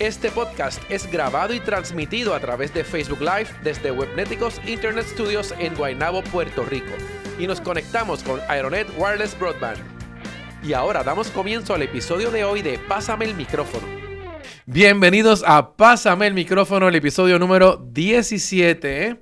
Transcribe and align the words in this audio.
Este 0.00 0.32
podcast 0.32 0.82
es 0.90 1.08
grabado 1.08 1.54
y 1.54 1.60
transmitido 1.60 2.34
a 2.34 2.40
través 2.40 2.74
de 2.74 2.82
Facebook 2.82 3.20
Live 3.20 3.46
desde 3.62 3.92
Webneticos 3.92 4.60
Internet 4.66 5.06
Studios 5.06 5.54
en 5.60 5.72
Guaynabo, 5.76 6.24
Puerto 6.24 6.64
Rico. 6.64 6.90
Y 7.38 7.46
nos 7.46 7.60
conectamos 7.60 8.24
con 8.24 8.40
Aeronet 8.48 8.88
Wireless 8.98 9.38
Broadband. 9.38 9.78
Y 10.64 10.72
ahora 10.72 11.04
damos 11.04 11.28
comienzo 11.30 11.74
al 11.74 11.82
episodio 11.82 12.32
de 12.32 12.42
hoy 12.42 12.60
de 12.60 12.76
Pásame 12.76 13.26
el 13.26 13.36
micrófono. 13.36 13.86
Bienvenidos 14.66 15.44
a 15.46 15.76
Pásame 15.76 16.26
el 16.26 16.34
micrófono, 16.34 16.88
el 16.88 16.96
episodio 16.96 17.38
número 17.38 17.76
17. 17.76 19.06
¿eh? 19.06 19.16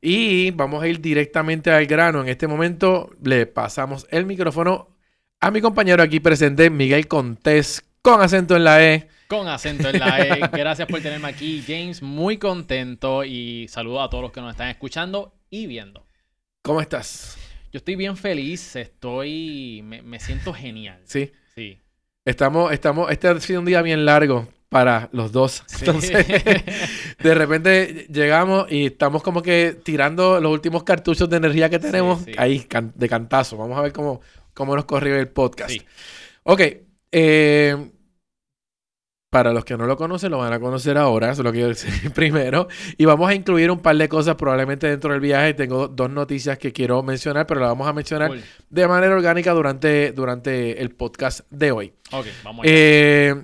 Y 0.00 0.50
vamos 0.50 0.82
a 0.82 0.88
ir 0.88 1.00
directamente 1.00 1.70
al 1.70 1.86
grano. 1.86 2.22
En 2.22 2.28
este 2.28 2.48
momento 2.48 3.10
le 3.22 3.46
pasamos 3.46 4.08
el 4.10 4.26
micrófono 4.26 4.88
a 5.38 5.52
mi 5.52 5.60
compañero 5.60 6.02
aquí 6.02 6.18
presente, 6.18 6.68
Miguel 6.68 7.06
Contés, 7.06 7.84
con 8.02 8.20
acento 8.20 8.56
en 8.56 8.64
la 8.64 8.84
E. 8.84 9.15
Con 9.28 9.48
acento 9.48 9.88
en 9.88 9.98
la 9.98 10.20
E. 10.20 10.40
Gracias 10.52 10.86
por 10.86 11.00
tenerme 11.00 11.26
aquí, 11.28 11.62
James. 11.66 12.00
Muy 12.00 12.36
contento 12.38 13.24
y 13.24 13.66
saludo 13.68 14.00
a 14.00 14.08
todos 14.08 14.22
los 14.22 14.32
que 14.32 14.40
nos 14.40 14.52
están 14.52 14.68
escuchando 14.68 15.34
y 15.50 15.66
viendo. 15.66 16.06
¿Cómo 16.62 16.80
estás? 16.80 17.36
Yo 17.72 17.78
estoy 17.78 17.96
bien 17.96 18.16
feliz, 18.16 18.76
estoy. 18.76 19.82
Me, 19.82 20.20
siento 20.20 20.52
genial. 20.52 21.00
Sí. 21.04 21.32
Sí. 21.56 21.80
Estamos, 22.24 22.72
estamos. 22.72 23.10
Este 23.10 23.26
ha 23.26 23.40
sido 23.40 23.60
un 23.60 23.66
día 23.66 23.82
bien 23.82 24.04
largo 24.04 24.46
para 24.68 25.08
los 25.10 25.32
dos. 25.32 25.64
Entonces, 25.80 26.24
de 27.18 27.34
repente 27.34 28.06
llegamos 28.08 28.70
y 28.70 28.86
estamos 28.86 29.24
como 29.24 29.42
que 29.42 29.76
tirando 29.82 30.40
los 30.40 30.52
últimos 30.52 30.84
cartuchos 30.84 31.28
de 31.28 31.38
energía 31.38 31.68
que 31.68 31.80
tenemos 31.80 32.24
ahí 32.38 32.64
de 32.94 33.08
cantazo. 33.08 33.56
Vamos 33.56 33.76
a 33.76 33.82
ver 33.82 33.92
cómo, 33.92 34.20
cómo 34.54 34.76
nos 34.76 34.84
corrió 34.84 35.16
el 35.16 35.28
podcast. 35.28 35.80
Ok. 36.44 36.62
Eh, 37.10 37.90
para 39.36 39.52
los 39.52 39.66
que 39.66 39.76
no 39.76 39.84
lo 39.84 39.98
conocen, 39.98 40.30
lo 40.30 40.38
van 40.38 40.54
a 40.54 40.58
conocer 40.58 40.96
ahora, 40.96 41.30
eso 41.30 41.42
lo 41.42 41.52
quiero 41.52 41.68
decir 41.68 42.10
primero. 42.14 42.68
Y 42.96 43.04
vamos 43.04 43.28
a 43.28 43.34
incluir 43.34 43.70
un 43.70 43.80
par 43.80 43.94
de 43.94 44.08
cosas 44.08 44.34
probablemente 44.34 44.86
dentro 44.86 45.12
del 45.12 45.20
viaje. 45.20 45.52
Tengo 45.52 45.88
dos 45.88 46.08
noticias 46.08 46.56
que 46.56 46.72
quiero 46.72 47.02
mencionar, 47.02 47.46
pero 47.46 47.60
las 47.60 47.68
vamos 47.68 47.86
a 47.86 47.92
mencionar 47.92 48.32
de 48.70 48.88
manera 48.88 49.14
orgánica 49.14 49.52
durante, 49.52 50.12
durante 50.12 50.80
el 50.80 50.88
podcast 50.92 51.40
de 51.50 51.70
hoy. 51.70 51.92
Ok, 52.12 52.26
vamos 52.42 52.64
eh, 52.66 53.34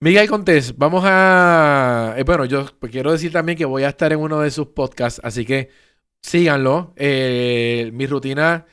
Miguel 0.00 0.28
Contés, 0.28 0.76
vamos 0.76 1.04
a... 1.06 2.14
Eh, 2.16 2.24
bueno, 2.24 2.44
yo 2.44 2.66
quiero 2.90 3.12
decir 3.12 3.30
también 3.30 3.56
que 3.56 3.66
voy 3.66 3.84
a 3.84 3.90
estar 3.90 4.12
en 4.12 4.18
uno 4.18 4.40
de 4.40 4.50
sus 4.50 4.66
podcasts, 4.66 5.20
así 5.22 5.44
que 5.44 5.68
síganlo. 6.20 6.92
Eh, 6.96 7.92
mi 7.94 8.08
rutina 8.08 8.66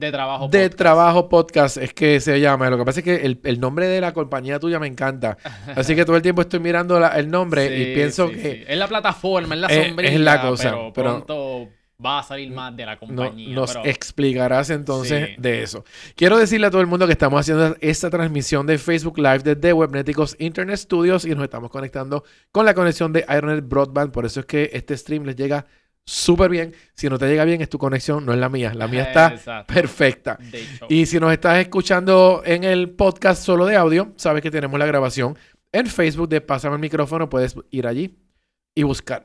de 0.00 0.10
trabajo 0.10 0.44
podcast. 0.46 0.62
De 0.62 0.70
trabajo 0.70 1.28
podcast 1.28 1.76
es 1.76 1.94
que 1.94 2.20
se 2.20 2.40
llama. 2.40 2.70
Lo 2.70 2.78
que 2.78 2.84
pasa 2.84 3.00
es 3.00 3.04
que 3.04 3.38
el, 3.42 3.60
nombre 3.60 3.86
de 3.86 4.00
la 4.00 4.12
compañía 4.12 4.58
tuya 4.58 4.78
me 4.78 4.86
encanta. 4.86 5.36
Así 5.76 5.94
que 5.94 6.04
todo 6.04 6.16
el 6.16 6.22
tiempo 6.22 6.42
estoy 6.42 6.60
mirando 6.60 7.04
el 7.06 7.30
nombre 7.30 7.76
y 7.76 7.94
pienso 7.94 8.28
que... 8.30 8.64
Es 8.66 8.78
la 8.78 8.88
plataforma, 8.88 9.54
es 9.54 9.60
la 9.60 9.68
sombrilla. 9.68 10.12
Es 10.12 10.20
la 10.20 10.40
cosa. 10.40 10.70
Pero 10.70 10.92
pronto 10.92 11.68
va 12.04 12.20
a 12.20 12.22
salir 12.22 12.50
más 12.50 12.74
de 12.74 12.86
la 12.86 12.98
compañía. 12.98 13.54
nos 13.54 13.76
explicarás 13.84 14.70
entonces 14.70 15.30
de 15.36 15.62
eso. 15.62 15.84
Quiero 16.16 16.38
decirle 16.38 16.66
a 16.66 16.70
todo 16.70 16.80
el 16.80 16.86
mundo 16.86 17.06
que 17.06 17.12
estamos 17.12 17.38
haciendo 17.38 17.76
esta 17.80 18.08
transmisión 18.08 18.66
de 18.66 18.78
Facebook 18.78 19.18
Live 19.18 19.40
desde 19.40 19.72
Webneticos 19.72 20.34
Internet 20.38 20.78
Studios 20.78 21.26
y 21.26 21.34
nos 21.34 21.44
estamos 21.44 21.70
conectando 21.70 22.24
con 22.50 22.64
la 22.64 22.72
conexión 22.74 23.12
de 23.12 23.26
Ironet 23.28 23.68
Broadband. 23.68 24.12
Por 24.12 24.24
eso 24.24 24.40
es 24.40 24.46
que 24.46 24.70
este 24.72 24.96
stream 24.96 25.24
les 25.24 25.36
llega 25.36 25.66
súper 26.06 26.50
bien. 26.50 26.74
Si 26.94 27.08
no 27.08 27.18
te 27.18 27.26
llega 27.26 27.44
bien, 27.44 27.60
es 27.60 27.68
tu 27.68 27.78
conexión, 27.78 28.26
no 28.26 28.32
es 28.32 28.38
la 28.38 28.48
mía. 28.48 28.72
La 28.74 28.88
mía 28.88 29.04
está 29.04 29.64
perfecta. 29.66 30.38
Y 30.88 31.06
si 31.06 31.18
nos 31.20 31.32
estás 31.32 31.58
escuchando 31.58 32.42
en 32.44 32.64
el 32.64 32.90
podcast 32.90 33.42
solo 33.42 33.66
de 33.66 33.76
audio, 33.76 34.12
sabes 34.16 34.42
que 34.42 34.50
tenemos 34.50 34.78
la 34.78 34.86
grabación 34.86 35.36
en 35.72 35.86
Facebook 35.86 36.28
de 36.28 36.40
Pásame 36.40 36.74
el 36.74 36.80
micrófono. 36.80 37.28
Puedes 37.28 37.54
ir 37.70 37.86
allí 37.86 38.18
y 38.74 38.82
buscar. 38.82 39.24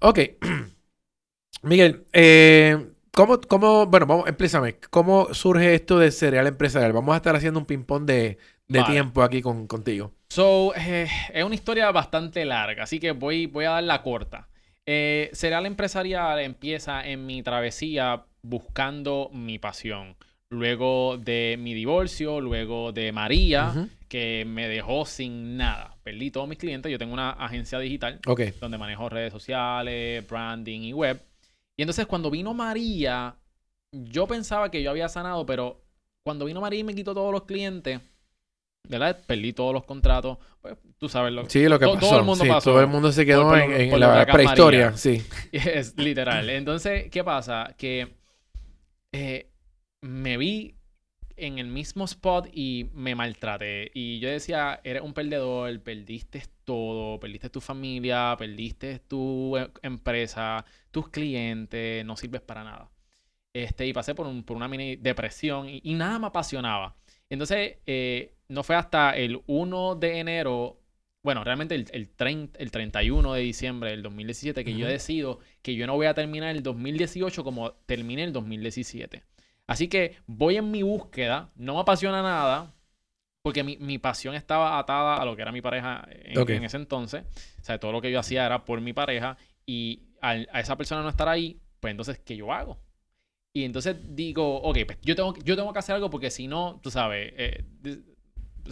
Ok. 0.00 0.20
Miguel, 1.62 2.06
eh, 2.12 2.92
¿cómo, 3.12 3.40
¿cómo, 3.40 3.86
bueno, 3.86 4.06
vamos, 4.06 4.28
emplízame, 4.28 4.76
¿cómo 4.90 5.34
surge 5.34 5.74
esto 5.74 5.98
de 5.98 6.12
cereal 6.12 6.46
empresarial? 6.46 6.92
Vamos 6.92 7.14
a 7.14 7.16
estar 7.16 7.34
haciendo 7.34 7.58
un 7.58 7.66
ping-pong 7.66 8.04
de, 8.04 8.38
tiempo 8.86 9.22
aquí 9.22 9.42
con, 9.42 9.66
contigo. 9.66 10.12
So, 10.28 10.72
eh, 10.76 11.08
es 11.32 11.44
una 11.44 11.56
historia 11.56 11.90
bastante 11.90 12.44
larga, 12.44 12.84
así 12.84 13.00
que 13.00 13.10
voy, 13.10 13.46
voy 13.46 13.64
a 13.64 13.70
dar 13.70 13.82
la 13.82 14.02
corta. 14.02 14.48
Eh, 14.90 15.28
Serial 15.34 15.66
Empresarial 15.66 16.40
empieza 16.40 17.06
en 17.06 17.26
mi 17.26 17.42
travesía 17.42 18.24
buscando 18.40 19.28
mi 19.34 19.58
pasión. 19.58 20.16
Luego 20.48 21.18
de 21.18 21.56
mi 21.58 21.74
divorcio, 21.74 22.40
luego 22.40 22.90
de 22.92 23.12
María, 23.12 23.86
que 24.08 24.46
me 24.46 24.66
dejó 24.66 25.04
sin 25.04 25.58
nada. 25.58 25.98
Perdí 26.02 26.30
todos 26.30 26.48
mis 26.48 26.56
clientes. 26.56 26.90
Yo 26.90 26.98
tengo 26.98 27.12
una 27.12 27.32
agencia 27.32 27.78
digital 27.78 28.18
donde 28.58 28.78
manejo 28.78 29.10
redes 29.10 29.30
sociales, 29.30 30.26
branding 30.26 30.80
y 30.80 30.94
web. 30.94 31.20
Y 31.76 31.82
entonces 31.82 32.06
cuando 32.06 32.30
vino 32.30 32.54
María, 32.54 33.36
yo 33.92 34.26
pensaba 34.26 34.70
que 34.70 34.82
yo 34.82 34.88
había 34.90 35.10
sanado, 35.10 35.44
pero 35.44 35.82
cuando 36.24 36.46
vino 36.46 36.62
María 36.62 36.80
y 36.80 36.84
me 36.84 36.94
quitó 36.94 37.12
todos 37.12 37.30
los 37.30 37.44
clientes, 37.44 38.00
¿verdad? 38.88 39.20
Perdí 39.26 39.52
todos 39.52 39.72
los 39.72 39.84
contratos. 39.84 40.38
Pues, 40.60 40.76
tú 40.98 41.08
sabes 41.08 41.32
lo, 41.32 41.48
sí, 41.48 41.68
lo 41.68 41.78
que 41.78 41.86
pasó. 41.86 41.98
Todo 41.98 42.18
el 42.18 42.24
mundo 42.24 42.44
pasó. 42.46 42.70
Todo 42.70 42.80
el 42.80 42.86
mundo 42.88 43.12
se 43.12 43.24
quedó 43.24 43.56
en, 43.56 44.00
la 44.00 44.26
prehistoria, 44.26 44.96
sí. 44.96 45.22
Es 45.52 45.96
literal. 45.96 46.48
Entonces, 46.50 47.10
¿qué 47.10 47.22
pasa? 47.24 47.74
Que 47.76 48.16
eh, 49.12 49.50
me 50.00 50.36
vi 50.36 50.74
en 51.36 51.58
el 51.58 51.68
mismo 51.68 52.04
spot 52.04 52.48
y 52.52 52.90
me 52.92 53.14
maltraté. 53.14 53.90
Y 53.94 54.18
yo 54.18 54.28
decía, 54.28 54.80
eres 54.84 55.02
un 55.02 55.14
perdedor, 55.14 55.80
perdiste 55.80 56.42
todo, 56.64 57.18
perdiste 57.20 57.48
tu 57.48 57.60
familia, 57.60 58.34
perdiste 58.36 58.98
tu 59.00 59.56
eh, 59.56 59.70
empresa, 59.82 60.64
tus 60.90 61.08
clientes, 61.08 62.04
no 62.04 62.16
sirves 62.16 62.40
para 62.40 62.64
nada. 62.64 62.90
Este, 63.54 63.86
y 63.86 63.92
pasé 63.92 64.14
por, 64.14 64.26
un, 64.26 64.42
por 64.42 64.56
una 64.56 64.68
mini 64.68 64.96
depresión 64.96 65.68
y, 65.68 65.80
y 65.82 65.94
nada 65.94 66.18
me 66.18 66.26
apasionaba. 66.26 66.96
Entonces, 67.30 67.76
eh, 67.86 68.34
no 68.48 68.62
fue 68.62 68.76
hasta 68.76 69.16
el 69.16 69.42
1 69.46 69.94
de 69.96 70.18
enero, 70.18 70.80
bueno, 71.22 71.44
realmente 71.44 71.74
el, 71.74 71.86
el, 71.92 72.08
31 72.70 73.34
de 73.34 73.40
diciembre 73.40 73.90
del 73.90 74.02
2017 74.02 74.64
que 74.64 74.74
yo 74.74 74.86
decido 74.86 75.40
que 75.62 75.74
yo 75.74 75.86
no 75.86 75.94
voy 75.94 76.06
a 76.06 76.14
terminar 76.14 76.54
el 76.54 76.62
2018 76.62 77.44
como 77.44 77.72
terminé 77.86 78.24
el 78.24 78.32
2017. 78.32 79.22
Así 79.66 79.88
que 79.88 80.16
voy 80.26 80.56
en 80.56 80.70
mi 80.70 80.82
búsqueda, 80.82 81.50
no 81.56 81.74
me 81.74 81.80
apasiona 81.80 82.22
nada, 82.22 82.74
porque 83.42 83.62
mi, 83.62 83.98
pasión 83.98 84.34
estaba 84.34 84.78
atada 84.78 85.16
a 85.16 85.24
lo 85.24 85.36
que 85.36 85.42
era 85.42 85.52
mi 85.52 85.60
pareja 85.60 86.06
en, 86.10 86.64
ese 86.64 86.76
entonces. 86.78 87.24
O 87.60 87.64
sea, 87.64 87.78
todo 87.78 87.92
lo 87.92 88.00
que 88.00 88.10
yo 88.10 88.18
hacía 88.18 88.46
era 88.46 88.64
por 88.64 88.80
mi 88.80 88.92
pareja 88.92 89.36
y 89.66 90.02
a 90.20 90.60
esa 90.60 90.76
persona 90.76 91.02
no 91.02 91.08
estar 91.08 91.28
ahí, 91.28 91.60
pues 91.80 91.90
entonces, 91.90 92.18
¿qué 92.18 92.36
yo 92.36 92.52
hago? 92.52 92.78
Y 93.52 93.64
entonces 93.64 93.96
digo, 94.14 94.56
ok, 94.62 94.78
pues 94.86 94.98
yo 95.02 95.14
tengo, 95.14 95.34
yo 95.44 95.56
tengo 95.56 95.72
que 95.72 95.78
hacer 95.78 95.94
algo 95.94 96.10
porque 96.10 96.30
si 96.30 96.46
no, 96.46 96.80
tú 96.82 96.90
sabes, 96.90 97.32
eh, 97.36 97.64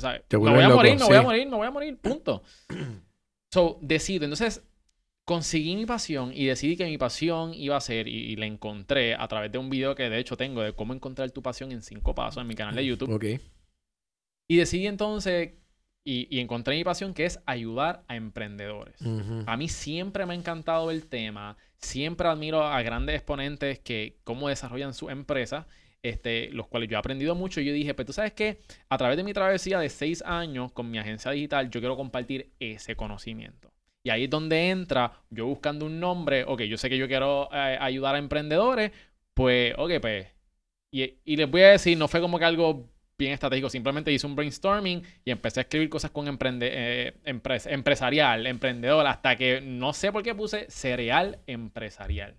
no 0.03 0.39
voy 0.39 0.63
a 0.63 0.69
morir, 0.69 0.99
no 0.99 1.07
voy 1.07 1.17
a 1.17 1.23
morir, 1.23 1.47
no 1.49 1.57
voy 1.59 1.67
a 1.67 1.71
morir, 1.71 1.99
punto. 1.99 2.43
so, 3.53 3.79
decido. 3.81 4.25
Entonces, 4.25 4.63
conseguí 5.27 5.75
mi 5.77 5.87
pasión 5.87 6.33
y 6.33 6.47
decidí 6.47 6.77
que 6.77 6.87
mi 6.87 6.99
pasión 6.99 7.53
iba 7.53 7.77
a 7.77 7.81
ser, 7.81 8.09
y, 8.09 8.37
la 8.37 8.47
encontré 8.47 9.15
a 9.15 9.27
través 9.29 9.51
de 9.53 9.59
un 9.59 9.69
video 9.69 9.95
que 9.95 10.09
de 10.09 10.19
hecho 10.19 10.37
tengo 10.37 10.63
de 10.63 10.73
cómo 10.73 10.95
encontrar 10.95 11.31
tu 11.33 11.43
pasión 11.43 11.73
en 11.73 11.83
cinco 11.83 12.15
pasos 12.15 12.41
en 12.41 12.47
mi 12.47 12.55
canal 12.55 12.75
de 12.75 12.87
YouTube. 12.87 13.11
Ok. 13.11 13.25
Y 14.49 14.57
decidí 14.57 14.87
entonces, 14.87 15.55
y, 16.05 16.39
encontré 16.39 16.77
mi 16.77 16.85
pasión 16.85 17.13
que 17.13 17.25
es 17.25 17.41
ayudar 17.45 18.05
a 18.07 18.15
emprendedores. 18.15 19.01
A 19.47 19.57
mí 19.57 19.69
siempre 19.69 20.25
me 20.25 20.35
ha 20.35 20.37
encantado 20.37 20.93
el 20.93 21.07
tema, 21.09 21.57
siempre 21.79 22.29
admiro 22.29 22.63
a 22.65 22.81
grandes 22.83 23.17
exponentes 23.17 23.81
que 23.81 24.21
cómo 24.23 24.49
desarrollan 24.49 24.95
su 24.95 25.11
empresa 25.11 25.67
este, 26.09 26.51
los 26.53 26.69
cuales 26.69 26.89
yo 26.89 26.97
he 26.97 26.99
aprendido 26.99 27.35
mucho. 27.35 27.61
Y 27.61 27.65
yo 27.65 27.73
dije, 27.73 27.95
pues 27.95 28.07
tú 28.07 28.13
sabes 28.13 28.33
que 28.33 28.59
a 28.89 28.99
través 28.99 29.17
de 29.17 29.25
mi 29.25 29.33
travesía 29.33 29.79
de 29.79 29.89
seis 29.89 30.23
años 30.27 30.73
con 30.73 30.91
mi 30.91 30.99
agencia 30.99 31.31
digital, 31.31 31.71
yo 31.71 31.81
quiero 31.81 31.97
compartir 31.97 32.53
ese 32.61 32.97
conocimiento. 32.97 33.73
Y 34.03 34.11
ahí 34.11 34.25
es 34.25 34.31
donde 34.31 34.71
entra, 34.71 35.21
yo 35.31 35.47
buscando 35.47 35.85
un 35.85 35.99
nombre, 35.99 36.45
ok, 36.45 36.63
yo 36.63 36.77
sé 36.77 36.89
que 36.89 36.97
yo 36.97 37.09
quiero 37.09 37.49
eh, 37.53 37.77
ayudar 37.81 38.15
a 38.15 38.19
emprendedores, 38.19 38.93
pues, 39.35 39.75
ok, 39.77 39.93
pues. 40.01 40.29
Y, 40.93 41.37
les 41.37 41.51
voy 41.51 41.63
a 41.63 41.71
decir, 41.73 41.99
no 41.99 42.07
fue 42.09 42.21
como 42.21 42.39
que 42.39 42.45
algo 42.45 42.89
bien 43.19 43.33
estratégico, 43.33 43.69
simplemente 43.69 44.13
hice 44.13 44.27
un 44.27 44.37
brainstorming 44.37 45.03
y 45.25 45.31
empecé 45.31 45.61
a 45.61 45.63
escribir 45.63 45.89
cosas 45.89 46.13
con 46.13 46.29
emprende, 46.29 46.71
eh, 46.73 47.15
empresarial, 47.25 48.47
emprendedor, 48.47 49.07
hasta 49.07 49.37
que 49.37 49.61
no 49.61 49.93
sé 49.93 50.13
por 50.13 50.23
qué 50.23 50.35
puse 50.35 50.67
cereal 50.71 51.41
empresarial. 51.47 52.37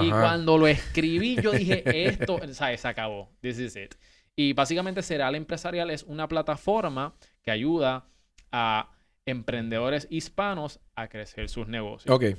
Y 0.00 0.10
cuando 0.10 0.58
lo 0.58 0.66
escribí, 0.66 1.40
yo 1.40 1.52
dije, 1.52 1.82
esto, 2.06 2.40
¿sabes? 2.52 2.80
Se 2.80 2.88
acabó. 2.88 3.30
This 3.40 3.58
is 3.58 3.76
it. 3.76 3.94
Y 4.36 4.52
básicamente 4.52 5.02
Serial 5.02 5.34
Empresarial 5.34 5.90
es 5.90 6.04
una 6.04 6.28
plataforma 6.28 7.14
que 7.42 7.50
ayuda 7.50 8.06
a 8.52 8.90
emprendedores 9.26 10.06
hispanos 10.10 10.80
a 10.94 11.08
crecer 11.08 11.48
sus 11.48 11.68
negocios. 11.68 12.14
Ok. 12.14 12.36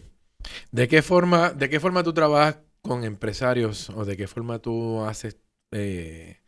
¿De 0.71 0.87
qué 0.87 1.01
forma, 1.01 1.51
de 1.51 1.69
qué 1.69 1.79
forma 1.79 2.03
tú 2.03 2.13
trabajas 2.13 2.59
con 2.81 3.03
empresarios 3.03 3.89
o 3.91 4.05
de 4.05 4.17
qué 4.17 4.27
forma 4.27 4.59
tú 4.59 5.03
haces 5.03 5.37
eh, 5.71 6.39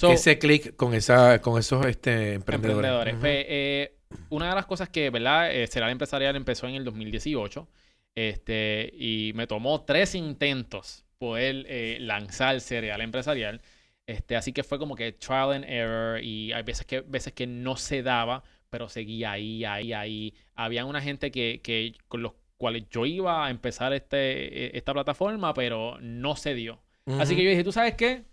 ese 0.00 0.38
clic 0.38 0.74
con 0.76 0.94
esa, 0.94 1.40
con 1.40 1.58
esos 1.58 1.84
este, 1.86 2.34
emprendedores? 2.34 3.16
Pues, 3.20 3.44
eh, 3.48 3.98
una 4.30 4.48
de 4.48 4.54
las 4.54 4.66
cosas 4.66 4.88
que, 4.88 5.10
¿verdad? 5.10 5.50
Eh, 5.52 5.68
Empresarial 5.74 6.36
empezó 6.36 6.66
en 6.66 6.76
el 6.76 6.84
2018. 6.84 7.68
Este, 8.16 8.90
y 8.94 9.32
me 9.34 9.46
tomó 9.46 9.82
tres 9.82 10.14
intentos 10.14 11.04
poder 11.18 11.66
eh, 11.68 11.98
lanzar 12.00 12.60
Serial 12.60 13.00
Empresarial. 13.02 13.60
Este, 14.06 14.36
así 14.36 14.52
que 14.52 14.62
fue 14.62 14.78
como 14.78 14.96
que 14.96 15.12
trial 15.12 15.52
and 15.52 15.64
error 15.64 16.22
y 16.22 16.52
hay 16.52 16.62
veces 16.62 16.86
que, 16.86 17.00
veces 17.00 17.32
que 17.32 17.46
no 17.46 17.76
se 17.76 18.02
daba, 18.02 18.42
pero 18.70 18.88
seguía 18.88 19.32
ahí, 19.32 19.64
ahí, 19.64 19.92
ahí. 19.92 20.34
Había 20.54 20.84
una 20.84 21.02
gente 21.02 21.30
que, 21.30 21.60
que 21.62 21.94
con 22.08 22.22
los 22.22 22.32
cuales 22.56 22.84
yo 22.90 23.04
iba 23.04 23.46
a 23.46 23.50
empezar 23.50 23.92
este, 23.92 24.66
e, 24.66 24.78
esta 24.78 24.92
plataforma, 24.92 25.52
pero 25.52 25.98
no 26.00 26.36
se 26.36 26.54
dio. 26.54 26.80
Así 27.20 27.36
que 27.36 27.44
yo 27.44 27.50
dije, 27.50 27.62
¿tú 27.62 27.70
sabes 27.70 27.94
qué? 27.94 28.24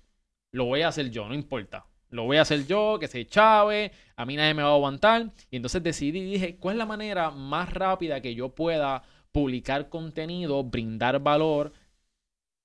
Lo 0.52 0.66
voy 0.66 0.82
a 0.82 0.88
hacer 0.88 1.12
yo, 1.12 1.28
no 1.28 1.36
importa. 1.36 1.86
Lo 2.10 2.24
voy 2.24 2.38
a 2.38 2.42
hacer 2.42 2.66
yo, 2.66 2.98
que 3.00 3.08
se 3.08 3.26
chave, 3.26 3.92
a 4.16 4.26
mí 4.26 4.36
nadie 4.36 4.54
me 4.54 4.64
va 4.64 4.70
a 4.70 4.74
aguantar. 4.74 5.32
Y 5.52 5.58
entonces 5.58 5.84
decidí, 5.84 6.24
dije, 6.24 6.56
¿cuál 6.56 6.76
es 6.76 6.80
la 6.80 6.86
manera 6.86 7.30
más 7.32 7.72
rápida 7.72 8.22
que 8.22 8.34
yo 8.34 8.50
pueda 8.50 9.04
publicar 9.34 9.90
contenido, 9.90 10.64
brindar 10.64 11.20
valor 11.20 11.74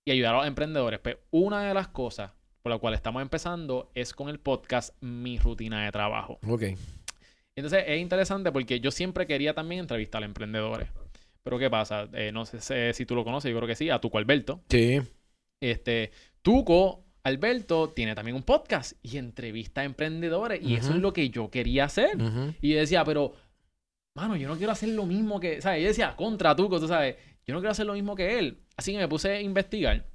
y 0.04 0.12
ayudar 0.12 0.34
a 0.34 0.38
los 0.38 0.46
emprendedores? 0.46 1.00
Pues 1.00 1.16
una 1.32 1.64
de 1.64 1.74
las 1.74 1.88
cosas 1.88 2.30
por 2.62 2.70
la 2.70 2.78
cual 2.78 2.94
estamos 2.94 3.22
empezando 3.22 3.90
es 3.94 4.12
con 4.12 4.28
el 4.28 4.38
podcast 4.38 4.94
Mi 5.02 5.38
Rutina 5.38 5.84
de 5.84 5.90
Trabajo. 5.90 6.38
Ok. 6.46 6.64
Entonces 7.56 7.84
es 7.88 8.00
interesante 8.00 8.52
porque 8.52 8.78
yo 8.78 8.92
siempre 8.92 9.26
quería 9.26 9.54
también 9.54 9.80
entrevistar 9.80 10.22
a 10.22 10.26
emprendedores. 10.26 10.88
Pero 11.42 11.58
¿qué 11.58 11.70
pasa? 11.70 12.08
Eh, 12.12 12.30
no 12.30 12.44
sé 12.44 12.92
si 12.92 13.06
tú 13.06 13.16
lo 13.16 13.24
conoces, 13.24 13.50
yo 13.50 13.56
creo 13.56 13.66
que 13.66 13.74
sí, 13.74 13.90
a 13.90 14.00
Tuco 14.00 14.18
Alberto. 14.18 14.60
Sí. 14.68 15.00
Este, 15.60 16.12
Tuco 16.42 17.04
Alberto 17.24 17.88
tiene 17.90 18.14
también 18.14 18.36
un 18.36 18.42
podcast 18.42 18.92
y 19.02 19.16
entrevista 19.16 19.80
a 19.80 19.84
emprendedores. 19.84 20.60
Y 20.62 20.74
eso 20.74 20.90
es 20.90 20.96
lo 20.96 21.12
que 21.12 21.30
yo 21.30 21.50
quería 21.50 21.84
hacer. 21.84 22.18
Y 22.60 22.72
yo 22.72 22.78
decía, 22.78 23.04
pero, 23.04 23.34
mano, 24.18 24.36
yo 24.36 24.48
no 24.48 24.56
quiero 24.56 24.72
hacer 24.72 24.90
lo 24.90 25.06
mismo 25.06 25.40
que, 25.40 25.60
¿sabes? 25.62 25.82
Yo 25.82 25.88
decía, 25.88 26.16
contra 26.16 26.54
Tuco, 26.54 26.80
tú 26.80 26.88
sabes, 26.88 27.16
yo 27.46 27.54
no 27.54 27.60
quiero 27.60 27.70
hacer 27.70 27.86
lo 27.86 27.94
mismo 27.94 28.14
que 28.14 28.38
él. 28.38 28.60
Así 28.76 28.92
que 28.92 28.98
me 28.98 29.08
puse 29.08 29.30
a 29.30 29.40
investigar. 29.40 30.06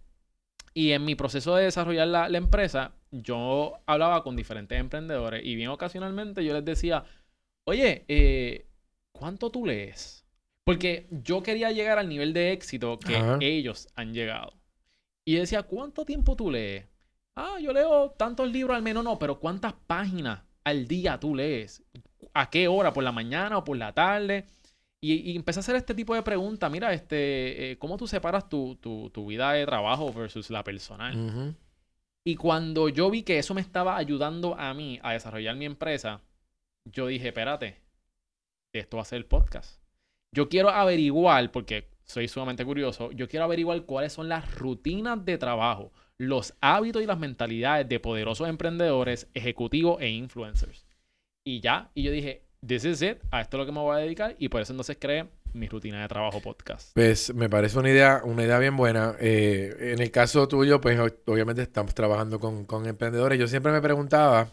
Y 0.74 0.92
en 0.92 1.06
mi 1.06 1.16
proceso 1.16 1.56
de 1.56 1.66
desarrollar 1.66 2.08
la, 2.08 2.30
la 2.30 2.38
empresa, 2.38 2.94
yo 3.12 3.80
hablaba 3.86 4.24
con 4.24 4.36
diferentes 4.36 4.80
emprendedores 4.80 5.46
y 5.46 5.56
bien 5.56 5.70
ocasionalmente 5.70 6.44
yo 6.44 6.54
les 6.54 6.66
decía, 6.66 7.06
oye, 7.66 8.06
eh, 8.08 8.68
¿cuánto 9.12 9.50
tú 9.52 9.66
lees? 9.66 10.26
Porque 10.64 11.08
yo 11.12 11.44
quería 11.44 11.72
llegar 11.72 12.00
al 12.00 12.10
nivel 12.10 12.34
de 12.34 12.54
éxito 12.54 12.98
que 12.98 13.38
ellos 13.42 13.88
han 13.96 14.14
llegado. 14.14 14.54
Y 15.26 15.36
decía, 15.36 15.64
¿cuánto 15.64 16.06
tiempo 16.06 16.36
tú 16.36 16.50
lees? 16.50 16.86
Ah, 17.36 17.58
yo 17.62 17.74
leo 17.74 18.12
tantos 18.12 18.52
libros 18.52 18.76
al 18.76 18.84
menos, 18.84 19.04
no, 19.04 19.20
pero 19.20 19.40
¿cuántas 19.40 19.74
páginas 19.88 20.44
al 20.64 20.88
día 20.88 21.20
tú 21.20 21.36
lees? 21.36 21.84
¿A 22.34 22.50
qué 22.50 22.68
hora? 22.68 22.94
¿Por 22.94 23.04
la 23.04 23.12
mañana 23.12 23.58
o 23.58 23.64
por 23.64 23.78
la 23.78 23.94
tarde? 23.94 24.46
Y, 25.02 25.36
empecé 25.36 25.60
a 25.60 25.62
hacer 25.62 25.76
este 25.76 25.94
tipo 25.94 26.16
de 26.16 26.24
preguntas. 26.24 26.72
Mira, 26.72 26.94
este, 26.94 27.72
eh, 27.72 27.78
¿cómo 27.78 27.98
tú 27.98 28.08
separas 28.08 28.48
tu, 28.48 28.78
vida 29.28 29.52
de 29.52 29.66
trabajo 29.66 30.14
versus 30.14 30.50
la 30.50 30.64
personal? 30.64 31.56
Y 32.26 32.36
cuando 32.36 32.88
yo 32.88 33.10
vi 33.10 33.24
que 33.24 33.38
eso 33.38 33.54
me 33.54 33.60
estaba 33.60 33.98
ayudando 33.98 34.56
a 34.58 34.74
mí 34.74 35.00
a 35.04 35.12
desarrollar 35.12 35.58
mi 35.58 35.66
empresa, 35.66 36.22
yo 36.86 37.08
dije, 37.08 37.28
espérate, 37.28 37.82
esto 38.74 38.98
va 38.98 39.04
a 39.04 39.06
ser 39.06 39.18
el 39.18 39.26
podcast. 39.26 39.82
Yo 40.34 40.48
quiero 40.48 40.70
averiguar, 40.70 41.52
porque 41.52 41.90
soy 42.06 42.30
sumamente 42.30 42.64
curioso, 42.66 43.12
yo 43.12 43.28
quiero 43.28 43.44
averiguar 43.44 43.84
cuáles 43.84 44.14
son 44.14 44.30
las 44.30 44.56
rutinas 44.56 45.26
de 45.26 45.38
trabajo, 45.38 45.92
los 46.18 46.54
hábitos 46.62 47.04
y 47.04 47.06
las 47.06 47.20
mentalidades 47.20 47.90
de 47.90 48.00
poderosos 48.00 48.48
emprendedores, 48.48 49.28
ejecutivos 49.34 50.02
e 50.02 50.10
influencers. 50.10 50.83
Y 51.46 51.60
ya, 51.60 51.92
y 51.94 52.04
yo 52.04 52.12
dije, 52.12 52.42
this 52.66 52.86
is 52.86 53.02
it, 53.02 53.18
a 53.30 53.42
esto 53.42 53.58
es 53.58 53.60
lo 53.60 53.66
que 53.66 53.74
me 53.74 53.80
voy 53.80 53.98
a 53.98 54.00
dedicar 54.00 54.36
y 54.40 54.48
por 54.48 54.62
eso 54.62 54.72
entonces 54.72 54.96
creé 54.98 55.28
mi 55.52 55.68
rutina 55.68 56.02
de 56.02 56.08
trabajo 56.08 56.40
podcast. 56.40 56.92
Pues 56.94 57.34
me 57.36 57.50
parece 57.50 57.78
una 57.78 57.90
idea, 57.90 58.22
una 58.24 58.44
idea 58.44 58.60
bien 58.60 58.78
buena. 58.78 59.16
Eh, 59.20 59.76
en 59.94 60.02
el 60.02 60.10
caso 60.10 60.48
tuyo, 60.48 60.80
pues 60.80 60.98
obviamente 61.26 61.62
estamos 61.62 61.94
trabajando 61.94 62.40
con, 62.40 62.66
con 62.66 62.88
emprendedores. 62.88 63.38
Yo 63.38 63.48
siempre 63.48 63.74
me 63.74 63.82
preguntaba, 63.82 64.48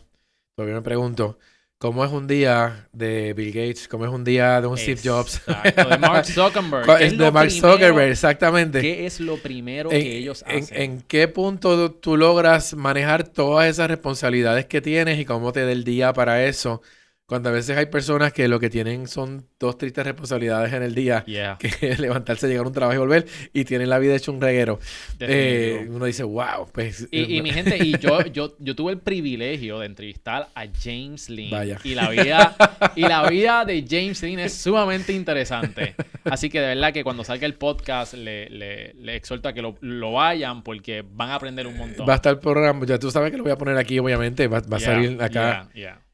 todavía 0.57 0.75
me 0.75 0.83
pregunto, 0.83 1.39
¿Cómo 1.81 2.05
es 2.05 2.13
un 2.13 2.27
día 2.27 2.87
de 2.93 3.33
Bill 3.33 3.53
Gates? 3.53 3.89
¿Cómo 3.89 4.05
es 4.05 4.11
un 4.11 4.23
día 4.23 4.61
de 4.61 4.67
un 4.67 4.77
Steve 4.77 5.01
Jobs? 5.03 5.41
de 5.47 5.97
Mark 5.97 6.27
Zuckerberg. 6.31 7.01
es 7.01 7.17
de 7.17 7.31
Mark 7.31 7.51
Zuckerberg, 7.51 8.11
exactamente. 8.11 8.83
¿Qué 8.83 9.07
es 9.07 9.19
lo 9.19 9.39
primero 9.39 9.89
que 9.89 10.19
ellos 10.19 10.45
hacen? 10.47 10.67
En, 10.79 11.01
qué 11.01 11.27
punto 11.27 11.91
tú 11.91 12.19
logras 12.19 12.75
manejar 12.75 13.27
todas 13.27 13.67
esas 13.67 13.89
responsabilidades 13.89 14.67
que 14.67 14.83
tienes 14.83 15.19
y 15.19 15.25
cómo 15.25 15.53
te 15.53 15.65
da 15.65 15.73
el 15.73 15.83
día 15.83 16.13
para 16.13 16.45
eso? 16.45 16.83
Cuando 17.31 17.51
a 17.51 17.53
veces 17.53 17.79
hay 17.79 17.87
personas 17.87 18.33
que 18.33 18.49
lo 18.49 18.59
que 18.59 18.71
tienen 18.71 19.07
son 19.07 19.47
dos 19.61 19.79
tristes 19.79 20.05
responsabilidades 20.05 20.73
en 20.73 20.83
el 20.83 20.97
día, 20.97 21.25
que 21.61 21.71
es 21.81 22.01
levantarse, 22.01 22.49
llegar 22.49 22.65
a 22.65 22.67
un 22.67 22.75
trabajo 22.75 22.97
y 22.97 22.99
volver, 22.99 23.27
y 23.53 23.65
tienen 23.65 23.89
la 23.89 24.01
vida 24.01 24.17
hecho 24.17 24.33
un 24.33 24.41
reguero. 24.41 24.81
Eh, 25.21 25.87
uno 25.89 26.07
dice, 26.07 26.25
wow. 26.25 26.67
Pues, 26.73 27.07
y, 27.13 27.39
eh, 27.39 27.41
mi 27.41 27.51
gente, 27.53 27.79
y 27.79 27.97
yo, 27.99 28.27
yo, 28.27 28.57
yo 28.59 28.75
tuve 28.75 28.91
el 28.91 28.99
privilegio 28.99 29.79
de 29.79 29.87
entrevistar 29.87 30.49
a 30.57 30.67
James 30.83 31.31
Lynn. 31.31 31.79
Y 31.85 31.95
la 31.95 32.11
vida, 32.11 32.57
y 32.97 33.03
la 33.03 33.29
vida 33.29 33.65
de 33.65 33.87
James 33.89 34.21
Lynn 34.25 34.41
es 34.41 34.53
sumamente 34.53 35.13
interesante. 35.13 35.95
Así 36.25 36.51
que 36.51 36.61
de 36.61 36.75
verdad 36.75 36.93
que 36.93 37.05
cuando 37.05 37.23
salga 37.23 37.47
el 37.47 37.55
podcast, 37.55 38.15
le, 38.15 38.51
le, 38.51 38.93
le 38.95 39.15
exhorto 39.15 39.49
a 39.49 39.53
que 39.53 39.63
lo, 39.63 39.77
lo, 39.83 40.15
vayan 40.15 40.65
porque 40.65 41.05
van 41.09 41.31
a 41.31 41.37
aprender 41.37 41.69
un 41.69 41.77
montón. 41.77 42.09
Va 42.09 42.15
a 42.15 42.17
estar 42.17 42.33
el 42.33 42.41
programa, 42.41 42.85
ya 42.87 42.99
tú 42.99 43.09
sabes 43.13 43.31
que 43.31 43.37
lo 43.37 43.45
voy 43.45 43.53
a 43.53 43.57
poner 43.57 43.77
aquí, 43.77 44.01
obviamente, 44.01 44.49
va, 44.49 44.59
va 44.63 44.79
a 44.79 44.81
salir 44.81 45.23
acá. 45.23 45.69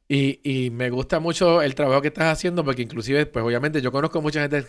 Y, 0.09 0.41
y, 0.45 0.71
me 0.71 0.91
gusta 0.91 1.19
mucho 1.19 1.63
el 1.63 1.75
trabajo 1.75 2.01
que 2.01 2.09
estás 2.09 2.33
haciendo 2.33 2.65
porque 2.65 2.83
inclusive, 2.83 3.27
pues 3.27 3.45
obviamente 3.45 3.83
yo 3.83 3.91
conozco 3.91 4.23
mucha 4.23 4.41
gente, 4.41 4.65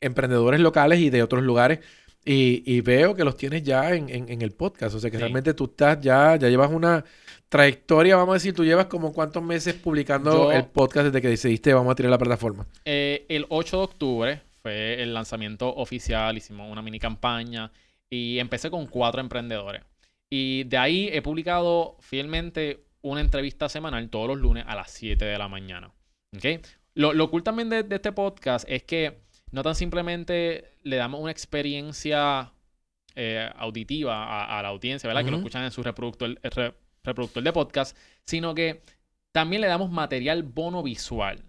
emprendedores 0.00 0.60
locales 0.60 1.00
y 1.00 1.10
de 1.10 1.22
otros 1.22 1.42
lugares, 1.42 1.80
y, 2.24 2.62
y 2.66 2.80
veo 2.80 3.14
que 3.14 3.24
los 3.24 3.36
tienes 3.36 3.62
ya 3.62 3.94
en, 3.94 4.08
en, 4.08 4.42
el 4.42 4.50
podcast. 4.52 4.96
O 4.96 5.00
sea 5.00 5.10
que 5.10 5.18
realmente 5.18 5.54
tú 5.54 5.66
estás 5.66 6.00
ya, 6.00 6.34
ya 6.36 6.48
llevas 6.48 6.70
una 6.72 7.04
trayectoria, 7.48 8.16
vamos 8.16 8.32
a 8.32 8.34
decir, 8.34 8.52
tú 8.52 8.64
llevas 8.64 8.86
como 8.86 9.12
cuántos 9.12 9.42
meses 9.42 9.74
publicando 9.74 10.50
el 10.50 10.66
podcast 10.66 11.06
desde 11.06 11.22
que 11.22 11.28
decidiste 11.28 11.72
vamos 11.72 11.92
a 11.92 11.94
tirar 11.94 12.10
la 12.10 12.18
plataforma. 12.18 12.66
Eh, 12.84 13.26
el 13.28 13.46
8 13.48 13.76
de 13.76 13.82
octubre 13.82 14.42
fue 14.60 15.00
el 15.00 15.14
lanzamiento 15.14 15.72
oficial, 15.76 16.36
hicimos 16.36 16.70
una 16.70 16.82
mini 16.82 16.98
campaña 16.98 17.70
y 18.10 18.40
empecé 18.40 18.70
con 18.70 18.86
cuatro 18.86 19.20
emprendedores. 19.20 19.82
Y 20.28 20.64
de 20.64 20.76
ahí 20.76 21.08
he 21.12 21.22
publicado 21.22 21.96
fielmente 22.00 22.85
una 23.10 23.20
entrevista 23.20 23.68
semanal 23.68 24.08
todos 24.10 24.28
los 24.28 24.38
lunes 24.38 24.64
a 24.66 24.74
las 24.74 24.90
7 24.90 25.24
de 25.24 25.38
la 25.38 25.48
mañana. 25.48 25.92
¿Okay? 26.36 26.60
Lo, 26.94 27.12
lo 27.12 27.30
cool 27.30 27.42
también 27.42 27.68
de, 27.68 27.86
este 27.88 28.12
podcast 28.12 28.68
es 28.68 28.82
que 28.82 29.20
no 29.52 29.62
tan 29.62 29.74
simplemente 29.74 30.72
le 30.82 30.96
damos 30.96 31.20
una 31.20 31.30
experiencia 31.30 32.52
eh, 33.14 33.48
auditiva 33.56 34.58
a, 34.58 34.62
la 34.62 34.68
audiencia, 34.68 35.06
¿verdad? 35.06 35.24
Que 35.24 35.30
lo 35.30 35.36
escuchan 35.38 35.64
en 35.64 35.70
su 35.70 35.82
reproductor, 35.82 36.38
reproductor 37.04 37.42
de 37.42 37.52
podcast, 37.52 37.96
sino 38.24 38.54
que 38.54 38.82
también 39.32 39.62
le 39.62 39.68
damos 39.68 39.90
material 39.90 40.42
bono 40.42 40.82
visual 40.82 41.44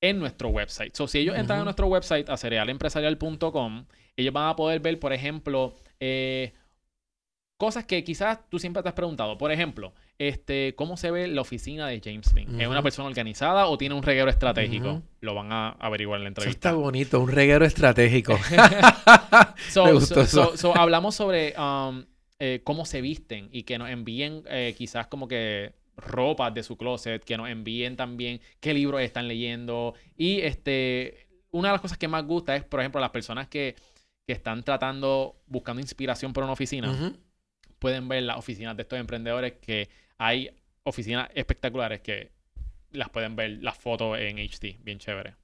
en 0.00 0.18
nuestro 0.18 0.48
website. 0.48 0.94
So, 0.94 1.08
si 1.08 1.18
ellos 1.18 1.36
entran 1.36 1.60
a 1.60 1.64
nuestro 1.64 1.86
website, 1.86 2.28
a 2.28 2.36
cerealempresarial.com, 2.36 3.86
ellos 4.16 4.34
van 4.34 4.48
a 4.48 4.56
poder 4.56 4.80
ver, 4.80 4.98
por 4.98 5.12
ejemplo, 5.12 5.74
eh, 6.00 6.52
cosas 7.56 7.84
que 7.84 8.02
quizás 8.02 8.48
tú 8.50 8.58
siempre 8.58 8.82
te 8.82 8.88
has 8.88 8.94
preguntado. 8.94 9.38
Por 9.38 9.52
ejemplo, 9.52 9.94
este, 10.18 10.74
¿cómo 10.76 10.96
se 10.96 11.10
ve 11.10 11.26
la 11.26 11.40
oficina 11.40 11.88
de 11.88 12.00
James 12.02 12.32
Lynn? 12.34 12.60
¿Es 12.60 12.68
una 12.68 12.82
persona 12.82 13.08
organizada 13.08 13.66
o 13.66 13.76
tiene 13.76 13.94
un 13.94 14.02
reguero 14.02 14.30
estratégico? 14.30 15.02
Lo 15.20 15.34
van 15.34 15.52
a 15.52 15.70
averiguar 15.70 16.18
en 16.18 16.24
la 16.24 16.28
entrevista. 16.28 16.68
está 16.68 16.78
bonito, 16.78 17.20
un 17.20 17.30
reguero 17.30 17.64
estratégico. 17.64 18.38
so, 19.68 20.76
hablamos 20.76 21.14
sobre 21.14 21.54
um, 21.58 22.04
eh, 22.38 22.60
cómo 22.64 22.84
se 22.84 23.00
visten 23.00 23.48
y 23.52 23.64
que 23.64 23.78
nos 23.78 23.90
envíen 23.90 24.42
eh, 24.48 24.74
quizás 24.76 25.06
como 25.06 25.28
que 25.28 25.74
ropas 25.96 26.54
de 26.54 26.62
su 26.62 26.76
closet, 26.76 27.24
que 27.24 27.36
nos 27.36 27.48
envíen 27.48 27.96
también 27.96 28.40
qué 28.60 28.74
libros 28.74 29.00
están 29.00 29.28
leyendo. 29.28 29.94
Y 30.16 30.40
este, 30.40 31.26
una 31.50 31.68
de 31.68 31.72
las 31.72 31.80
cosas 31.80 31.98
que 31.98 32.08
más 32.08 32.24
gusta 32.24 32.56
es, 32.56 32.64
por 32.64 32.80
ejemplo, 32.80 33.00
las 33.00 33.10
personas 33.10 33.48
que, 33.48 33.74
que 34.26 34.32
están 34.32 34.62
tratando, 34.62 35.36
buscando 35.46 35.80
inspiración 35.80 36.32
por 36.32 36.44
una 36.44 36.52
oficina 36.52 37.16
pueden 37.82 38.06
ver 38.06 38.22
las 38.22 38.38
oficinas 38.38 38.76
de 38.76 38.82
estos 38.82 38.98
emprendedores 39.00 39.54
que 39.60 39.88
hay 40.24 40.50
oficinas 40.84 41.28
espectaculares 41.34 42.00
que 42.00 42.30
las 42.92 43.10
pueden 43.10 43.34
ver 43.34 43.58
las 43.60 43.76
fotos 43.76 44.18
en 44.18 44.38
HD, 44.38 44.78
bien 44.82 44.98
chévere. 44.98 45.34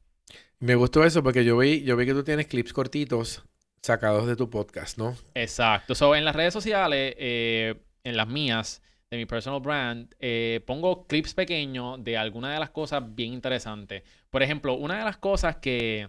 Me 0.60 0.74
gustó 0.74 1.04
eso 1.04 1.22
porque 1.22 1.44
yo 1.44 1.56
vi, 1.56 1.82
yo 1.82 1.96
vi 1.96 2.06
que 2.06 2.12
tú 2.12 2.22
tienes 2.22 2.46
clips 2.46 2.72
cortitos 2.72 3.44
sacados 3.82 4.26
de 4.26 4.36
tu 4.36 4.50
podcast, 4.50 4.98
¿no? 4.98 5.16
Exacto. 5.34 5.94
So, 5.94 6.14
en 6.14 6.24
las 6.24 6.36
redes 6.36 6.52
sociales, 6.52 7.14
eh, 7.18 7.74
en 8.04 8.16
las 8.16 8.28
mías, 8.28 8.82
de 9.10 9.16
mi 9.16 9.26
personal 9.26 9.60
brand, 9.60 10.14
eh, 10.20 10.60
pongo 10.66 11.06
clips 11.06 11.34
pequeños 11.34 12.02
de 12.04 12.16
alguna 12.16 12.52
de 12.52 12.60
las 12.60 12.70
cosas 12.70 13.02
bien 13.14 13.32
interesantes. 13.32 14.02
Por 14.30 14.42
ejemplo, 14.42 14.74
una 14.74 14.98
de 14.98 15.04
las 15.04 15.16
cosas 15.16 15.56
que 15.56 16.08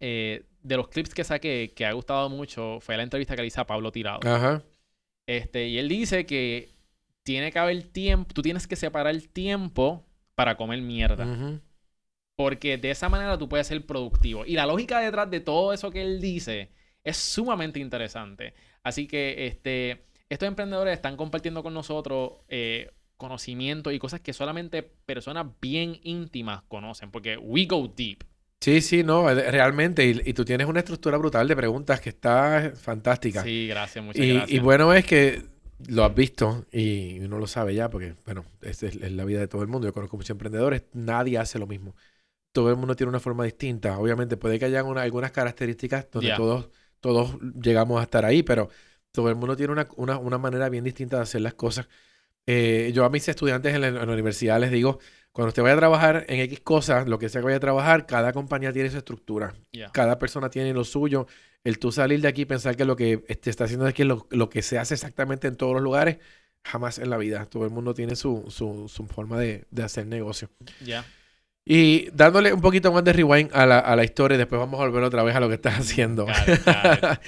eh, 0.00 0.44
de 0.62 0.76
los 0.76 0.88
clips 0.88 1.14
que 1.14 1.24
saqué 1.24 1.72
que 1.74 1.86
ha 1.86 1.92
gustado 1.92 2.28
mucho 2.28 2.80
fue 2.80 2.96
la 2.96 3.04
entrevista 3.04 3.36
que 3.36 3.42
le 3.42 3.48
hice 3.48 3.60
a 3.60 3.66
Pablo 3.66 3.92
Tirado. 3.92 4.20
Ajá. 4.24 4.62
Este, 5.26 5.68
y 5.68 5.78
él 5.78 5.88
dice 5.88 6.26
que 6.26 6.72
tiene 7.22 7.52
que 7.52 7.58
haber 7.58 7.82
tiempo, 7.84 8.32
tú 8.34 8.42
tienes 8.42 8.66
que 8.66 8.76
separar 8.76 9.14
el 9.14 9.28
tiempo 9.28 10.04
para 10.34 10.56
comer 10.56 10.80
mierda. 10.82 11.60
Porque 12.36 12.78
de 12.78 12.90
esa 12.90 13.08
manera 13.08 13.38
tú 13.38 13.48
puedes 13.48 13.66
ser 13.66 13.84
productivo. 13.86 14.44
Y 14.46 14.54
la 14.54 14.66
lógica 14.66 15.00
detrás 15.00 15.30
de 15.30 15.40
todo 15.40 15.72
eso 15.72 15.90
que 15.90 16.02
él 16.02 16.20
dice 16.20 16.70
es 17.04 17.16
sumamente 17.16 17.78
interesante. 17.78 18.54
Así 18.82 19.06
que 19.06 19.46
este, 19.46 20.04
estos 20.28 20.48
emprendedores 20.48 20.94
están 20.94 21.16
compartiendo 21.16 21.62
con 21.62 21.74
nosotros 21.74 22.32
eh, 22.48 22.90
conocimiento 23.16 23.92
y 23.92 23.98
cosas 23.98 24.20
que 24.20 24.32
solamente 24.32 24.82
personas 24.82 25.46
bien 25.60 26.00
íntimas 26.02 26.62
conocen. 26.62 27.10
Porque 27.10 27.36
we 27.36 27.66
go 27.66 27.86
deep. 27.94 28.24
Sí, 28.60 28.80
sí, 28.80 29.02
no, 29.04 29.28
eh, 29.28 29.50
realmente. 29.50 30.04
Y, 30.06 30.20
y 30.24 30.32
tú 30.32 30.44
tienes 30.44 30.66
una 30.66 30.80
estructura 30.80 31.18
brutal 31.18 31.46
de 31.46 31.54
preguntas 31.54 32.00
que 32.00 32.08
está 32.08 32.72
fantástica. 32.74 33.42
Sí, 33.42 33.66
gracias, 33.68 34.04
muchas 34.04 34.24
y, 34.24 34.32
gracias. 34.32 34.50
y 34.50 34.58
bueno 34.60 34.92
es 34.94 35.04
que 35.04 35.51
lo 35.88 36.04
has 36.04 36.14
visto 36.14 36.64
y 36.72 37.20
uno 37.20 37.38
lo 37.38 37.46
sabe 37.46 37.74
ya, 37.74 37.90
porque, 37.90 38.14
bueno, 38.24 38.44
es, 38.62 38.82
es 38.82 39.12
la 39.12 39.24
vida 39.24 39.40
de 39.40 39.48
todo 39.48 39.62
el 39.62 39.68
mundo. 39.68 39.86
Yo 39.88 39.92
conozco 39.92 40.16
muchos 40.16 40.30
emprendedores, 40.30 40.84
nadie 40.92 41.38
hace 41.38 41.58
lo 41.58 41.66
mismo. 41.66 41.94
Todo 42.52 42.70
el 42.70 42.76
mundo 42.76 42.94
tiene 42.96 43.08
una 43.10 43.20
forma 43.20 43.44
distinta. 43.44 43.98
Obviamente 43.98 44.36
puede 44.36 44.58
que 44.58 44.66
haya 44.66 44.84
una- 44.84 45.02
algunas 45.02 45.30
características 45.32 46.06
donde 46.10 46.28
todos, 46.36 46.68
todos 47.00 47.38
llegamos 47.62 48.00
a 48.00 48.04
estar 48.04 48.24
ahí, 48.24 48.42
pero 48.42 48.68
todo 49.10 49.28
el 49.30 49.36
mundo 49.36 49.56
tiene 49.56 49.72
una, 49.72 49.88
una, 49.96 50.18
una 50.18 50.38
manera 50.38 50.68
bien 50.68 50.84
distinta 50.84 51.16
de 51.16 51.22
hacer 51.22 51.40
las 51.40 51.54
cosas. 51.54 51.88
Eh, 52.46 52.90
yo 52.94 53.04
a 53.04 53.10
mis 53.10 53.28
estudiantes 53.28 53.74
en 53.74 53.80
la, 53.82 53.88
en 53.88 53.94
la 53.94 54.12
universidad 54.12 54.58
les 54.60 54.70
digo, 54.72 54.98
cuando 55.32 55.48
usted 55.48 55.62
vaya 55.62 55.74
a 55.74 55.78
trabajar 55.78 56.24
en 56.28 56.40
X 56.40 56.60
cosas, 56.60 57.08
lo 57.08 57.18
que 57.18 57.28
sea 57.28 57.40
que 57.40 57.46
vaya 57.46 57.56
a 57.58 57.60
trabajar, 57.60 58.06
cada 58.06 58.32
compañía 58.32 58.72
tiene 58.72 58.90
su 58.90 58.98
estructura. 58.98 59.54
Cada 59.92 60.18
persona 60.18 60.50
tiene 60.50 60.72
lo 60.74 60.84
suyo. 60.84 61.26
El 61.64 61.78
tú 61.78 61.92
salir 61.92 62.20
de 62.20 62.28
aquí 62.28 62.42
y 62.42 62.44
pensar 62.46 62.76
que 62.76 62.84
lo 62.84 62.96
que 62.96 63.22
este, 63.28 63.50
está 63.50 63.64
haciendo 63.64 63.86
es 63.86 63.98
lo, 64.00 64.26
lo 64.30 64.48
que 64.50 64.62
se 64.62 64.78
hace 64.78 64.94
exactamente 64.94 65.46
en 65.48 65.56
todos 65.56 65.74
los 65.74 65.82
lugares, 65.82 66.18
jamás 66.64 66.98
en 66.98 67.08
la 67.10 67.16
vida. 67.18 67.46
Todo 67.46 67.64
el 67.64 67.70
mundo 67.70 67.94
tiene 67.94 68.16
su, 68.16 68.44
su, 68.48 68.88
su 68.88 69.06
forma 69.06 69.38
de, 69.38 69.64
de 69.70 69.82
hacer 69.84 70.06
negocio. 70.06 70.50
Ya. 70.84 71.04
Y 71.64 72.10
dándole 72.10 72.52
un 72.52 72.60
poquito 72.60 72.92
más 72.92 73.04
de 73.04 73.12
rewind 73.12 73.50
a 73.54 73.64
la, 73.66 73.78
a 73.78 73.94
la 73.94 74.02
historia, 74.02 74.34
y 74.34 74.38
después 74.38 74.58
vamos 74.58 74.80
a 74.80 74.84
volver 74.84 75.04
otra 75.04 75.22
vez 75.22 75.36
a 75.36 75.40
lo 75.40 75.48
que 75.48 75.54
estás 75.54 75.78
haciendo. 75.78 76.26
Got 76.26 76.48
it, 76.48 76.64
got 76.64 77.20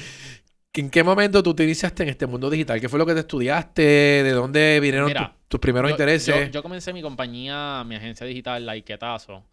¿En 0.76 0.91
qué 0.91 1.05
momento 1.05 1.41
tú 1.41 1.55
te 1.55 1.62
iniciaste 1.62 2.03
en 2.03 2.09
este 2.09 2.26
mundo 2.26 2.50
digital? 2.50 2.81
¿Qué 2.81 2.88
fue 2.88 2.99
lo 2.99 3.07
que 3.07 3.14
te 3.14 3.21
estudiaste? 3.21 3.83
¿De 3.83 4.31
dónde 4.33 4.81
vinieron 4.83 5.07
Mira, 5.07 5.29
tu- 5.29 5.45
tus 5.50 5.61
primeros 5.61 5.88
Yo- 5.91 5.95
intereses? 5.95 6.47
Yo, 6.47 6.50
yo 6.50 6.62
comencé 6.64 6.93
mi 6.93 7.00
compañía, 7.00 7.85
mi 7.87 7.95
agencia 7.95 8.26
digital, 8.26 8.67
Laiquetazo, 8.67 9.45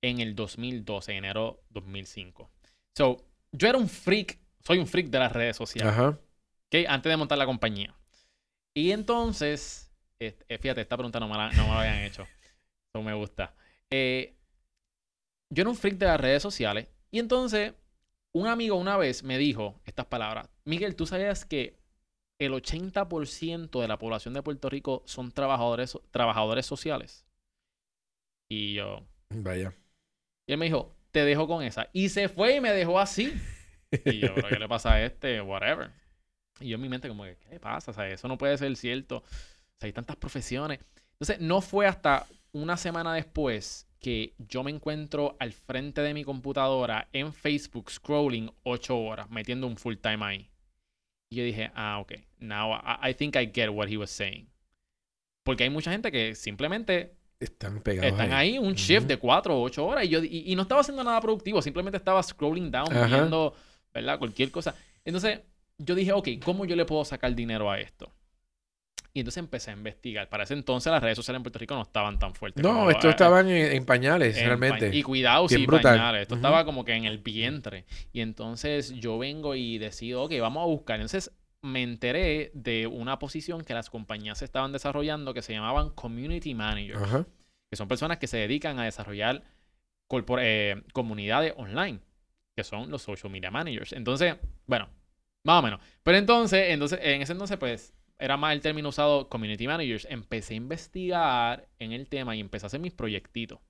en 0.00 0.20
el 0.20 0.34
2012, 0.34 1.12
enero 1.12 1.60
2005. 1.68 2.50
So, 2.96 3.22
yo 3.52 3.68
era 3.68 3.78
un 3.78 3.88
freak, 3.88 4.38
soy 4.64 4.78
un 4.78 4.86
freak 4.86 5.08
de 5.08 5.18
las 5.18 5.32
redes 5.32 5.56
sociales, 5.56 5.92
Ajá. 5.92 6.18
Antes 6.88 7.10
de 7.10 7.16
montar 7.16 7.36
la 7.38 7.46
compañía. 7.46 7.96
Y 8.74 8.92
entonces, 8.92 9.90
eh, 10.20 10.36
fíjate, 10.60 10.80
esta 10.82 10.96
pregunta 10.96 11.18
no 11.18 11.28
me 11.28 11.36
la, 11.36 11.50
no 11.52 11.64
me 11.64 11.70
la 11.70 11.80
habían 11.80 11.98
hecho. 12.04 12.22
Eso 12.94 13.02
me 13.02 13.12
gusta. 13.14 13.54
Eh, 13.90 14.36
yo 15.52 15.62
era 15.62 15.70
un 15.70 15.76
freak 15.76 15.96
de 15.98 16.06
las 16.06 16.20
redes 16.20 16.42
sociales. 16.42 16.88
Y 17.10 17.18
entonces, 17.18 17.74
un 18.32 18.46
amigo 18.46 18.76
una 18.76 18.96
vez 18.96 19.24
me 19.24 19.36
dijo 19.38 19.80
estas 19.84 20.06
palabras. 20.06 20.48
Miguel, 20.64 20.94
¿tú 20.94 21.06
sabías 21.06 21.44
que 21.44 21.76
el 22.38 22.52
80% 22.52 23.80
de 23.80 23.88
la 23.88 23.98
población 23.98 24.34
de 24.34 24.42
Puerto 24.42 24.70
Rico 24.70 25.02
son 25.06 25.32
trabajadores, 25.32 25.98
trabajadores 26.12 26.66
sociales? 26.66 27.26
Y 28.48 28.74
yo, 28.74 29.04
Vaya. 29.30 29.72
y 30.46 30.52
él 30.52 30.58
me 30.58 30.66
dijo, 30.66 30.94
te 31.10 31.24
dejo 31.24 31.46
con 31.46 31.62
esa. 31.62 31.88
Y 31.92 32.08
se 32.08 32.28
fue 32.28 32.56
y 32.56 32.60
me 32.60 32.72
dejó 32.72 32.98
así. 32.98 33.32
Y 34.04 34.20
yo, 34.20 34.34
¿pero 34.34 34.48
qué 34.48 34.58
le 34.58 34.68
pasa 34.68 34.94
a 34.94 35.04
este? 35.04 35.40
Whatever. 35.40 35.90
Y 36.60 36.68
yo 36.68 36.76
en 36.76 36.82
mi 36.82 36.88
mente 36.88 37.08
como 37.08 37.24
que, 37.24 37.36
¿qué 37.36 37.58
pasa? 37.58 37.90
O 37.90 37.94
sea, 37.94 38.08
eso 38.08 38.28
no 38.28 38.38
puede 38.38 38.56
ser 38.58 38.76
cierto. 38.76 39.18
O 39.18 39.24
sea, 39.78 39.86
hay 39.86 39.92
tantas 39.92 40.16
profesiones. 40.16 40.80
Entonces, 41.12 41.40
no 41.40 41.60
fue 41.60 41.86
hasta 41.86 42.26
una 42.52 42.76
semana 42.76 43.14
después 43.14 43.88
que 43.98 44.34
yo 44.38 44.62
me 44.62 44.70
encuentro 44.70 45.36
al 45.38 45.52
frente 45.52 46.00
de 46.00 46.14
mi 46.14 46.24
computadora 46.24 47.08
en 47.12 47.32
Facebook 47.32 47.90
scrolling 47.90 48.50
ocho 48.62 48.98
horas, 48.98 49.28
metiendo 49.30 49.66
un 49.66 49.76
full 49.76 49.96
time 49.96 50.24
ahí. 50.24 50.50
Y 51.30 51.36
yo 51.36 51.44
dije, 51.44 51.70
ah, 51.74 51.98
ok, 52.00 52.12
now 52.38 52.74
I, 52.74 53.10
I 53.10 53.14
think 53.14 53.36
I 53.36 53.50
get 53.52 53.70
what 53.70 53.88
he 53.88 53.96
was 53.96 54.10
saying. 54.10 54.48
Porque 55.44 55.64
hay 55.64 55.70
mucha 55.70 55.92
gente 55.92 56.10
que 56.10 56.34
simplemente 56.34 57.14
Están 57.40 57.80
pegados 57.80 58.12
están 58.12 58.32
ahí 58.34 58.58
un 58.58 58.74
shift 58.74 59.00
Ujú. 59.00 59.08
de 59.08 59.16
cuatro 59.16 59.56
o 59.56 59.62
ocho 59.62 59.86
horas 59.86 60.04
y 60.04 60.08
yo 60.08 60.22
y, 60.22 60.44
y 60.52 60.54
no 60.54 60.62
estaba 60.62 60.82
haciendo 60.82 61.02
nada 61.02 61.20
productivo, 61.22 61.62
simplemente 61.62 61.96
estaba 61.96 62.22
scrolling 62.22 62.70
down, 62.70 62.92
Ajá. 62.92 63.06
viendo, 63.06 63.54
¿verdad? 63.94 64.18
Cualquier 64.18 64.50
cosa. 64.50 64.74
Entonces, 65.04 65.40
yo 65.78 65.94
dije, 65.94 66.12
ok, 66.12 66.28
¿cómo 66.44 66.66
yo 66.66 66.76
le 66.76 66.84
puedo 66.84 67.02
sacar 67.04 67.34
dinero 67.34 67.70
a 67.70 67.80
esto? 67.80 68.12
Y 69.12 69.20
entonces 69.20 69.38
empecé 69.38 69.70
a 69.70 69.74
investigar. 69.74 70.28
Para 70.28 70.44
ese 70.44 70.54
entonces 70.54 70.92
las 70.92 71.02
redes 71.02 71.16
sociales 71.16 71.38
en 71.38 71.42
Puerto 71.42 71.58
Rico 71.58 71.74
no 71.74 71.82
estaban 71.82 72.18
tan 72.18 72.32
fuertes. 72.34 72.62
No, 72.62 72.88
esto 72.90 73.08
estaban 73.08 73.48
en, 73.48 73.72
en 73.72 73.84
pañales, 73.84 74.36
en 74.36 74.46
realmente. 74.46 74.88
pa- 74.90 74.94
Y 74.94 75.02
cuidado, 75.02 75.48
sí, 75.48 75.66
brutal. 75.66 75.96
pañales. 75.96 76.22
Esto 76.22 76.36
estaba 76.36 76.64
como 76.64 76.84
que 76.84 76.92
en 76.92 77.06
el 77.06 77.18
vientre. 77.18 77.86
Y 78.12 78.20
entonces 78.20 78.92
yo 78.92 79.18
vengo 79.18 79.54
y 79.56 79.78
decido, 79.78 80.22
ok, 80.24 80.34
vamos 80.40 80.62
a 80.62 80.66
buscar. 80.66 80.96
Entonces 80.96 81.32
me 81.62 81.82
enteré 81.82 82.50
de 82.54 82.86
una 82.86 83.18
posición 83.18 83.64
que 83.64 83.74
las 83.74 83.90
compañías 83.90 84.42
estaban 84.42 84.72
desarrollando 84.72 85.34
que 85.34 85.42
se 85.42 85.52
llamaban 85.52 85.90
Community 85.90 86.54
Managers 86.54 87.02
Ajá. 87.02 87.26
que 87.70 87.76
son 87.76 87.88
personas 87.88 88.18
que 88.18 88.26
se 88.26 88.38
dedican 88.38 88.78
a 88.78 88.84
desarrollar 88.84 89.42
eh, 90.38 90.82
comunidades 90.92 91.54
online, 91.56 92.00
que 92.56 92.64
son 92.64 92.90
los 92.90 93.02
social 93.02 93.30
media 93.30 93.50
managers. 93.50 93.92
Entonces, 93.92 94.36
bueno, 94.66 94.88
más 95.44 95.60
o 95.60 95.62
menos. 95.62 95.80
Pero 96.02 96.18
entonces, 96.18 96.70
entonces, 96.70 96.98
en 97.02 97.22
ese 97.22 97.32
entonces, 97.32 97.56
pues, 97.58 97.94
era 98.18 98.36
más 98.36 98.52
el 98.52 98.60
término 98.60 98.88
usado 98.88 99.28
community 99.28 99.66
managers. 99.66 100.06
Empecé 100.10 100.54
a 100.54 100.56
investigar 100.56 101.68
en 101.78 101.92
el 101.92 102.08
tema 102.08 102.34
y 102.34 102.40
empecé 102.40 102.66
a 102.66 102.68
hacer 102.68 102.80
mis 102.80 102.92
proyectitos. 102.92 103.60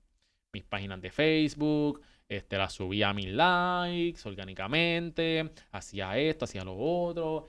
Mis 0.53 0.63
páginas 0.63 0.99
de 1.01 1.11
Facebook, 1.11 2.01
este, 2.27 2.57
las 2.57 2.73
subía 2.73 3.09
a 3.09 3.13
mis 3.13 3.27
likes 3.27 4.21
orgánicamente, 4.25 5.51
hacía 5.71 6.17
esto, 6.17 6.45
hacía 6.45 6.63
lo 6.63 6.75
otro, 6.75 7.47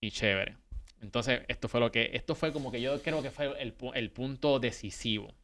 y 0.00 0.10
chévere. 0.10 0.56
Entonces, 1.00 1.42
esto 1.48 1.68
fue 1.68 1.80
lo 1.80 1.92
que, 1.92 2.10
esto 2.14 2.34
fue 2.34 2.52
como 2.52 2.72
que 2.72 2.80
yo 2.80 3.00
creo 3.02 3.22
que 3.22 3.30
fue 3.30 3.60
el, 3.60 3.74
el 3.94 4.10
punto 4.10 4.58
decisivo. 4.58 5.34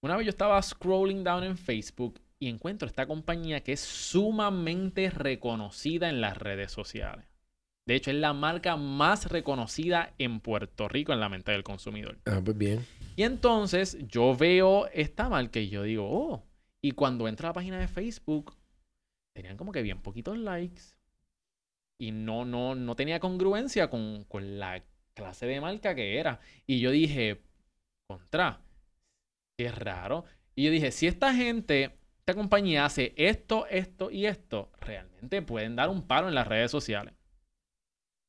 Una 0.00 0.16
vez 0.16 0.26
yo 0.26 0.30
estaba 0.30 0.60
scrolling 0.62 1.24
down 1.24 1.44
en 1.44 1.56
Facebook 1.56 2.20
y 2.38 2.48
encuentro 2.48 2.86
esta 2.86 3.06
compañía 3.06 3.62
que 3.62 3.72
es 3.72 3.80
sumamente 3.80 5.10
reconocida 5.10 6.08
en 6.08 6.20
las 6.20 6.36
redes 6.36 6.70
sociales. 6.70 7.24
De 7.88 7.94
hecho, 7.94 8.10
es 8.10 8.18
la 8.18 8.34
marca 8.34 8.76
más 8.76 9.30
reconocida 9.30 10.12
en 10.18 10.40
Puerto 10.40 10.88
Rico 10.88 11.14
en 11.14 11.20
la 11.20 11.30
mente 11.30 11.52
del 11.52 11.64
consumidor. 11.64 12.18
Ah, 12.26 12.40
pues 12.44 12.56
bien. 12.56 12.84
Y 13.16 13.22
entonces 13.22 13.96
yo 14.06 14.36
veo 14.36 14.88
esta 14.92 15.28
marca 15.30 15.58
y 15.58 15.70
yo 15.70 15.82
digo, 15.82 16.06
oh. 16.08 16.44
Y 16.82 16.92
cuando 16.92 17.26
entro 17.26 17.46
a 17.46 17.50
la 17.50 17.54
página 17.54 17.80
de 17.80 17.88
Facebook, 17.88 18.54
tenían 19.32 19.56
como 19.56 19.72
que 19.72 19.82
bien 19.82 20.00
poquitos 20.02 20.36
likes. 20.36 20.97
Y 21.98 22.12
no, 22.12 22.44
no, 22.44 22.74
no 22.74 22.94
tenía 22.96 23.20
congruencia 23.20 23.90
con, 23.90 24.24
con 24.24 24.58
la 24.58 24.82
clase 25.14 25.46
de 25.46 25.60
marca 25.60 25.94
que 25.94 26.18
era. 26.18 26.40
Y 26.66 26.80
yo 26.80 26.90
dije, 26.90 27.40
contra, 28.06 28.60
qué 29.58 29.70
raro. 29.72 30.24
Y 30.54 30.64
yo 30.64 30.70
dije, 30.70 30.92
si 30.92 31.06
esta 31.06 31.34
gente, 31.34 31.96
esta 32.20 32.34
compañía 32.34 32.84
hace 32.84 33.12
esto, 33.16 33.66
esto 33.66 34.10
y 34.10 34.26
esto, 34.26 34.70
realmente 34.80 35.42
pueden 35.42 35.76
dar 35.76 35.88
un 35.88 36.06
paro 36.06 36.28
en 36.28 36.34
las 36.34 36.46
redes 36.46 36.70
sociales. 36.70 37.14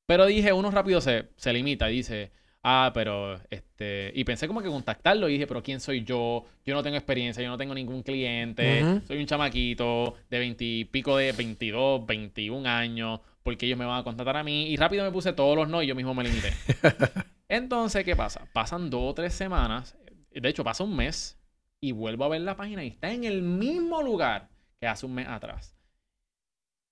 Pero 0.07 0.25
dije, 0.25 0.51
uno 0.53 0.71
rápido 0.71 1.01
se, 1.01 1.29
se 1.37 1.53
limita 1.53 1.89
y 1.91 1.97
dice, 1.97 2.31
ah, 2.63 2.91
pero 2.93 3.39
este. 3.49 4.11
Y 4.15 4.23
pensé 4.23 4.47
como 4.47 4.61
que 4.61 4.69
contactarlo 4.69 5.29
y 5.29 5.33
dije, 5.33 5.47
pero 5.47 5.63
¿quién 5.63 5.79
soy 5.79 6.03
yo? 6.03 6.45
Yo 6.65 6.73
no 6.73 6.83
tengo 6.83 6.97
experiencia, 6.97 7.43
yo 7.43 7.49
no 7.49 7.57
tengo 7.57 7.73
ningún 7.73 8.03
cliente, 8.03 9.01
soy 9.07 9.19
un 9.19 9.25
chamaquito 9.25 10.15
de 10.29 10.39
20 10.39 10.63
y 10.65 10.85
pico 10.85 11.17
de 11.17 11.31
22, 11.31 12.05
21 12.05 12.67
años, 12.67 13.19
porque 13.43 13.65
ellos 13.65 13.77
me 13.77 13.85
van 13.85 13.99
a 13.99 14.03
contratar 14.03 14.37
a 14.37 14.43
mí. 14.43 14.67
Y 14.67 14.77
rápido 14.77 15.03
me 15.03 15.11
puse 15.11 15.33
todos 15.33 15.55
los 15.55 15.67
no 15.69 15.81
y 15.81 15.87
yo 15.87 15.95
mismo 15.95 16.13
me 16.13 16.23
limité. 16.23 16.53
Entonces, 17.47 18.03
¿qué 18.03 18.15
pasa? 18.15 18.47
Pasan 18.53 18.89
dos 18.89 19.11
o 19.11 19.13
tres 19.13 19.33
semanas, 19.33 19.97
de 20.31 20.49
hecho, 20.49 20.63
pasa 20.63 20.83
un 20.83 20.95
mes 20.95 21.39
y 21.81 21.91
vuelvo 21.91 22.25
a 22.25 22.29
ver 22.29 22.41
la 22.41 22.55
página 22.55 22.83
y 22.83 22.89
está 22.89 23.11
en 23.11 23.23
el 23.23 23.41
mismo 23.41 24.01
lugar 24.01 24.49
que 24.79 24.87
hace 24.87 25.05
un 25.05 25.15
mes 25.15 25.27
atrás. 25.27 25.75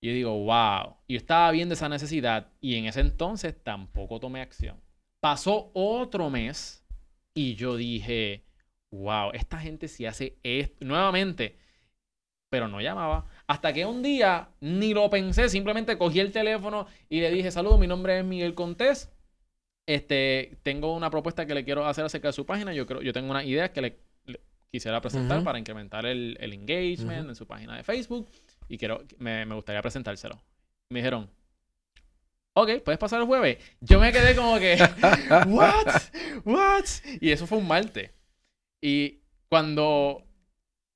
Y 0.01 0.07
yo 0.07 0.13
digo, 0.13 0.43
wow. 0.43 0.97
Y 1.07 1.13
yo 1.13 1.17
estaba 1.17 1.51
viendo 1.51 1.73
esa 1.73 1.89
necesidad 1.89 2.51
y 2.61 2.75
en 2.75 2.85
ese 2.85 3.01
entonces 3.01 3.55
tampoco 3.63 4.19
tomé 4.19 4.41
acción. 4.41 4.81
Pasó 5.19 5.71
otro 5.73 6.29
mes 6.29 6.85
y 7.33 7.55
yo 7.55 7.75
dije, 7.75 8.45
wow, 8.91 9.31
esta 9.33 9.59
gente 9.59 9.87
si 9.87 10.05
hace 10.05 10.37
esto. 10.43 10.85
Nuevamente, 10.85 11.57
pero 12.49 12.67
no 12.67 12.81
llamaba. 12.81 13.25
Hasta 13.47 13.73
que 13.73 13.85
un 13.85 14.01
día 14.01 14.49
ni 14.61 14.93
lo 14.93 15.09
pensé, 15.09 15.49
simplemente 15.49 15.97
cogí 15.97 16.19
el 16.19 16.31
teléfono 16.31 16.87
y 17.09 17.21
le 17.21 17.31
dije, 17.31 17.51
saludos, 17.51 17.79
mi 17.79 17.87
nombre 17.87 18.19
es 18.19 18.25
Miguel 18.25 18.55
Contés. 18.55 19.11
Este, 19.85 20.57
tengo 20.63 20.95
una 20.95 21.09
propuesta 21.09 21.45
que 21.45 21.53
le 21.53 21.63
quiero 21.63 21.85
hacer 21.85 22.05
acerca 22.05 22.29
de 22.29 22.33
su 22.33 22.45
página. 22.45 22.73
Yo 22.73 22.85
creo, 22.85 23.01
yo 23.01 23.13
tengo 23.13 23.31
una 23.31 23.43
idea 23.43 23.71
que 23.71 23.81
le, 23.81 23.99
quisiera 24.71 25.01
presentar 25.01 25.43
para 25.43 25.59
incrementar 25.59 26.05
el, 26.05 26.37
engagement 26.39 27.29
en 27.29 27.35
su 27.35 27.47
página 27.47 27.75
de 27.77 27.83
Facebook. 27.83 28.29
Y 28.67 28.77
quiero, 28.77 29.01
me, 29.17 29.45
me 29.45 29.55
gustaría 29.55 29.81
presentárselo. 29.81 30.41
Me 30.89 30.99
dijeron, 30.99 31.29
ok, 32.53 32.81
puedes 32.83 32.99
pasar 32.99 33.21
el 33.21 33.27
jueves. 33.27 33.57
Yo 33.81 33.99
me 33.99 34.11
quedé 34.11 34.35
como 34.35 34.59
que, 34.59 34.77
what, 35.47 35.87
what? 36.43 36.85
Y 37.21 37.31
eso 37.31 37.47
fue 37.47 37.57
un 37.57 37.67
martes. 37.67 38.11
Y 38.81 39.19
cuando 39.49 40.26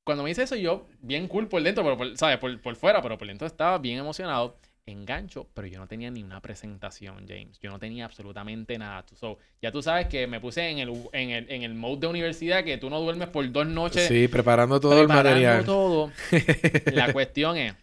cuando 0.04 0.24
me 0.24 0.30
dice 0.30 0.44
eso, 0.44 0.56
yo, 0.56 0.88
bien 1.00 1.28
cool 1.28 1.48
por 1.48 1.62
dentro, 1.62 1.84
pero 1.84 1.98
por, 1.98 2.18
¿sabes? 2.18 2.38
Por, 2.38 2.60
por, 2.62 2.76
fuera, 2.76 3.02
pero 3.02 3.18
por 3.18 3.28
dentro 3.28 3.48
estaba 3.48 3.78
bien 3.78 4.00
emocionado. 4.00 4.58
Engancho, 4.88 5.48
pero 5.54 5.68
yo 5.68 5.78
no 5.80 5.88
tenía 5.88 6.10
ni 6.10 6.24
una 6.24 6.42
presentación, 6.42 7.28
James. 7.28 7.60
Yo 7.60 7.70
no 7.70 7.78
tenía 7.78 8.04
absolutamente 8.06 8.80
nada. 8.80 9.06
So, 9.14 9.38
ya 9.62 9.72
tú 9.72 9.84
sabes 9.84 10.08
que 10.08 10.26
me 10.26 10.40
puse 10.40 10.70
en 10.70 10.80
el, 10.80 10.90
en, 11.14 11.30
el, 11.30 11.52
en 11.52 11.62
el 11.62 11.76
mode 11.76 12.02
de 12.02 12.08
universidad 12.08 12.64
que 12.64 12.80
tú 12.80 12.90
no 12.90 13.00
duermes 13.00 13.30
por 13.30 13.50
dos 13.52 13.68
noches. 13.68 14.08
Sí, 14.08 14.28
preparando 14.28 14.80
todo 14.80 15.00
el 15.00 15.08
material. 15.08 15.66
todo. 15.66 16.12
La 16.94 17.14
cuestión 17.14 17.58
es, 17.58 17.76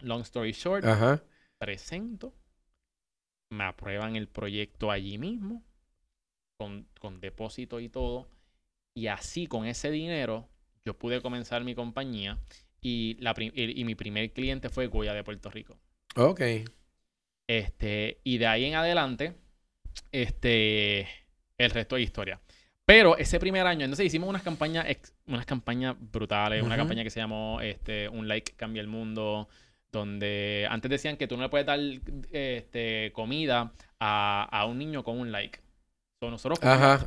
long 0.00 0.22
story 0.22 0.52
short, 0.52 0.84
presento, 1.58 2.32
me 3.50 3.64
aprueban 3.64 4.14
el 4.14 4.28
proyecto 4.28 4.92
allí 4.92 5.18
mismo, 5.18 5.64
con, 6.56 6.86
con 7.00 7.20
depósito 7.20 7.80
y 7.80 7.88
todo. 7.88 8.28
Y 8.96 9.08
así, 9.08 9.48
con 9.48 9.66
ese 9.66 9.90
dinero, 9.90 10.48
yo 10.88 10.94
pude 10.94 11.20
comenzar 11.20 11.64
mi 11.64 11.74
compañía 11.74 12.38
y, 12.80 13.18
la 13.20 13.34
y, 13.38 13.84
mi 13.84 13.94
primer 13.94 14.32
cliente 14.32 14.70
fue 14.70 14.86
Goya 14.86 15.12
de 15.12 15.22
Puerto 15.22 15.50
Rico. 15.50 15.78
Ok. 16.16 16.40
Este, 17.46 18.20
y 18.24 18.38
de 18.38 18.46
ahí 18.46 18.64
en 18.64 18.74
adelante, 18.74 19.34
este, 20.12 21.06
el 21.58 21.70
resto 21.70 21.98
es 21.98 22.04
historia. 22.04 22.40
Pero 22.86 23.18
ese 23.18 23.38
primer 23.38 23.66
año, 23.66 23.84
entonces 23.84 24.06
hicimos 24.06 24.30
unas 24.30 24.42
campañas, 24.42 24.86
unas 25.26 25.44
campañas 25.44 25.94
brutales, 25.98 26.62
una 26.62 26.78
campaña 26.78 27.04
que 27.04 27.10
se 27.10 27.20
llamó 27.20 27.60
este, 27.60 28.08
Un 28.08 28.26
like 28.26 28.52
cambia 28.52 28.80
el 28.80 28.88
mundo, 28.88 29.46
donde 29.92 30.66
antes 30.70 30.90
decían 30.90 31.18
que 31.18 31.26
tú 31.26 31.36
no 31.36 31.42
le 31.42 31.48
puedes 31.50 31.66
dar 31.66 31.78
este, 32.30 33.12
comida 33.12 33.74
a, 34.00 34.48
a 34.50 34.64
un 34.64 34.78
niño 34.78 35.04
con 35.04 35.20
un 35.20 35.32
like. 35.32 35.60
So, 36.18 36.30
nosotros 36.30 36.58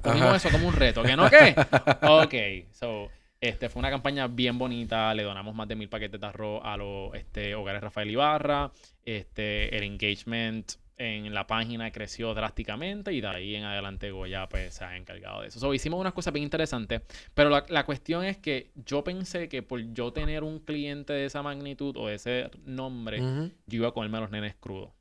cogimos, 0.03 0.35
eso 0.35 0.51
como 0.51 0.67
un 0.67 0.75
reto, 0.75 1.01
¿que 1.01 1.15
no 1.15 1.29
qué? 1.31 1.55
ok, 2.03 2.71
so 2.71 3.09
este, 3.41 3.69
fue 3.69 3.79
una 3.79 3.89
campaña 3.89 4.27
bien 4.27 4.57
bonita. 4.59 5.13
Le 5.15 5.23
donamos 5.23 5.55
más 5.55 5.67
de 5.67 5.75
mil 5.75 5.89
paquetes 5.89 6.21
de 6.21 6.27
arroz 6.27 6.61
a 6.63 6.77
los 6.77 7.13
este, 7.15 7.55
hogares 7.55 7.81
Rafael 7.81 8.09
Ibarra. 8.09 8.71
Este, 9.03 9.75
el 9.75 9.83
engagement 9.83 10.73
en 10.97 11.33
la 11.33 11.47
página 11.47 11.91
creció 11.91 12.35
drásticamente 12.35 13.11
y 13.11 13.21
de 13.21 13.27
ahí 13.27 13.55
en 13.55 13.63
adelante 13.63 14.11
Goya 14.11 14.47
pues, 14.47 14.75
se 14.75 14.85
ha 14.85 14.95
encargado 14.95 15.41
de 15.41 15.47
eso. 15.47 15.73
hicimos 15.73 15.99
unas 15.99 16.13
cosas 16.13 16.31
bien 16.31 16.43
interesantes, 16.43 17.01
pero 17.33 17.49
la, 17.49 17.85
cuestión 17.85 18.23
es 18.23 18.37
que 18.37 18.69
yo 18.75 19.03
pensé 19.03 19.49
que 19.49 19.63
por 19.63 19.81
yo 19.93 20.13
tener 20.13 20.43
un 20.43 20.59
cliente 20.59 21.13
de 21.13 21.25
esa 21.25 21.41
magnitud 21.41 21.97
o 21.97 22.07
de 22.07 22.15
ese 22.15 22.51
nombre, 22.65 23.17
yo 23.65 23.77
iba 23.77 23.87
a 23.87 23.91
comerme 23.91 24.19
a 24.19 24.21
los 24.21 24.29
nenes 24.29 24.53
crudos. 24.53 24.91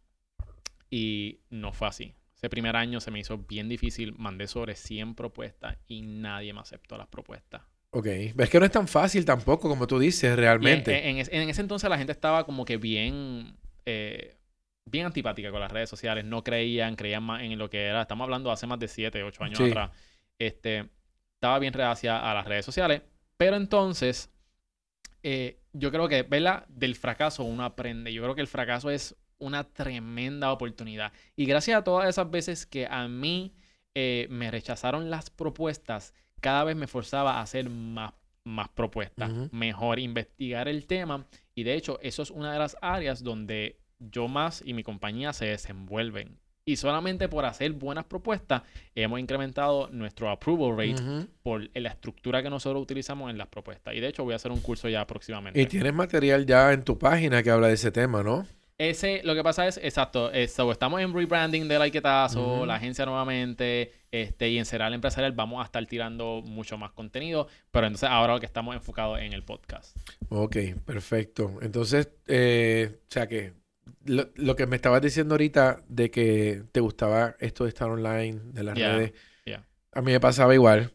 Y 0.89 1.41
no 1.51 1.75
fue 1.75 1.89
así. 1.89 2.15
Ese 2.35 2.49
primer 2.49 2.77
año 2.77 3.01
se 3.01 3.11
me 3.11 3.21
hizo 3.21 3.37
bien 3.37 3.69
difícil, 3.69 4.15
mandé 4.17 4.47
sobre 4.47 4.77
100 4.77 5.15
propuestas 5.15 5.77
y 5.87 6.01
nadie 6.01 6.55
me 6.55 6.61
aceptó 6.61 6.97
las 6.97 7.09
propuestas. 7.09 7.61
Ok, 7.93 8.07
es 8.07 8.51
que 8.51 8.61
no 8.61 8.65
es 8.65 8.71
tan 8.71 8.87
fácil 8.87 9.25
tampoco, 9.25 9.69
como 9.69 9.87
tú 9.87 9.99
dices, 9.99 10.37
realmente. 10.37 11.09
En, 11.09 11.19
ese 11.19 11.61
entonces 11.61 11.91
la 11.91 11.99
gente 11.99 12.13
estaba 12.13 12.45
como 12.45 12.65
que 12.65 12.77
bien, 12.77 13.57
eh, 13.85 14.37
bien 14.85 15.07
antipática 15.07 15.51
con 15.51 15.61
las 15.61 15.73
redes 15.73 15.91
sociales, 15.91 16.25
no 16.25 16.45
creían, 16.45 16.95
creían 16.95 17.25
más 17.25 17.43
en 17.43 17.59
lo 17.59 17.69
que 17.69 17.87
era, 17.87 18.03
estamos 18.03 18.25
hablando 18.25 18.53
hace 18.53 18.67
más 18.69 18.79
de 18.79 18.87
7, 18.87 19.25
8 19.25 19.45
años 19.45 19.61
atrás, 19.61 19.91
este, 20.39 20.89
estaba 21.35 21.59
bien 21.59 21.73
reacia 21.73 22.19
a 22.19 22.33
las 22.33 22.47
redes 22.47 22.65
sociales, 22.65 23.03
pero 23.37 23.57
entonces 23.57 24.31
eh, 25.23 25.59
yo 25.73 25.91
creo 25.91 26.09
que, 26.09 26.23
¿verdad? 26.23 26.67
Del 26.69 26.95
fracaso 26.95 27.45
uno 27.45 27.65
aprende, 27.65 28.13
yo 28.13 28.23
creo 28.23 28.35
que 28.35 28.41
el 28.41 28.47
fracaso 28.47 28.91
es 28.91 29.17
una 29.39 29.65
tremenda 29.65 30.53
oportunidad. 30.53 31.13
Y 31.37 31.47
gracias 31.47 31.79
a 31.79 31.85
todas 31.85 32.09
esas 32.09 32.31
veces 32.31 32.67
que 32.67 32.87
a 32.87 33.09
mí 33.09 33.55
eh, 33.95 34.29
me 34.31 34.51
rechazaron 34.51 35.11
las 35.11 35.31
propuestas, 35.31 36.15
cada 36.41 36.65
vez 36.65 36.77
me 36.77 36.87
forzaba 36.87 37.39
a 37.39 37.43
hacer 37.43 37.71
más, 37.71 38.13
más 38.45 38.69
propuestas, 38.69 39.31
mejor 39.53 39.99
investigar 39.99 40.69
el 40.69 40.87
tema. 40.87 41.27
Y 41.55 41.63
de 41.63 41.75
hecho, 41.75 41.99
eso 42.03 42.23
es 42.23 42.31
una 42.31 42.53
de 42.53 42.59
las 42.59 42.77
áreas 42.81 43.23
donde 43.23 43.79
yo 43.99 44.29
más 44.29 44.63
y 44.65 44.75
mi 44.75 44.83
compañía 44.83 45.33
se 45.33 45.47
desenvuelven. 45.47 46.39
Y 46.65 46.77
solamente 46.77 47.29
por 47.29 47.45
hacer 47.47 47.73
buenas 47.73 48.05
propuestas 48.05 48.63
hemos 48.95 49.19
incrementado 49.19 49.89
nuestro 49.91 50.31
approval 50.31 50.77
rate 50.77 51.27
por 51.43 51.69
la 51.75 51.89
estructura 51.89 52.43
que 52.43 52.51
nosotros 52.51 52.83
utilizamos 52.83 53.31
en 53.31 53.39
las 53.39 53.49
propuestas. 53.49 53.95
Y 53.95 54.01
de 54.01 54.09
hecho 54.09 54.25
voy 54.25 54.35
a 54.35 54.37
hacer 54.37 54.53
un 54.53 54.61
curso 54.61 54.89
ya 54.89 55.07
próximamente. 55.07 55.61
Y 55.61 55.67
tienes 55.67 55.93
material 55.93 56.47
ya 56.47 56.73
en 56.73 56.85
tu 56.85 56.99
página 56.99 57.43
que 57.43 57.51
habla 57.51 57.69
de 57.69 57.75
ese 57.75 57.91
tema, 57.91 58.23
¿no? 58.23 58.47
Ese, 58.79 59.21
lo 59.25 59.35
que 59.35 59.43
pasa 59.43 59.67
es, 59.67 59.79
exacto, 59.83 60.31
estamos 60.33 61.01
en 61.01 61.13
rebranding 61.13 61.69
de 61.69 61.79
Laiquetazo, 61.79 62.65
la 62.65 62.77
agencia 62.77 63.05
nuevamente, 63.05 63.93
este, 64.13 64.49
y 64.49 64.59
en 64.59 64.65
Cereal 64.65 64.93
Empresarial 64.95 65.33
vamos 65.33 65.63
a 65.63 65.65
estar 65.65 65.85
tirando 65.87 66.43
mucho 66.45 66.77
más 66.79 66.93
contenido, 66.93 67.47
pero 67.71 67.87
entonces 67.87 68.09
ahora 68.09 68.35
lo 68.35 68.41
que 68.41 68.47
estamos 68.47 68.75
enfocados 68.75 69.21
en 69.21 69.33
el 69.33 69.45
podcast. 69.45 69.97
Ok, 70.29 70.57
perfecto. 70.85 71.59
Entonces, 71.63 72.11
eh, 72.27 73.01
o 73.09 73.13
sea 73.13 73.29
que 73.29 73.53
lo, 74.05 74.57
que 74.57 74.67
me 74.67 74.77
estabas 74.77 75.03
diciendo 75.03 75.35
ahorita 75.35 75.83
de 75.89 76.11
que 76.11 76.65
te 76.73 76.81
gustaba 76.81 77.37
esto 77.39 77.65
de 77.65 77.71
estar 77.71 77.89
online, 77.89 78.41
de 78.53 78.63
las 78.63 78.79
redes, 78.79 79.13
a 79.93 80.03
mí 80.03 80.13
me 80.13 80.21
pasaba 80.21 80.55
igual. 80.55 80.93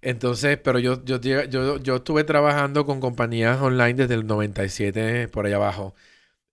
Entonces, 0.00 0.58
pero 0.58 0.78
yo, 0.78 1.04
yo, 1.04 1.20
yo, 1.20 1.78
yo 1.78 1.96
estuve 1.96 2.24
trabajando 2.24 2.86
con 2.86 3.00
compañías 3.00 3.60
online 3.60 3.94
desde 3.94 4.14
el 4.14 4.26
97 4.26 5.28
por 5.28 5.46
allá 5.46 5.56
abajo. 5.56 5.94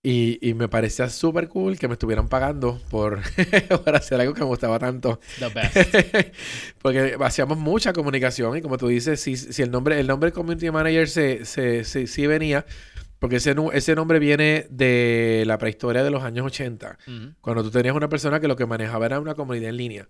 Y, 0.08 0.38
y 0.40 0.54
me 0.54 0.68
parecía 0.68 1.08
súper 1.08 1.48
cool 1.48 1.80
que 1.80 1.88
me 1.88 1.94
estuvieran 1.94 2.28
pagando 2.28 2.80
por, 2.90 3.22
por 3.84 3.96
hacer 3.96 4.20
algo 4.20 4.34
que 4.34 4.40
me 4.42 4.46
gustaba 4.46 4.78
tanto. 4.78 5.18
The 5.40 5.48
best. 5.52 6.36
Porque 6.80 7.16
hacíamos 7.18 7.58
mucha 7.58 7.92
comunicación 7.92 8.56
y 8.56 8.62
como 8.62 8.78
tú 8.78 8.86
dices, 8.86 9.20
si, 9.20 9.36
si 9.36 9.62
el 9.62 9.72
nombre 9.72 9.98
el 9.98 10.06
nombre 10.06 10.30
Community 10.30 10.70
Manager 10.70 11.08
se, 11.08 11.44
se, 11.44 11.82
se, 11.82 12.06
sí 12.06 12.24
venía, 12.28 12.64
porque 13.18 13.36
ese, 13.36 13.56
ese 13.72 13.96
nombre 13.96 14.20
viene 14.20 14.68
de 14.70 15.42
la 15.44 15.58
prehistoria 15.58 16.04
de 16.04 16.10
los 16.10 16.22
años 16.22 16.46
80, 16.46 16.98
cuando 17.40 17.64
tú 17.64 17.72
tenías 17.72 17.96
una 17.96 18.08
persona 18.08 18.38
que 18.38 18.46
lo 18.46 18.54
que 18.54 18.64
manejaba 18.64 19.06
era 19.06 19.18
una 19.18 19.34
comunidad 19.34 19.70
en 19.70 19.76
línea. 19.76 20.08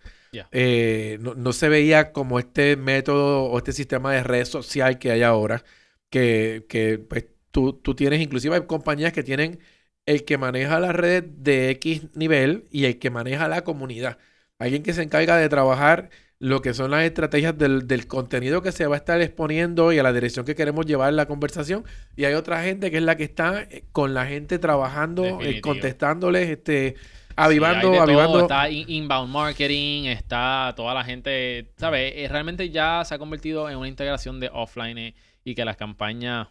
Eh, 0.53 1.17
no, 1.23 1.35
no, 1.35 1.55
se 1.55 1.71
veía 1.71 2.13
como 2.13 2.39
este 2.39 2.77
método 2.77 3.45
o 3.45 3.57
este 3.57 3.73
sistema 3.73 4.13
de 4.13 4.23
red 4.23 4.45
social 4.45 4.99
que 4.99 5.11
hay 5.11 5.23
ahora, 5.23 5.65
que, 6.11 6.67
que 6.69 6.99
pues, 6.99 7.25
tú, 7.51 7.73
tú 7.73 7.95
tienes, 7.95 8.21
inclusive 8.21 8.57
hay 8.57 8.67
compañías 8.67 9.15
que 9.15 9.23
tienen 9.23 9.59
el 10.07 10.25
que 10.25 10.39
maneja 10.39 10.81
la 10.81 10.93
red 10.93 11.25
de 11.25 11.71
X 11.71 12.07
nivel 12.15 12.65
y 12.71 12.85
el 12.85 12.99
que 12.99 13.11
maneja 13.11 13.49
la 13.49 13.65
comunidad. 13.65 14.19
Alguien 14.59 14.83
que 14.83 14.93
se 14.93 15.03
encarga 15.03 15.37
de 15.37 15.49
trabajar 15.49 16.09
lo 16.39 16.61
que 16.61 16.75
son 16.75 16.91
las 16.91 17.03
estrategias 17.05 17.57
del, 17.57 18.07
contenido 18.07 18.63
que 18.63 18.73
se 18.73 18.87
va 18.87 18.97
a 18.97 18.99
estar 18.99 19.21
exponiendo 19.21 19.93
y 19.93 19.99
a 19.99 20.03
la 20.03 20.13
dirección 20.13 20.45
que 20.45 20.55
queremos 20.55 20.87
llevar 20.87 21.13
la 21.13 21.27
conversación. 21.27 21.85
Y 22.15 22.25
hay 22.25 22.35
otra 22.35 22.63
gente 22.63 22.91
que 22.91 22.99
es 22.99 23.03
la 23.03 23.17
que 23.17 23.25
está 23.25 23.63
eh, 23.63 23.85
con 23.93 24.15
la 24.15 24.27
gente 24.27 24.59
trabajando, 24.59 25.41
eh, 25.41 25.61
contestándoles, 25.61 26.49
este, 26.51 26.95
avivando, 27.37 28.01
avivando. 28.01 28.41
Está 28.41 28.69
inbound 28.71 29.33
marketing, 29.33 30.05
está 30.05 30.75
toda 30.77 30.95
la 30.95 31.05
gente, 31.05 31.73
¿sabes? 31.79 32.13
Eh, 32.17 32.29
realmente 32.29 32.69
ya 32.71 33.03
se 33.05 33.15
ha 33.15 33.19
convertido 33.19 33.71
en 33.71 33.79
una 33.79 33.89
integración 33.89 34.39
de 34.39 34.51
offline 34.53 35.15
y 35.43 35.55
que 35.55 35.65
las 35.65 35.77
campañas 35.77 36.49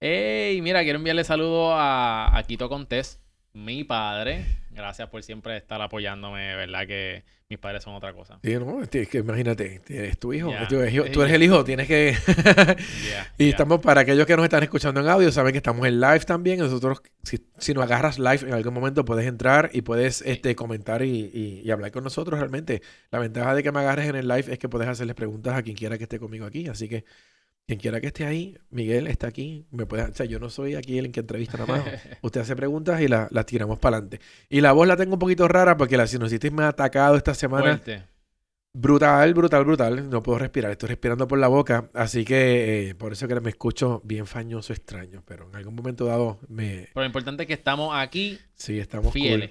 Hey, 0.00 0.62
mira, 0.62 0.84
quiero 0.84 0.98
enviarle 1.00 1.24
saludos 1.24 1.72
a, 1.74 2.30
a 2.32 2.42
Quito 2.44 2.68
Contés, 2.68 3.18
mi 3.52 3.82
padre. 3.82 4.44
Gracias 4.70 5.08
por 5.08 5.24
siempre 5.24 5.56
estar 5.56 5.82
apoyándome, 5.82 6.54
¿verdad? 6.54 6.86
Que 6.86 7.24
mis 7.48 7.58
padres 7.58 7.82
son 7.82 7.94
otra 7.96 8.12
cosa. 8.12 8.38
Sí, 8.44 8.54
no, 8.54 8.80
es 8.80 8.88
que 8.88 9.18
imagínate, 9.18 9.80
eres 9.88 10.16
tu 10.16 10.32
hijo, 10.32 10.52
tú, 10.68 10.78
eres 10.78 11.34
el 11.34 11.42
hijo, 11.42 11.64
tienes 11.64 11.88
que... 11.88 12.16
y 13.38 13.48
estamos, 13.48 13.80
para 13.80 14.02
aquellos 14.02 14.24
que 14.24 14.36
nos 14.36 14.44
están 14.44 14.62
escuchando 14.62 15.00
en 15.00 15.08
audio, 15.08 15.32
saben 15.32 15.50
que 15.50 15.58
estamos 15.58 15.84
en 15.84 16.00
live 16.00 16.20
también. 16.20 16.60
Nosotros, 16.60 17.02
si, 17.24 17.44
si 17.58 17.74
nos 17.74 17.82
agarras 17.82 18.20
live 18.20 18.42
en 18.42 18.52
algún 18.52 18.74
momento, 18.74 19.04
puedes 19.04 19.26
entrar 19.26 19.70
y 19.72 19.82
puedes 19.82 20.22
este, 20.22 20.54
comentar 20.54 21.02
y, 21.02 21.62
y, 21.64 21.68
hablar 21.72 21.90
con 21.90 22.04
nosotros 22.04 22.38
realmente. 22.38 22.82
La 23.10 23.18
ventaja 23.18 23.52
de 23.52 23.64
que 23.64 23.72
me 23.72 23.80
agarres 23.80 24.08
en 24.08 24.14
el 24.14 24.28
live 24.28 24.44
es 24.52 24.60
que 24.60 24.68
puedes 24.68 24.86
hacerles 24.86 25.16
preguntas 25.16 25.56
a 25.56 25.62
quien 25.64 25.74
quiera 25.74 25.98
que 25.98 26.04
esté 26.04 26.20
conmigo 26.20 26.46
aquí. 26.46 26.68
Así 26.68 26.88
que 26.88 27.04
quien 27.68 27.80
quiera 27.80 28.00
que 28.00 28.06
esté 28.06 28.24
ahí, 28.24 28.56
Miguel 28.70 29.06
está 29.08 29.26
aquí. 29.26 29.66
Me 29.70 29.84
puede, 29.84 30.04
o 30.04 30.14
sea, 30.14 30.24
yo 30.24 30.38
no 30.40 30.48
soy 30.48 30.74
aquí 30.74 30.96
el 30.96 31.12
que 31.12 31.20
entrevista 31.20 31.58
nada 31.58 31.76
más. 31.76 31.84
Usted 32.22 32.40
hace 32.40 32.56
preguntas 32.56 32.98
y 33.02 33.08
las 33.08 33.28
tiramos 33.44 33.78
para 33.78 33.98
adelante. 33.98 34.24
Y 34.48 34.62
la 34.62 34.72
voz 34.72 34.88
la 34.88 34.96
tengo 34.96 35.12
un 35.12 35.18
poquito 35.18 35.46
rara 35.48 35.76
porque 35.76 35.98
la 35.98 36.06
sinusitis 36.06 36.50
me 36.50 36.62
ha 36.62 36.68
atacado 36.68 37.14
esta 37.16 37.34
semana. 37.34 37.78
Brutal, 38.72 39.34
brutal, 39.34 39.64
brutal. 39.66 40.08
No 40.08 40.22
puedo 40.22 40.38
respirar, 40.38 40.70
estoy 40.70 40.88
respirando 40.88 41.28
por 41.28 41.38
la 41.38 41.48
boca. 41.48 41.90
Así 41.92 42.24
que 42.24 42.88
eh, 42.88 42.94
por 42.94 43.12
eso 43.12 43.28
que 43.28 43.38
me 43.38 43.50
escucho 43.50 44.00
bien 44.02 44.26
fañoso, 44.26 44.72
extraño. 44.72 45.22
Pero 45.26 45.46
en 45.50 45.56
algún 45.56 45.74
momento 45.74 46.06
dado 46.06 46.38
me. 46.48 46.88
Pero 46.94 47.02
lo 47.02 47.04
importante 47.04 47.42
es 47.42 47.46
que 47.48 47.54
estamos 47.54 47.94
aquí. 47.94 48.38
Sí, 48.54 48.78
estamos 48.78 49.12
fieles. 49.12 49.50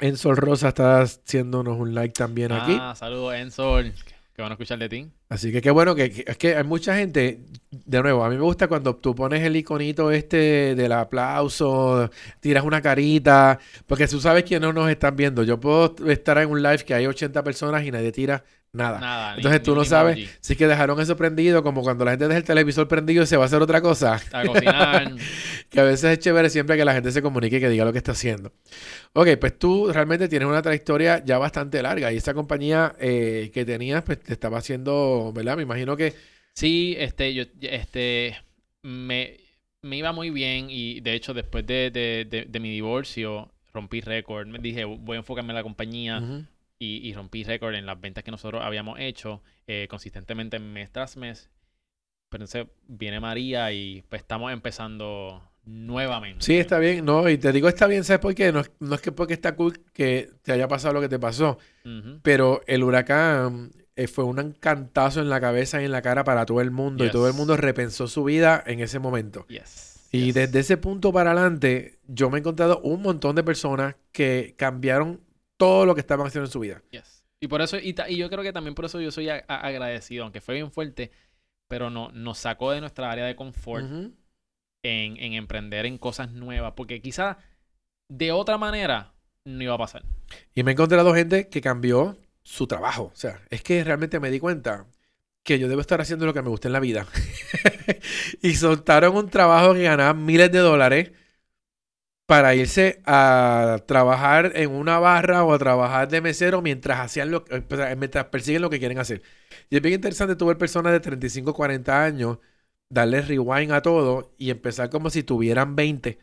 Ensol 0.00 0.36
Rosa 0.36 0.68
está 0.68 1.02
haciéndonos 1.02 1.78
un 1.78 1.94
like 1.94 2.14
también 2.14 2.50
aquí. 2.50 2.76
Ah, 2.80 2.94
saludos, 2.96 3.34
Ensol. 3.34 3.92
Qué 4.34 4.42
bueno 4.42 4.54
escuchar 4.54 4.80
de 4.80 4.88
ti. 4.88 5.10
Así 5.30 5.52
que 5.52 5.62
qué 5.62 5.70
bueno 5.70 5.94
que, 5.94 6.24
es 6.26 6.36
que 6.36 6.56
hay 6.56 6.64
mucha 6.64 6.96
gente, 6.96 7.38
de 7.70 8.02
nuevo, 8.02 8.24
a 8.24 8.28
mí 8.28 8.34
me 8.34 8.42
gusta 8.42 8.66
cuando 8.66 8.96
tú 8.96 9.14
pones 9.14 9.40
el 9.42 9.54
iconito 9.54 10.10
este 10.10 10.74
del 10.74 10.90
aplauso, 10.90 12.10
tiras 12.40 12.64
una 12.64 12.82
carita, 12.82 13.60
porque 13.86 14.08
tú 14.08 14.20
sabes 14.20 14.42
quiénes 14.42 14.66
no 14.66 14.72
nos 14.72 14.90
están 14.90 15.14
viendo. 15.14 15.44
Yo 15.44 15.60
puedo 15.60 15.94
estar 16.08 16.36
en 16.38 16.50
un 16.50 16.60
live 16.60 16.78
que 16.78 16.94
hay 16.94 17.06
80 17.06 17.44
personas 17.44 17.84
y 17.84 17.92
nadie 17.92 18.10
tira 18.10 18.42
Nada. 18.72 19.34
Entonces 19.36 19.62
tú 19.64 19.74
no 19.74 19.84
sabes 19.84 20.30
si 20.40 20.54
que 20.54 20.68
dejaron 20.68 21.00
eso 21.00 21.16
prendido, 21.16 21.64
como 21.64 21.82
cuando 21.82 22.04
la 22.04 22.12
gente 22.12 22.28
deja 22.28 22.38
el 22.38 22.44
televisor 22.44 22.86
prendido 22.86 23.24
y 23.24 23.26
se 23.26 23.36
va 23.36 23.42
a 23.42 23.46
hacer 23.46 23.60
otra 23.60 23.80
cosa. 23.80 24.20
A 24.32 24.46
cocinar. 24.46 25.16
que 25.70 25.80
a 25.80 25.82
veces 25.82 26.12
es 26.12 26.18
chévere 26.20 26.50
siempre 26.50 26.76
que 26.76 26.84
la 26.84 26.92
gente 26.92 27.10
se 27.10 27.20
comunique 27.20 27.56
y 27.56 27.60
que 27.60 27.68
diga 27.68 27.84
lo 27.84 27.90
que 27.90 27.98
está 27.98 28.12
haciendo. 28.12 28.52
Ok, 29.12 29.30
pues 29.40 29.58
tú 29.58 29.92
realmente 29.92 30.28
tienes 30.28 30.46
una 30.46 30.62
trayectoria 30.62 31.24
ya 31.24 31.38
bastante 31.38 31.82
larga 31.82 32.12
y 32.12 32.18
esa 32.18 32.32
compañía 32.32 32.94
eh, 33.00 33.50
que 33.52 33.64
tenías, 33.64 34.04
pues 34.04 34.20
te 34.20 34.32
estaba 34.32 34.58
haciendo, 34.58 35.19
¿verdad? 35.32 35.56
Me 35.56 35.62
imagino 35.62 35.96
que... 35.96 36.14
Sí, 36.54 36.94
este, 36.98 37.32
yo, 37.32 37.44
este, 37.60 38.36
me, 38.82 39.36
iba 39.82 40.12
muy 40.12 40.30
bien 40.30 40.66
y 40.68 41.00
de 41.00 41.14
hecho 41.14 41.34
después 41.34 41.66
de, 41.66 42.48
mi 42.60 42.70
divorcio 42.70 43.52
rompí 43.72 44.00
récord. 44.00 44.46
Me 44.46 44.58
dije, 44.58 44.84
voy 44.84 45.16
a 45.16 45.20
enfocarme 45.20 45.50
en 45.50 45.56
la 45.56 45.62
compañía 45.62 46.46
y, 46.78 47.12
rompí 47.14 47.44
récord 47.44 47.74
en 47.74 47.86
las 47.86 48.00
ventas 48.00 48.24
que 48.24 48.30
nosotros 48.30 48.62
habíamos 48.64 48.98
hecho 48.98 49.42
eh, 49.66 49.86
consistentemente 49.88 50.58
mes 50.58 50.90
tras 50.90 51.16
mes. 51.16 51.50
Pero 52.30 52.44
entonces 52.44 52.66
viene 52.86 53.20
María 53.20 53.72
y 53.72 54.02
pues 54.08 54.22
estamos 54.22 54.52
empezando 54.52 55.42
nuevamente. 55.64 56.44
Sí, 56.44 56.56
está 56.56 56.78
bien. 56.78 57.04
No, 57.04 57.28
y 57.28 57.38
te 57.38 57.52
digo 57.52 57.68
está 57.68 57.86
bien, 57.86 58.04
¿sabes 58.04 58.20
por 58.20 58.34
qué? 58.34 58.52
No, 58.52 58.60
es 58.60 59.00
que 59.00 59.12
porque 59.12 59.34
está 59.34 59.56
cool 59.56 59.80
que 59.92 60.30
te 60.42 60.52
haya 60.52 60.68
pasado 60.68 60.94
lo 60.94 61.00
que 61.00 61.08
te 61.08 61.18
pasó. 61.18 61.58
Pero 62.22 62.62
el 62.66 62.84
huracán 62.84 63.72
eh, 64.00 64.08
fue 64.08 64.24
un 64.24 64.38
encantazo 64.38 65.20
en 65.20 65.28
la 65.28 65.40
cabeza 65.40 65.82
y 65.82 65.84
en 65.84 65.92
la 65.92 66.02
cara 66.02 66.24
para 66.24 66.46
todo 66.46 66.60
el 66.60 66.70
mundo. 66.70 67.04
Y 67.04 67.10
todo 67.10 67.28
el 67.28 67.34
mundo 67.34 67.56
repensó 67.56 68.08
su 68.08 68.24
vida 68.24 68.62
en 68.66 68.80
ese 68.80 68.98
momento. 68.98 69.46
Y 70.12 70.32
desde 70.32 70.60
ese 70.60 70.76
punto 70.76 71.12
para 71.12 71.32
adelante, 71.32 71.98
yo 72.08 72.30
me 72.30 72.38
he 72.38 72.40
encontrado 72.40 72.80
un 72.80 73.02
montón 73.02 73.36
de 73.36 73.44
personas 73.44 73.94
que 74.12 74.54
cambiaron 74.56 75.20
todo 75.56 75.84
lo 75.84 75.94
que 75.94 76.00
estaban 76.00 76.26
haciendo 76.26 76.46
en 76.46 76.52
su 76.52 76.60
vida. 76.60 76.82
Y 77.40 77.48
por 77.48 77.60
eso, 77.60 77.76
y, 77.78 77.94
yo 78.16 78.28
creo 78.28 78.42
que 78.42 78.52
también 78.52 78.74
por 78.74 78.86
eso 78.86 79.00
yo 79.00 79.10
soy 79.10 79.28
agradecido, 79.28 80.24
aunque 80.24 80.40
fue 80.40 80.54
bien 80.54 80.70
fuerte, 80.70 81.10
pero 81.68 81.90
no, 81.90 82.10
nos 82.12 82.38
sacó 82.38 82.72
de 82.72 82.80
nuestra 82.80 83.10
área 83.10 83.26
de 83.26 83.36
confort 83.36 83.86
en, 84.82 85.34
emprender 85.34 85.86
en 85.86 85.98
cosas 85.98 86.32
nuevas, 86.32 86.72
porque 86.74 87.00
quizás 87.00 87.36
de 88.10 88.32
otra 88.32 88.58
manera 88.58 89.12
no 89.46 89.62
iba 89.62 89.74
a 89.74 89.78
pasar. 89.78 90.02
Y 90.54 90.62
me 90.62 90.70
he 90.70 90.74
encontrado 90.74 91.14
gente 91.14 91.48
que 91.48 91.60
cambió 91.60 92.16
su 92.42 92.66
trabajo. 92.66 93.10
O 93.12 93.16
sea, 93.16 93.40
es 93.50 93.62
que 93.62 93.82
realmente 93.84 94.20
me 94.20 94.30
di 94.30 94.40
cuenta 94.40 94.86
que 95.42 95.58
yo 95.58 95.68
debo 95.68 95.80
estar 95.80 96.00
haciendo 96.00 96.26
lo 96.26 96.34
que 96.34 96.42
me 96.42 96.50
gusta 96.50 96.68
en 96.68 96.72
la 96.72 96.80
vida. 96.80 97.06
y 98.42 98.54
soltaron 98.54 99.16
un 99.16 99.30
trabajo 99.30 99.74
que 99.74 99.82
ganaba 99.84 100.14
miles 100.14 100.52
de 100.52 100.58
dólares 100.58 101.12
para 102.26 102.54
irse 102.54 103.02
a 103.06 103.78
trabajar 103.86 104.52
en 104.54 104.70
una 104.70 104.98
barra 105.00 105.42
o 105.44 105.52
a 105.52 105.58
trabajar 105.58 106.08
de 106.08 106.20
mesero 106.20 106.62
mientras 106.62 107.00
hacían 107.00 107.30
lo 107.32 107.44
pues, 107.44 107.96
mientras 107.98 108.26
persiguen 108.26 108.62
lo 108.62 108.70
que 108.70 108.78
quieren 108.78 108.98
hacer. 108.98 109.22
Y 109.68 109.76
es 109.76 109.82
bien 109.82 109.94
interesante 109.94 110.36
tu 110.36 110.46
ver 110.46 110.56
personas 110.58 110.92
de 110.92 111.00
35, 111.00 111.52
40 111.54 112.04
años 112.04 112.38
darle 112.88 113.22
rewind 113.22 113.72
a 113.72 113.82
todo 113.82 114.34
y 114.38 114.50
empezar 114.50 114.90
como 114.90 115.10
si 115.10 115.22
tuvieran 115.24 115.76
20 115.76 116.18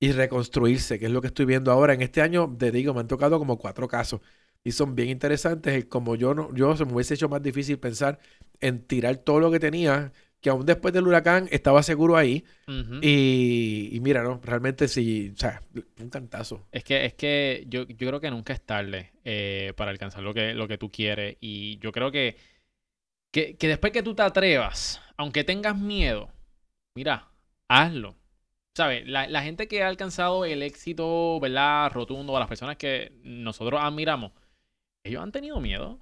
y 0.00 0.12
reconstruirse, 0.12 0.98
que 0.98 1.06
es 1.06 1.12
lo 1.12 1.20
que 1.20 1.28
estoy 1.28 1.44
viendo 1.46 1.70
ahora. 1.72 1.92
En 1.94 2.02
este 2.02 2.22
año, 2.22 2.54
te 2.58 2.70
digo, 2.70 2.94
me 2.94 3.00
han 3.00 3.08
tocado 3.08 3.38
como 3.38 3.58
cuatro 3.58 3.88
casos 3.88 4.20
y 4.64 4.72
son 4.72 4.94
bien 4.94 5.08
interesantes. 5.08 5.84
Como 5.86 6.16
yo 6.16 6.34
no, 6.34 6.54
yo 6.54 6.76
se 6.76 6.84
me 6.84 6.94
hubiese 6.94 7.14
hecho 7.14 7.28
más 7.28 7.42
difícil 7.42 7.78
pensar 7.78 8.18
en 8.60 8.86
tirar 8.86 9.16
todo 9.18 9.40
lo 9.40 9.50
que 9.50 9.60
tenía 9.60 10.12
que 10.40 10.50
aún 10.50 10.64
después 10.64 10.94
del 10.94 11.06
huracán 11.06 11.48
estaba 11.50 11.82
seguro 11.82 12.16
ahí. 12.16 12.44
y, 13.02 13.98
mira, 14.00 14.22
¿no? 14.22 14.40
Realmente 14.42 14.88
sí, 14.88 15.32
o 15.34 15.38
sea, 15.38 15.62
un 15.98 16.08
cantazo. 16.08 16.66
Es 16.72 16.84
que, 16.84 17.04
es 17.04 17.14
que 17.14 17.64
yo, 17.68 17.86
yo 17.86 18.08
creo 18.08 18.20
que 18.20 18.30
nunca 18.30 18.52
es 18.52 18.62
tarde 18.62 19.12
eh, 19.24 19.74
para 19.76 19.90
alcanzar 19.90 20.22
lo 20.22 20.32
que, 20.32 20.54
lo 20.54 20.66
que 20.66 20.78
tú 20.78 20.90
quieres. 20.90 21.36
Y 21.40 21.78
yo 21.78 21.92
creo 21.92 22.10
que, 22.10 22.36
que, 23.30 23.56
después 23.60 23.92
que 23.92 24.02
tú 24.02 24.14
te 24.14 24.22
atrevas, 24.22 25.00
aunque 25.16 25.44
tengas 25.44 25.76
miedo, 25.76 26.30
mira, 26.94 27.30
hazlo. 27.68 28.16
¿Sabes? 28.74 29.06
La, 29.06 29.26
la, 29.28 29.42
gente 29.42 29.66
que 29.66 29.82
ha 29.82 29.88
alcanzado 29.88 30.44
el 30.44 30.62
éxito, 30.62 31.38
¿verdad? 31.40 31.90
Rotundo, 31.92 32.36
a 32.36 32.40
las 32.40 32.48
personas 32.48 32.76
que 32.76 33.12
nosotros 33.24 33.80
admiramos, 33.82 34.32
ellos 35.04 35.22
han 35.22 35.32
tenido 35.32 35.60
miedo. 35.60 35.98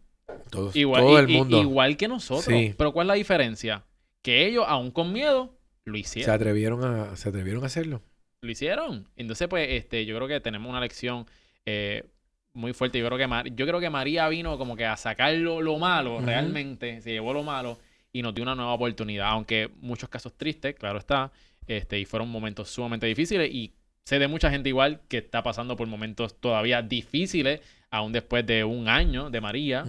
Todos, 0.50 0.76
igual, 0.76 1.02
todo 1.02 1.18
el 1.18 1.28
mundo. 1.28 1.60
igual 1.60 1.96
que 1.96 2.08
nosotros. 2.08 2.54
Pero 2.76 2.92
¿cuál 2.92 3.06
es 3.06 3.08
la 3.08 3.14
diferencia? 3.14 3.84
que 4.22 4.46
ellos, 4.46 4.64
aún 4.68 4.90
con 4.90 5.12
miedo, 5.12 5.54
lo 5.84 5.96
hicieron. 5.96 6.26
Se 6.26 6.30
atrevieron 6.30 6.84
a, 6.84 7.16
se 7.16 7.28
atrevieron 7.28 7.62
a 7.62 7.66
hacerlo. 7.66 8.02
Lo 8.42 8.50
hicieron. 8.50 9.08
Entonces, 9.16 9.48
pues, 9.48 9.68
este, 9.70 10.04
yo 10.06 10.16
creo 10.16 10.28
que 10.28 10.40
tenemos 10.40 10.68
una 10.68 10.80
lección 10.80 11.26
eh, 11.66 12.04
muy 12.52 12.72
fuerte. 12.72 12.98
Yo 12.98 13.06
creo 13.06 13.18
que 13.18 13.50
yo 13.54 13.66
creo 13.66 13.80
que 13.80 13.90
María 13.90 14.28
vino 14.28 14.58
como 14.58 14.76
que 14.76 14.84
a 14.84 14.96
sacar 14.96 15.34
lo, 15.34 15.78
malo, 15.78 16.20
realmente, 16.20 17.00
se 17.00 17.12
llevó 17.12 17.32
lo 17.32 17.42
malo 17.42 17.78
y 18.12 18.22
nos 18.22 18.34
dio 18.34 18.42
una 18.42 18.54
nueva 18.54 18.72
oportunidad. 18.72 19.28
Aunque 19.28 19.70
muchos 19.80 20.08
casos 20.08 20.34
tristes, 20.36 20.74
claro 20.74 20.98
está, 20.98 21.32
este, 21.66 21.98
y 21.98 22.04
fueron 22.04 22.28
momentos 22.28 22.68
sumamente 22.68 23.06
difíciles. 23.06 23.50
Y 23.52 23.72
sé 24.08 24.18
de 24.18 24.26
mucha 24.26 24.50
gente 24.50 24.70
igual 24.70 25.02
que 25.06 25.18
está 25.18 25.42
pasando 25.42 25.76
por 25.76 25.86
momentos 25.86 26.40
todavía 26.40 26.80
difíciles, 26.80 27.60
aún 27.90 28.12
después 28.12 28.46
de 28.46 28.64
un 28.64 28.88
año 28.88 29.28
de 29.28 29.42
María. 29.42 29.84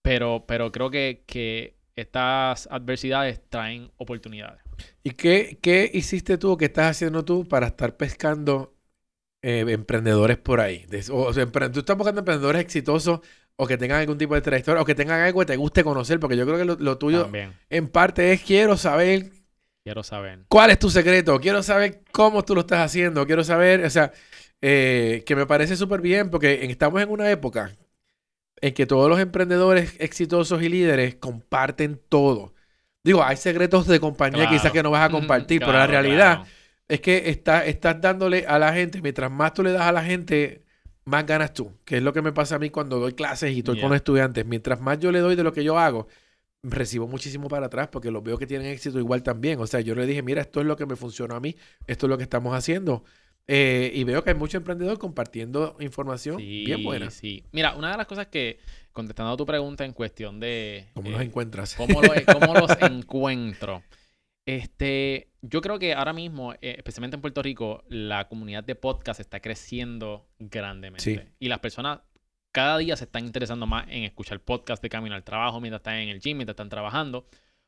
pero, 0.00 0.44
pero 0.46 0.70
creo 0.70 0.90
que, 0.90 1.24
que 1.26 1.74
estas 1.96 2.68
adversidades 2.70 3.40
traen 3.48 3.90
oportunidades. 3.96 4.62
¿Y 5.02 5.10
qué, 5.10 5.58
qué 5.60 5.90
hiciste 5.92 6.38
tú 6.38 6.52
o 6.52 6.56
qué 6.56 6.66
estás 6.66 6.92
haciendo 6.92 7.24
tú 7.24 7.44
para 7.48 7.66
estar 7.66 7.96
pescando 7.96 8.76
eh, 9.42 9.64
emprendedores 9.70 10.36
por 10.36 10.60
ahí? 10.60 10.86
O, 11.10 11.32
sea, 11.32 11.50
tú 11.72 11.80
estás 11.80 11.96
buscando 11.96 12.20
emprendedores 12.20 12.62
exitosos 12.62 13.22
o 13.56 13.66
que 13.66 13.76
tengan 13.76 14.02
algún 14.02 14.18
tipo 14.18 14.36
de 14.36 14.40
trayectoria 14.40 14.80
o 14.80 14.84
que 14.84 14.94
tengan 14.94 15.22
algo 15.22 15.40
que 15.40 15.46
te 15.46 15.56
guste 15.56 15.82
conocer, 15.82 16.20
porque 16.20 16.36
yo 16.36 16.46
creo 16.46 16.58
que 16.58 16.84
lo, 16.84 16.98
tuyo 16.98 17.28
en 17.70 17.88
parte 17.88 18.32
es 18.32 18.42
quiero 18.42 18.76
saber. 18.76 19.32
Quiero 19.86 20.02
saber. 20.02 20.40
¿Cuál 20.48 20.70
es 20.70 20.80
tu 20.80 20.90
secreto? 20.90 21.38
Quiero 21.38 21.62
saber 21.62 22.02
cómo 22.10 22.44
tú 22.44 22.56
lo 22.56 22.62
estás 22.62 22.80
haciendo. 22.80 23.24
Quiero 23.24 23.44
saber, 23.44 23.84
o 23.84 23.90
sea, 23.90 24.10
eh, 24.60 25.22
que 25.24 25.36
me 25.36 25.46
parece 25.46 25.76
súper 25.76 26.00
bien 26.00 26.28
porque 26.28 26.64
estamos 26.64 27.00
en 27.00 27.08
una 27.08 27.30
época 27.30 27.70
en 28.60 28.74
que 28.74 28.84
todos 28.84 29.08
los 29.08 29.20
emprendedores 29.20 29.94
exitosos 30.00 30.60
y 30.60 30.70
líderes 30.70 31.14
comparten 31.14 32.00
todo. 32.08 32.52
Digo, 33.04 33.22
hay 33.22 33.36
secretos 33.36 33.86
de 33.86 34.00
compañía 34.00 34.48
quizás 34.48 34.72
que 34.72 34.82
no 34.82 34.90
vas 34.90 35.08
a 35.08 35.12
compartir, 35.12 35.60
pero 35.60 35.74
la 35.74 35.86
realidad 35.86 36.42
es 36.88 37.00
que 37.00 37.30
está, 37.30 37.64
estás 37.64 38.00
dándole 38.00 38.44
a 38.44 38.58
la 38.58 38.72
gente, 38.72 39.00
mientras 39.00 39.30
más 39.30 39.54
tú 39.54 39.62
le 39.62 39.70
das 39.70 39.82
a 39.82 39.92
la 39.92 40.02
gente, 40.02 40.64
más 41.04 41.24
ganas 41.24 41.52
tú, 41.52 41.70
que 41.84 41.98
es 41.98 42.02
lo 42.02 42.12
que 42.12 42.22
me 42.22 42.32
pasa 42.32 42.56
a 42.56 42.58
mí 42.58 42.70
cuando 42.70 42.98
doy 42.98 43.12
clases 43.12 43.52
y 43.52 43.58
estoy 43.58 43.80
con 43.80 43.94
estudiantes. 43.94 44.44
Mientras 44.44 44.80
más 44.80 44.98
yo 44.98 45.12
le 45.12 45.20
doy 45.20 45.36
de 45.36 45.44
lo 45.44 45.52
que 45.52 45.62
yo 45.62 45.78
hago, 45.78 46.08
recibo 46.68 47.06
muchísimo 47.06 47.48
para 47.48 47.66
atrás 47.66 47.88
porque 47.90 48.10
los 48.10 48.22
veo 48.22 48.38
que 48.38 48.46
tienen 48.46 48.68
éxito 48.68 48.98
igual 48.98 49.22
también. 49.22 49.60
O 49.60 49.66
sea, 49.66 49.80
yo 49.80 49.94
le 49.94 50.06
dije, 50.06 50.22
mira, 50.22 50.42
esto 50.42 50.60
es 50.60 50.66
lo 50.66 50.76
que 50.76 50.86
me 50.86 50.96
funcionó 50.96 51.36
a 51.36 51.40
mí, 51.40 51.56
esto 51.86 52.06
es 52.06 52.10
lo 52.10 52.16
que 52.16 52.24
estamos 52.24 52.54
haciendo. 52.54 53.04
Eh, 53.48 53.92
y 53.94 54.02
veo 54.04 54.24
que 54.24 54.30
hay 54.30 54.36
mucho 54.36 54.56
emprendedor 54.56 54.98
compartiendo 54.98 55.76
información 55.78 56.38
bien 56.38 56.82
buena. 56.82 57.10
Sí, 57.10 57.44
Mira, 57.52 57.76
una 57.76 57.92
de 57.92 57.96
las 57.96 58.06
cosas 58.06 58.26
que, 58.26 58.58
contestando 58.92 59.32
a 59.32 59.36
tu 59.36 59.46
pregunta 59.46 59.84
en 59.84 59.92
cuestión 59.92 60.40
de... 60.40 60.86
¿Cómo 60.94 61.10
los 61.10 61.20
eh, 61.20 61.24
encuentras? 61.24 61.74
¿Cómo, 61.74 62.00
cómo 62.40 62.54
los 62.54 62.70
encuentro? 62.82 63.84
Este, 64.46 65.28
yo 65.42 65.60
creo 65.60 65.78
que 65.78 65.94
ahora 65.94 66.12
mismo, 66.12 66.54
eh, 66.54 66.74
especialmente 66.78 67.16
en 67.16 67.20
Puerto 67.20 67.42
Rico, 67.42 67.84
la 67.88 68.28
comunidad 68.28 68.64
de 68.64 68.74
podcast 68.74 69.20
está 69.20 69.40
creciendo 69.40 70.28
grandemente. 70.38 71.32
Y 71.38 71.48
las 71.48 71.58
personas 71.60 72.00
cada 72.56 72.78
día 72.78 72.96
se 72.96 73.04
están 73.04 73.26
interesando 73.26 73.66
más 73.66 73.86
en 73.90 74.04
escuchar 74.04 74.40
podcast 74.40 74.82
de 74.82 74.88
camino 74.88 75.14
al 75.14 75.22
trabajo, 75.22 75.60
mientras 75.60 75.80
están 75.80 75.96
en 75.96 76.08
el 76.08 76.20
gym, 76.20 76.38
mientras 76.38 76.54
están 76.54 76.70
trabajando, 76.70 77.26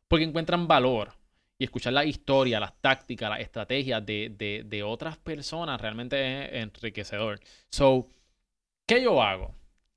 porque 0.08 0.24
encuentran 0.24 0.66
valor 0.66 1.12
y 1.58 1.64
escuchar 1.64 1.92
la 1.92 2.06
historia, 2.06 2.58
las 2.58 2.72
tácticas, 2.80 3.28
las 3.28 3.40
estrategias 3.40 4.06
de, 4.06 4.82
otras 4.86 5.18
personas 5.18 5.78
realmente 5.78 6.56
es 6.56 6.62
enriquecedor. 6.62 7.38
So, 7.70 8.08
¿qué 8.86 9.02
yo 9.02 9.22
hago? 9.22 9.54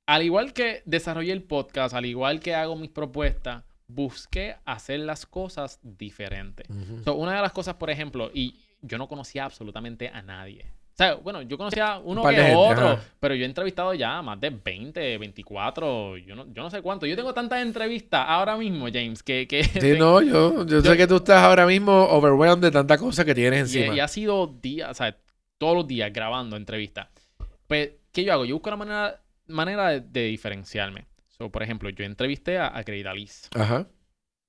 Al 0.07 0.23
igual 0.23 0.51
que 0.51 0.81
desarrollé 0.83 1.31
el 1.31 1.43
podcast, 1.43 1.95
al 1.95 2.05
igual 2.05 2.41
que 2.41 2.53
hago 2.53 2.75
mis 2.75 2.89
propuestas, 2.89 3.63
busqué 3.87 4.57
hacer 4.65 4.99
las 4.99 5.25
cosas 5.25 5.79
diferentes. 5.81 6.67
una 6.69 7.33
de 7.33 7.41
las 7.41 7.53
cosas, 7.53 7.75
por 7.75 7.89
ejemplo, 7.89 8.29
y 8.33 8.59
yo 8.81 8.97
no 8.97 9.07
conocía 9.07 9.45
absolutamente 9.45 10.09
a 10.09 10.21
nadie. 10.21 10.65
O 10.93 10.97
sea, 11.03 11.15
bueno, 11.15 11.41
yo 11.41 11.57
conocía 11.57 11.99
uno 12.03 12.23
que 12.23 12.53
otro, 12.55 12.99
pero 13.19 13.33
yo 13.33 13.43
he 13.43 13.45
entrevistado 13.45 13.93
ya 13.93 14.21
más 14.21 14.39
de 14.39 14.49
20, 14.49 15.17
24, 15.17 16.17
yo 16.17 16.35
no, 16.35 16.45
yo 16.53 16.61
no 16.61 16.69
sé 16.69 16.81
cuánto. 16.81 17.05
Yo 17.05 17.15
tengo 17.15 17.33
tantas 17.33 17.61
entrevistas 17.61 18.25
ahora 18.27 18.57
mismo, 18.57 18.87
James, 18.91 19.23
que... 19.23 19.47
que 19.47 19.63
sí, 19.63 19.93
no, 19.97 20.21
yo, 20.21 20.65
yo, 20.65 20.81
sé 20.81 20.97
que 20.97 21.07
tú 21.07 21.15
estás 21.15 21.43
ahora 21.43 21.65
mismo 21.65 21.91
overwhelmed 22.09 22.61
de 22.61 22.71
tanta 22.71 22.97
cosa 22.97 23.23
que 23.23 23.33
tienes 23.33 23.61
encima. 23.61 23.95
Y, 23.95 23.99
ha 23.99 24.07
sido 24.07 24.47
días, 24.47 24.91
o 24.91 24.93
sea, 24.93 25.17
todos 25.57 25.75
los 25.75 25.87
días 25.87 26.11
grabando 26.11 26.57
entrevistas. 26.57 27.07
Pues, 27.67 27.91
¿qué 28.11 28.25
yo 28.25 28.33
hago? 28.33 28.45
Yo 28.45 28.55
busco 28.55 28.69
la 28.69 28.75
manera, 28.75 29.21
manera 29.47 29.99
de, 29.99 30.23
diferenciarme. 30.25 31.05
So, 31.29 31.49
por 31.49 31.63
ejemplo, 31.63 31.89
yo 31.89 32.03
entrevisté 32.03 32.57
a, 32.57 32.67
a. 32.67 32.83
Ajá 33.55 33.87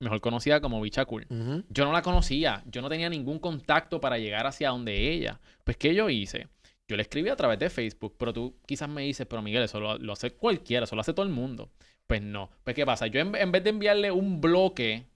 mejor 0.02 0.20
conocida 0.20 0.60
como 0.60 0.80
Bicha 0.80 1.04
Cool. 1.04 1.26
Yo 1.68 1.84
no 1.84 1.92
la 1.92 2.02
conocía, 2.02 2.62
yo 2.66 2.82
no 2.82 2.88
tenía 2.88 3.08
ningún 3.08 3.38
contacto 3.38 4.00
para 4.00 4.18
llegar 4.18 4.46
hacia 4.46 4.70
donde 4.70 5.12
ella. 5.12 5.40
Pues, 5.64 5.76
¿qué 5.76 5.94
yo 5.94 6.10
hice? 6.10 6.48
Yo 6.88 6.96
le 6.96 7.02
escribí 7.02 7.30
a 7.30 7.36
través 7.36 7.58
de 7.58 7.70
Facebook, 7.70 8.16
pero 8.18 8.32
tú 8.32 8.56
quizás 8.66 8.88
me 8.88 9.02
dices, 9.02 9.26
pero 9.26 9.40
Miguel, 9.40 9.62
eso 9.62 9.80
lo, 9.80 10.12
hace 10.12 10.32
cualquiera, 10.32 10.84
eso 10.84 10.94
lo 10.94 11.00
hace 11.00 11.14
todo 11.14 11.24
el 11.24 11.32
mundo. 11.32 11.70
Pues 12.06 12.20
no. 12.20 12.50
Pues, 12.64 12.76
¿qué 12.76 12.84
pasa? 12.84 13.06
Yo 13.06 13.20
en, 13.20 13.32
vez 13.52 13.64
de 13.64 13.70
enviarle 13.70 14.10
un 14.10 14.40
bloque 14.40 15.06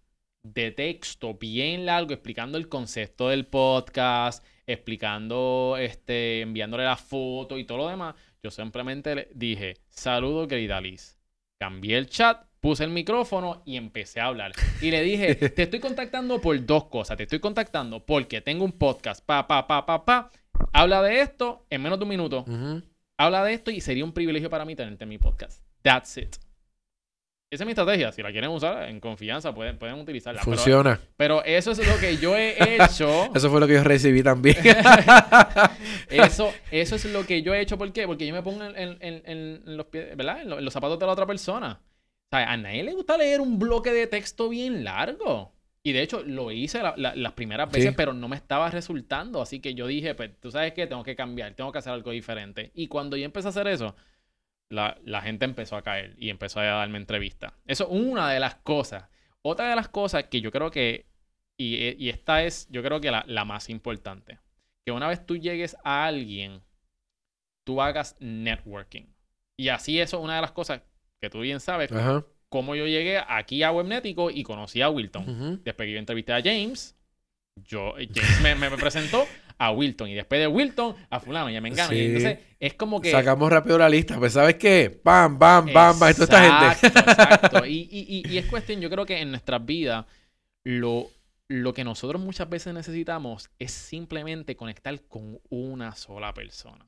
de 0.43 0.71
texto 0.71 1.35
bien 1.35 1.85
largo 1.85 2.13
explicando 2.13 2.57
el 2.57 2.69
concepto 2.69 3.29
del 3.29 3.47
podcast, 3.47 4.45
explicando, 4.67 5.77
este, 5.79 6.43
enviándole 6.43 6.85
la 6.85 6.97
foto 6.97 7.59
y 7.59 7.65
todo 7.65 7.79
lo 7.79 7.89
demás, 7.89 8.15
yo 8.43 8.51
simplemente 8.51 9.15
le 9.15 9.29
dije, 9.35 9.75
saludos, 9.89 10.47
querida 10.47 10.81
Liz. 10.81 11.19
Cambié 11.59 11.99
el 11.99 12.09
chat 12.09 12.46
puse 12.67 12.83
el 12.83 12.91
micrófono 12.91 13.63
y 13.65 13.77
empecé 13.77 14.19
a 14.19 14.27
hablar. 14.27 14.51
Y 14.81 14.91
le 14.91 15.01
dije, 15.01 15.37
te 15.51 15.63
estoy 15.63 15.79
contactando 15.79 16.41
por 16.41 16.67
dos 16.67 16.87
cosas. 16.87 17.17
Te 17.17 17.23
estoy 17.23 17.39
contactando 17.39 18.05
porque 18.05 18.41
tengo 18.41 18.65
un 18.65 18.73
podcast, 18.73 19.25
pa, 19.25 19.47
pa, 19.47 19.69
pa, 19.69 19.87
pa, 19.87 20.05
pa. 20.05 20.33
Habla 20.73 21.01
de 21.01 21.21
esto 21.21 21.65
en 21.71 21.81
menos 21.81 21.97
de 22.01 22.03
un 22.03 22.09
minuto. 22.09 22.45
Habla 23.17 23.45
de 23.45 23.55
esto 23.55 23.71
y 23.71 23.81
sería 23.81 24.05
un 24.05 24.11
privilegio 24.11 24.51
para 24.51 24.65
mí 24.65 24.75
tenerte 24.75 25.05
en 25.05 25.11
mi 25.11 25.17
podcast. 25.17 25.63
That's 25.83 26.17
it. 26.17 26.35
Esa 27.49 27.63
es 27.63 27.67
mi 27.67 27.71
estrategia. 27.71 28.11
Si 28.11 28.21
la 28.21 28.33
quieren 28.33 28.51
usar 28.51 28.89
en 28.89 28.99
confianza, 28.99 29.55
pueden, 29.55 29.79
pueden 29.79 30.01
utilizarla. 30.01 30.43
Funciona. 30.43 30.99
Pero, 31.17 31.45
eso 31.45 31.71
es 31.71 31.87
lo 31.87 31.97
que 32.01 32.17
yo 32.17 32.37
he 32.37 32.57
hecho. 32.75 33.31
eso 33.37 33.49
fue 33.49 33.61
lo 33.61 33.69
que 33.69 33.75
yo 33.75 33.85
recibí 33.85 34.25
también. 34.25 34.57
eso, 36.11 36.53
eso 36.73 36.97
es 36.97 37.05
lo 37.05 37.25
que 37.25 37.43
yo 37.43 37.55
he 37.55 37.61
hecho. 37.61 37.79
¿Por 37.79 37.93
qué? 37.93 38.09
Porque 38.09 38.27
yo 38.27 38.35
me 38.35 38.43
pongo 38.43 38.65
en, 38.65 39.63
los 39.77 39.87
pies, 39.87 40.17
¿verdad? 40.17 40.43
en 40.43 40.65
los 40.65 40.73
zapatos 40.73 40.99
de 40.99 41.07
la 41.07 41.13
otra 41.13 41.27
persona. 41.27 41.81
O 42.31 42.37
sea, 42.37 42.53
a 42.53 42.57
nadie 42.57 42.83
le 42.83 42.95
gusta 42.95 43.17
leer 43.17 43.41
un 43.41 43.59
bloque 43.59 43.93
de 43.93 44.07
texto 44.07 44.49
bien 44.49 44.85
largo. 44.85 45.53
Y 45.83 45.93
de 45.93 46.03
hecho 46.03 46.25
lo 46.25 46.51
hice 46.51 46.83
las 46.97 47.33
primeras 47.35 47.71
veces, 47.71 47.95
pero 47.97 48.13
no 48.13 48.27
me 48.27 48.35
estaba 48.35 48.69
resultando. 48.71 49.41
Así 49.41 49.61
que 49.61 49.75
yo 49.75 49.87
dije, 49.87 50.17
pues 50.17 50.33
tú 50.41 50.51
sabes 50.51 50.73
que 50.73 50.89
tengo 50.89 51.05
que 51.05 51.15
cambiar, 51.15 51.55
tengo 51.55 51.71
que 51.71 51.79
hacer 51.79 51.93
algo 51.93 52.11
diferente. 52.11 52.73
Y 52.75 52.89
cuando 52.89 53.17
yo 53.17 53.25
empecé 53.25 53.47
a 53.47 53.51
hacer 53.51 53.69
eso, 53.69 53.95
la, 54.69 55.23
gente 55.23 55.45
empezó 55.45 55.77
a 55.77 55.83
caer 55.83 56.17
y 56.19 56.31
empezó 56.31 56.59
a 56.59 56.65
darme 56.65 56.99
entrevistas. 56.99 57.53
Eso 57.69 57.85
es 57.85 57.91
una 57.91 58.29
de 58.33 58.41
las 58.41 58.57
cosas. 58.57 59.09
Otra 59.43 59.71
de 59.71 59.77
las 59.77 59.89
cosas 59.89 60.25
que 60.25 60.41
yo 60.41 60.51
creo 60.51 60.73
que, 60.73 61.07
y, 61.57 62.09
esta 62.09 62.43
es, 62.43 62.67
yo 62.69 62.83
creo 62.83 63.01
que 63.01 63.13
la, 63.13 63.25
la 63.29 63.45
más 63.45 63.71
importante, 63.71 64.41
que 64.85 64.91
una 64.91 65.07
vez 65.07 65.25
tú 65.25 65.37
llegues 65.37 65.77
a 65.85 66.07
alguien, 66.07 66.63
tú 67.65 67.81
hagas 67.81 68.17
networking. 68.19 69.05
Y 69.57 69.69
así 69.69 70.01
eso 70.01 70.19
es 70.19 70.25
una 70.25 70.35
de 70.35 70.43
las 70.43 70.51
cosas 70.51 70.83
que 71.21 71.31
tú 71.31 71.41
bien 71.41 71.61
sabes 71.61 71.91
cómo 72.49 72.75
yo 72.75 72.87
llegué 72.87 73.19
aquí 73.27 73.63
a 73.63 73.73
Webnético 73.73 74.31
y 74.31 74.43
conocí 74.43 74.83
a 74.83 74.91
Wilton. 74.91 75.63
Después 75.65 75.87
que 75.87 75.93
yo 75.93 75.99
entrevisté 75.99 76.33
a 76.33 76.43
James, 76.43 76.97
yo, 77.65 77.97
eh, 77.99 78.09
James 78.15 78.59
me, 78.59 78.71
presentó 78.71 79.27
a 79.59 79.73
Wilton 79.73 80.09
y 80.09 80.15
después 80.15 80.41
de 80.41 80.47
Wilton 80.47 80.95
a 81.09 81.21
fulano 81.21 81.51
y 81.51 81.57
a 81.57 81.61
Mengano. 81.61 81.95
Y 81.95 82.01
entonces 82.01 82.39
es 82.61 82.75
como 82.75 83.01
que... 83.01 83.11
Sacamos 83.11 83.51
rápido 83.51 83.79
la 83.79 83.89
lista, 83.89 84.19
pues 84.19 84.35
¿sabes 84.35 84.57
qué? 84.57 85.01
Bam, 85.03 85.39
bam, 85.39 85.73
bam, 85.73 85.99
bam, 85.99 86.11
esta 86.11 86.71
gente. 86.71 86.87
Exacto, 86.87 87.65
y, 87.67 87.89
y, 87.91 88.23
y, 88.31 88.39
es 88.39 88.47
cuestión, 88.47 88.81
yo 88.81 88.91
creo 88.91 89.07
que 89.07 89.21
en 89.21 89.31
nuestras 89.31 89.65
vidas 89.65 90.05
lo, 90.65 91.11
lo 91.49 91.73
que 91.73 91.85
nosotros 91.85 92.21
muchas 92.21 92.49
veces 92.49 92.75
necesitamos 92.75 93.51
es 93.59 93.73
simplemente 93.73 94.57
conectar 94.57 95.01
con 95.09 95.41
una 95.49 95.95
sola 95.95 96.35
persona. 96.35 96.87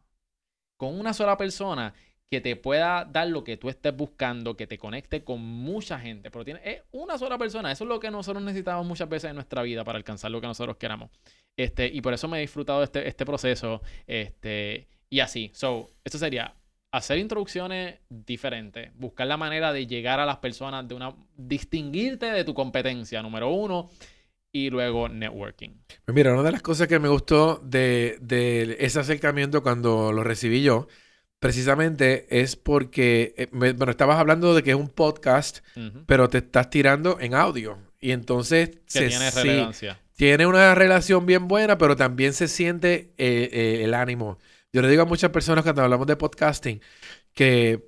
Con 0.77 0.99
una 0.99 1.14
sola 1.14 1.37
persona 1.37 1.95
que 2.31 2.41
te 2.41 2.57
pueda 2.57 3.05
dar 3.05 3.29
lo 3.29 3.43
que 3.43 3.57
tú 3.57 3.69
estés 3.69 3.97
buscando, 3.97 4.57
que 4.57 4.67
te 4.67 4.79
conecte 4.79 5.25
con 5.25 5.41
mucha 5.41 5.99
gente. 5.99 6.31
Pero 6.31 6.45
tiene, 6.45 6.61
es 6.62 6.83
una 6.93 7.17
sola 7.17 7.38
persona. 7.38 7.73
Eso 7.73 7.85
es 7.85 7.88
lo 7.88 8.01
que 8.01 8.11
nosotros 8.11 8.43
necesitamos 8.43 8.87
muchas 8.87 9.09
veces 9.09 9.31
en 9.31 9.37
nuestra 9.37 9.62
vida 9.62 9.85
para 9.85 9.97
alcanzar 9.97 10.31
lo 10.31 10.41
que 10.41 10.47
nosotros 10.47 10.77
queramos. 10.77 11.11
Este, 11.57 11.87
y 11.87 12.01
por 12.01 12.12
eso 12.12 12.29
me 12.29 12.38
he 12.38 12.41
disfrutado 12.43 12.83
este, 12.83 13.09
este 13.09 13.25
proceso. 13.25 13.81
Este, 14.07 14.88
y 15.09 15.21
así. 15.21 15.51
So, 15.55 15.91
esto 16.05 16.19
sería 16.19 16.55
hacer 16.93 17.19
introducciones 17.19 18.01
diferentes. 18.11 18.91
Buscar 18.95 19.27
la 19.27 19.38
manera 19.38 19.73
de 19.73 19.87
llegar 19.87 20.21
a 20.21 20.27
las 20.27 20.37
personas 20.37 20.87
de 20.87 20.95
una. 20.95 21.14
distinguirte 21.35 22.27
de 22.27 22.45
tu 22.45 22.53
competencia, 22.53 23.23
número 23.23 23.49
uno. 23.49 23.88
Y 24.53 24.71
luego 24.71 25.09
networking. 25.09 25.71
Pues 26.05 26.14
mira, 26.14 26.33
una 26.33 26.43
de 26.43 26.53
las 26.53 26.62
cosas 26.62 26.88
que 26.88 26.99
me 26.99 27.09
gustó 27.09 27.61
de, 27.62 28.19
de 28.21 28.79
ese 28.81 28.99
acercamiento 29.01 29.62
cuando 29.62 30.11
lo 30.11 30.25
recibí 30.25 30.62
yo 30.62 30.88
precisamente 31.38 32.27
es 32.31 32.57
porque, 32.57 33.35
eh, 33.37 33.48
bueno, 33.53 33.90
estabas 33.90 34.18
hablando 34.18 34.55
de 34.55 34.62
que 34.62 34.70
es 34.70 34.77
un 34.77 34.88
podcast, 34.88 35.59
pero 36.07 36.29
te 36.29 36.38
estás 36.38 36.70
tirando 36.70 37.18
en 37.20 37.35
audio. 37.35 37.79
Y 38.01 38.12
entonces... 38.12 38.70
Que 38.92 39.09
tiene 39.09 39.31
relevancia. 39.31 40.01
tiene 40.16 40.46
una 40.46 40.74
relación 40.74 41.27
bien 41.27 41.48
buena, 41.48 41.79
pero 41.79 41.96
también 41.96 42.33
se 42.33 42.48
siente 42.48 43.12
eh, 43.18 43.48
eh, 43.53 43.81
el 43.85 43.94
ánimo. 43.94 44.38
Yo 44.72 44.83
le 44.83 44.88
digo 44.88 45.03
a 45.03 45.07
muchas 45.07 45.31
personas 45.31 45.64
cuando 45.64 45.83
hablamos 45.83 46.07
de 46.07 46.16
podcasting 46.16 46.81
que 47.33 47.83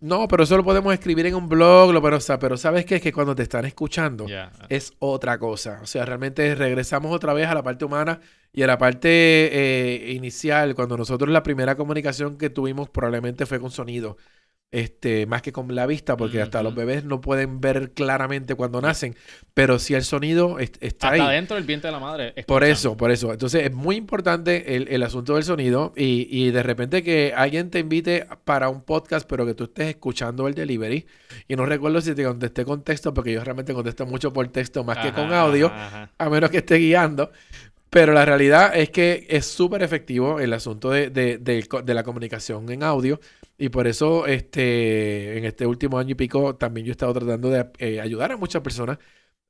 no, 0.00 0.28
pero 0.28 0.44
eso 0.44 0.56
lo 0.56 0.64
podemos 0.64 0.92
escribir 0.92 1.26
en 1.26 1.34
un 1.34 1.48
blog, 1.48 1.92
lo, 1.92 2.02
pero, 2.02 2.18
pero 2.38 2.56
¿sabes 2.56 2.84
qué? 2.84 2.96
Es 2.96 3.02
que 3.02 3.12
cuando 3.12 3.34
te 3.34 3.42
están 3.42 3.64
escuchando 3.64 4.26
es 4.68 4.92
otra 4.98 5.38
cosa. 5.38 5.80
O 5.82 5.86
sea, 5.86 6.04
realmente 6.04 6.54
regresamos 6.54 7.14
otra 7.14 7.32
vez 7.32 7.46
a 7.46 7.54
la 7.54 7.62
parte 7.62 7.84
humana 7.84 8.20
y 8.56 8.62
a 8.62 8.66
la 8.66 8.78
parte 8.78 9.08
eh, 9.10 10.12
inicial, 10.14 10.74
cuando 10.74 10.96
nosotros 10.96 11.30
la 11.30 11.42
primera 11.42 11.76
comunicación 11.76 12.38
que 12.38 12.48
tuvimos 12.48 12.88
probablemente 12.88 13.44
fue 13.44 13.60
con 13.60 13.70
sonido 13.70 14.16
este, 14.72 15.26
más 15.26 15.42
que 15.42 15.52
con 15.52 15.72
la 15.74 15.86
vista, 15.86 16.16
porque 16.16 16.42
hasta 16.42 16.62
los 16.62 16.74
bebés 16.74 17.04
no 17.04 17.20
pueden 17.20 17.60
ver 17.60 17.92
claramente 17.92 18.54
cuando 18.56 18.80
nacen, 18.80 19.14
pero 19.54 19.78
si 19.78 19.94
el 19.94 20.02
sonido 20.02 20.58
está 20.58 21.10
ahí. 21.10 21.20
adentro 21.20 21.56
del 21.56 21.64
vientre 21.64 21.88
de 21.88 21.92
la 21.92 22.00
madre. 22.00 22.34
Por 22.46 22.64
eso, 22.64 22.96
por 22.96 23.10
eso. 23.10 23.32
Entonces 23.32 23.64
es 23.64 23.72
muy 23.72 23.96
importante 23.96 24.76
el, 24.76 25.02
asunto 25.02 25.34
del 25.34 25.44
sonido 25.44 25.92
y, 25.96 26.26
y, 26.30 26.50
de 26.50 26.62
repente 26.62 27.02
que 27.02 27.32
alguien 27.34 27.70
te 27.70 27.78
invite 27.78 28.26
para 28.44 28.68
un 28.68 28.82
podcast, 28.82 29.28
pero 29.28 29.46
que 29.46 29.54
tú 29.54 29.64
estés 29.64 29.88
escuchando 29.88 30.48
el 30.48 30.54
delivery. 30.54 31.06
Y 31.46 31.56
no 31.56 31.64
recuerdo 31.64 32.00
si 32.00 32.14
te 32.14 32.24
contesté 32.24 32.64
con 32.64 32.82
texto, 32.82 33.14
porque 33.14 33.32
yo 33.32 33.44
realmente 33.44 33.72
contesto 33.72 34.04
mucho 34.04 34.32
por 34.32 34.48
texto 34.48 34.82
más 34.82 34.98
que 34.98 35.12
con 35.12 35.32
audio, 35.32 35.70
a 35.72 36.28
menos 36.28 36.50
que 36.50 36.58
esté 36.58 36.76
guiando. 36.76 37.30
Pero 37.90 38.12
la 38.12 38.24
realidad 38.24 38.76
es 38.76 38.90
que 38.90 39.26
es 39.28 39.46
súper 39.46 39.82
efectivo 39.82 40.40
el 40.40 40.52
asunto 40.52 40.90
de, 40.90 41.08
de, 41.10 41.38
de, 41.38 41.94
la 41.94 42.02
comunicación 42.02 42.70
en 42.70 42.82
audio. 42.82 43.20
Y 43.58 43.68
por 43.70 43.86
eso 43.86 44.26
este, 44.26 45.38
en 45.38 45.44
este 45.44 45.66
último 45.66 45.98
año 45.98 46.10
y 46.10 46.14
pico 46.14 46.56
también 46.56 46.86
yo 46.86 46.90
he 46.90 46.92
estado 46.92 47.14
tratando 47.14 47.48
de 47.50 47.66
eh, 47.78 48.00
ayudar 48.00 48.32
a 48.32 48.36
muchas 48.36 48.62
personas 48.62 48.98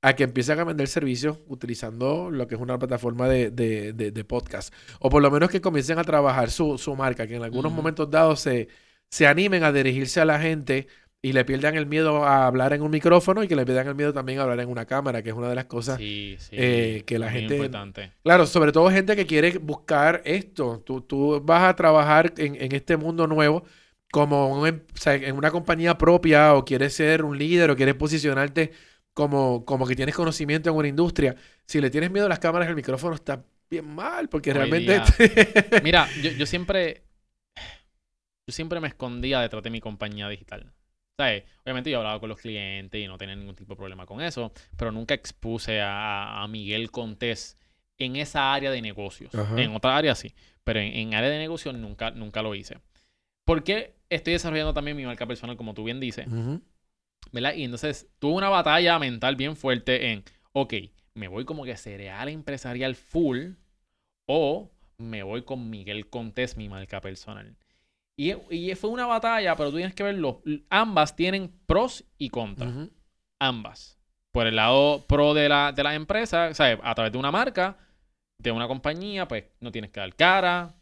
a 0.03 0.15
que 0.15 0.25
empiecen 0.25 0.61
a 0.61 0.65
vender 0.65 0.89
servicios 0.89 1.39
utilizando 1.49 2.31
lo 2.31 2.47
que 2.47 2.55
es 2.55 2.61
una 2.61 2.79
plataforma 2.79 3.29
de, 3.29 3.51
de, 3.51 4.25
podcast. 4.25 4.73
O 5.01 5.11
por 5.11 5.23
lo 5.23 5.31
menos 5.31 5.51
que 5.51 5.61
comiencen 5.61 5.99
a 5.99 6.05
trabajar 6.05 6.51
su, 6.51 6.79
su 6.79 6.95
marca, 6.95 7.27
que 7.27 7.37
en 7.37 7.43
algunos 7.43 7.73
momentos 7.73 8.11
dados 8.11 8.41
se, 8.41 8.69
se 9.11 9.27
animen 9.27 9.65
a 9.65 9.73
dirigirse 9.73 10.21
a 10.21 10.25
la 10.25 10.39
gente 10.39 10.87
y 11.27 11.33
le 11.33 11.45
pierdan 11.45 11.75
el 11.75 11.87
miedo 11.87 12.25
a 12.25 12.47
hablar 12.47 12.73
en 12.73 12.83
un 12.83 12.91
micrófono 12.93 13.43
y 13.43 13.49
que 13.49 13.57
le 13.57 13.65
pierdan 13.65 13.89
el 13.89 13.97
miedo 13.97 14.13
también 14.13 14.39
a 14.39 14.43
hablar 14.43 14.61
en 14.61 14.69
una 14.69 14.87
cámara, 14.87 15.25
que 15.25 15.31
es 15.31 15.35
una 15.35 15.49
de 15.49 15.57
las 15.57 15.65
cosas 15.65 15.99
eh, 16.01 17.03
que 17.05 17.19
la 17.19 17.33
gente... 17.33 17.57
Importante. 17.57 18.13
Claro, 18.23 18.47
sobre 18.47 18.71
todo 18.71 18.89
gente 18.93 19.17
que 19.17 19.27
quiere 19.27 19.59
buscar 19.59 20.23
esto. 20.25 20.85
Tú, 20.87 21.01
tú 21.01 21.43
vas 21.45 21.65
a 21.65 21.75
trabajar 21.75 22.33
en, 22.37 22.55
en 22.63 22.71
este 22.71 22.97
mundo 22.97 23.27
nuevo 23.27 23.65
como 24.13 24.69
em, 24.69 24.83
en 25.05 25.37
una 25.37 25.51
compañía 25.51 25.99
propia 25.99 26.55
o 26.55 26.65
quieres 26.65 26.95
ser 26.95 27.25
un 27.25 27.37
líder 27.37 27.73
o 27.73 27.77
quieres 27.77 27.97
posicionarte 27.97 28.71
como, 29.13 29.65
como 29.65 29.85
que 29.85 29.97
tienes 29.97 30.15
conocimiento 30.15 30.71
en 30.71 30.77
una 30.77 30.87
industria. 30.87 31.35
Si 31.65 31.81
le 31.81 31.91
tienes 31.91 32.13
miedo 32.13 32.27
a 32.27 32.29
las 32.29 32.39
cámaras, 32.39 32.69
el 32.69 32.77
micrófono 32.77 33.17
está 33.17 33.45
bien 33.69 33.93
mal 33.93 34.29
porque 34.29 34.53
realmente... 34.53 35.03
Mira, 35.83 36.09
yo, 36.23 36.31
yo 36.31 36.47
siempre... 36.47 37.03
Yo 38.49 38.53
siempre 38.53 38.79
me 38.79 38.87
escondía 38.87 39.41
detrás 39.41 39.65
de 39.65 39.71
mi 39.71 39.81
compañía 39.81 40.29
digital. 40.29 40.76
Obviamente 41.19 41.91
yo 41.91 41.99
hablaba 41.99 42.21
con 42.21 42.29
los 42.29 42.39
clientes 42.39 43.01
y 43.01 43.07
no 43.07 43.17
tenía 43.17 43.35
ningún 43.35 43.55
tipo 43.55 43.73
de 43.73 43.77
problema 43.77 44.05
con 44.05 44.21
eso, 44.21 44.53
pero 44.77 44.93
nunca 44.93 45.15
expuse 45.15 45.81
a, 45.83 46.47
Miguel 46.49 46.91
Contés 46.91 47.57
en 47.99 48.17
esa 48.17 48.53
área 48.53 48.71
de 48.71 48.83
negocios. 48.83 49.33
En 49.57 49.75
otra 49.75 49.97
área 49.97 50.15
sí, 50.15 50.35
pero 50.63 50.81
en, 50.81 51.15
área 51.15 51.31
de 51.31 51.39
negocios 51.39 51.75
nunca, 51.75 52.11
nunca 52.11 52.43
lo 52.43 52.55
hice. 52.55 52.79
Porque 53.45 53.95
estoy 54.11 54.35
desarrollando 54.35 54.75
también 54.75 54.97
mi 54.97 55.07
marca 55.07 55.27
personal, 55.27 55.57
como 55.57 55.73
tú 55.73 55.85
bien 55.85 56.01
dices. 56.01 56.27
¿Verdad? 57.33 57.55
Y 57.55 57.65
entonces 57.65 58.09
tuve 58.19 58.35
una 58.35 58.51
batalla 58.51 58.99
mental 58.99 59.37
bien 59.37 59.57
fuerte 59.57 60.13
en, 60.13 60.25
ok, 60.53 60.75
me 61.15 61.29
voy 61.29 61.45
como 61.45 61.65
que 61.65 61.77
cereal 61.77 62.29
empresarial 62.29 62.95
full 62.95 63.53
o 64.27 64.71
me 64.99 65.23
voy 65.23 65.43
con 65.43 65.71
Miguel 65.71 66.09
Contés, 66.09 66.57
mi 66.57 66.69
marca 66.69 67.01
personal. 67.01 67.57
Y, 68.19 68.33
y 68.51 68.75
fue 68.75 68.91
una 68.91 69.07
batalla, 69.07 69.55
pero 69.57 69.71
tú 69.71 69.77
tienes 69.77 69.95
que 69.95 70.03
verlo. 70.03 70.43
Ambas 70.71 71.15
tienen 71.15 71.53
pros 71.67 72.05
y 72.17 72.31
contras. 72.31 72.89
Ambas. 73.39 73.99
Por 74.33 74.47
el 74.47 74.57
lado 74.57 75.05
pro 75.07 75.35
de 75.35 75.49
la, 75.49 75.73
de 75.73 75.83
la 75.83 75.95
empresa, 75.95 76.55
¿sabes? 76.55 76.79
A 76.83 76.95
través 76.95 77.13
de 77.13 77.19
una 77.19 77.31
marca, 77.31 77.79
de 78.39 78.53
una 78.53 78.69
compañía, 78.69 79.29
pues 79.29 79.45
no 79.61 79.71
tienes 79.71 79.91
que 79.91 80.01
dar 80.01 80.15
cara, 80.15 80.75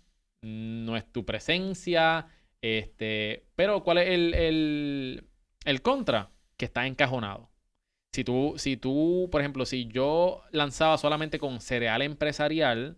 no 0.42 0.96
es 0.96 1.10
tu 1.12 1.24
presencia. 1.24 2.28
Este, 2.62 3.46
pero 3.56 3.82
¿cuál 3.82 3.98
es 3.98 4.08
el, 4.10 4.34
el, 4.34 5.28
el 5.64 5.82
contra? 5.82 6.30
Que 6.56 6.64
está 6.64 6.86
encajonado. 6.86 7.50
Si 8.14 8.22
tú, 8.22 8.54
si 8.58 8.76
tú, 8.76 9.28
por 9.32 9.40
ejemplo, 9.40 9.66
si 9.66 9.86
yo 9.86 10.42
lanzaba 10.52 10.98
solamente 10.98 11.40
con 11.40 11.60
cereal 11.60 12.00
empresarial, 12.00 12.96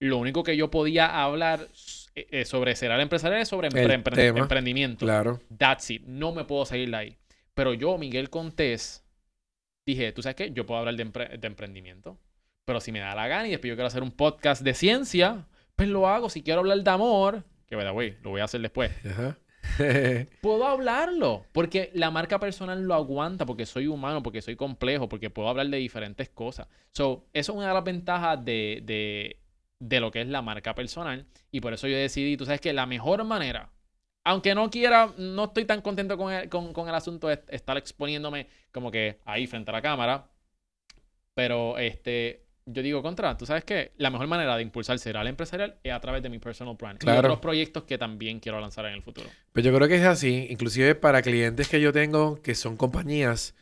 lo 0.00 0.18
único 0.18 0.44
que 0.44 0.56
yo 0.56 0.70
podía 0.70 1.22
hablar 1.24 1.68
eh, 2.14 2.26
eh, 2.30 2.44
sobre 2.44 2.76
cereal 2.76 3.00
empresarial 3.00 3.40
es 3.40 3.48
sobre 3.48 3.68
emprendimiento. 3.68 5.04
Claro. 5.04 5.40
That's 5.56 5.90
it. 5.90 6.02
No 6.06 6.32
me 6.32 6.44
puedo 6.44 6.64
seguir 6.64 6.90
de 6.90 6.96
ahí. 6.96 7.18
Pero 7.54 7.74
yo, 7.74 7.98
Miguel 7.98 8.30
Contés, 8.30 9.04
dije, 9.86 10.12
¿tú 10.12 10.22
sabes 10.22 10.36
qué? 10.36 10.50
Yo 10.52 10.66
puedo 10.66 10.80
hablar 10.80 10.96
de, 10.96 11.04
de 11.38 11.46
emprendimiento. 11.46 12.18
Pero 12.64 12.80
si 12.80 12.92
me 12.92 13.00
da 13.00 13.14
la 13.14 13.28
gana 13.28 13.46
y 13.48 13.50
después 13.50 13.68
yo 13.68 13.76
quiero 13.76 13.88
hacer 13.88 14.02
un 14.02 14.12
podcast 14.12 14.62
de 14.62 14.74
ciencia, 14.74 15.46
pues 15.76 15.88
lo 15.88 16.08
hago. 16.08 16.30
Si 16.30 16.42
quiero 16.42 16.60
hablar 16.60 16.82
de 16.82 16.90
amor, 16.90 17.44
que 17.66 17.76
vaya, 17.76 17.90
güey, 17.90 18.16
lo 18.22 18.30
voy 18.30 18.40
a 18.40 18.44
hacer 18.44 18.60
después. 18.60 18.90
Ajá. 19.04 19.38
puedo 20.40 20.66
hablarlo, 20.66 21.46
porque 21.52 21.90
la 21.94 22.10
marca 22.10 22.38
personal 22.38 22.82
lo 22.82 22.94
aguanta, 22.94 23.46
porque 23.46 23.66
soy 23.66 23.86
humano, 23.86 24.22
porque 24.22 24.42
soy 24.42 24.56
complejo, 24.56 25.08
porque 25.08 25.30
puedo 25.30 25.48
hablar 25.48 25.68
de 25.68 25.78
diferentes 25.78 26.28
cosas. 26.28 26.68
So, 26.92 27.26
eso 27.32 27.52
es 27.52 27.56
una 27.56 27.68
de 27.68 27.74
las 27.74 27.84
ventajas 27.84 28.44
de, 28.44 28.80
de, 28.84 29.38
de 29.78 30.00
lo 30.00 30.10
que 30.10 30.20
es 30.20 30.28
la 30.28 30.42
marca 30.42 30.74
personal. 30.74 31.26
Y 31.50 31.60
por 31.60 31.72
eso 31.72 31.86
yo 31.88 31.96
decidí, 31.96 32.36
tú 32.36 32.44
sabes 32.44 32.60
que 32.60 32.72
la 32.72 32.86
mejor 32.86 33.24
manera, 33.24 33.70
aunque 34.24 34.54
no 34.54 34.70
quiera, 34.70 35.12
no 35.18 35.44
estoy 35.44 35.64
tan 35.64 35.82
contento 35.82 36.16
con 36.16 36.32
el, 36.32 36.48
con, 36.48 36.72
con 36.72 36.88
el 36.88 36.94
asunto 36.94 37.28
de 37.28 37.42
estar 37.48 37.76
exponiéndome 37.76 38.48
como 38.72 38.90
que 38.90 39.20
ahí 39.24 39.46
frente 39.46 39.70
a 39.70 39.74
la 39.74 39.82
cámara, 39.82 40.30
pero 41.34 41.78
este, 41.78 42.44
yo 42.66 42.82
digo, 42.82 43.02
contra, 43.02 43.36
tú 43.36 43.44
sabes 43.44 43.64
que 43.64 43.92
la 43.98 44.10
mejor 44.10 44.26
manera 44.26 44.56
de 44.56 44.62
impulsar 44.62 44.96
al 45.16 45.26
empresarial 45.26 45.76
es 45.82 45.92
a 45.92 46.00
través 46.00 46.22
de 46.22 46.30
mi 46.30 46.38
personal 46.38 46.76
brand. 46.76 46.98
Claro. 46.98 47.16
Y 47.16 47.18
otros 47.20 47.40
proyectos 47.40 47.84
que 47.84 47.98
también 47.98 48.40
quiero 48.40 48.60
lanzar 48.60 48.86
en 48.86 48.94
el 48.94 49.02
futuro. 49.02 49.28
Pues 49.52 49.64
yo 49.64 49.74
creo 49.74 49.86
que 49.86 49.96
es 49.96 50.04
así. 50.04 50.46
Inclusive 50.48 50.94
para 50.94 51.20
clientes 51.20 51.68
que 51.68 51.80
yo 51.80 51.92
tengo, 51.92 52.40
que 52.40 52.54
son 52.54 52.76
compañías, 52.76 53.54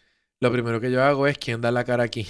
lo 0.43 0.51
primero 0.51 0.81
que 0.81 0.91
yo 0.91 1.01
hago 1.05 1.29
es 1.29 1.39
quién 1.39 1.61
da 1.61 1.71
la 1.71 1.85
cara 1.85 2.03
aquí. 2.03 2.27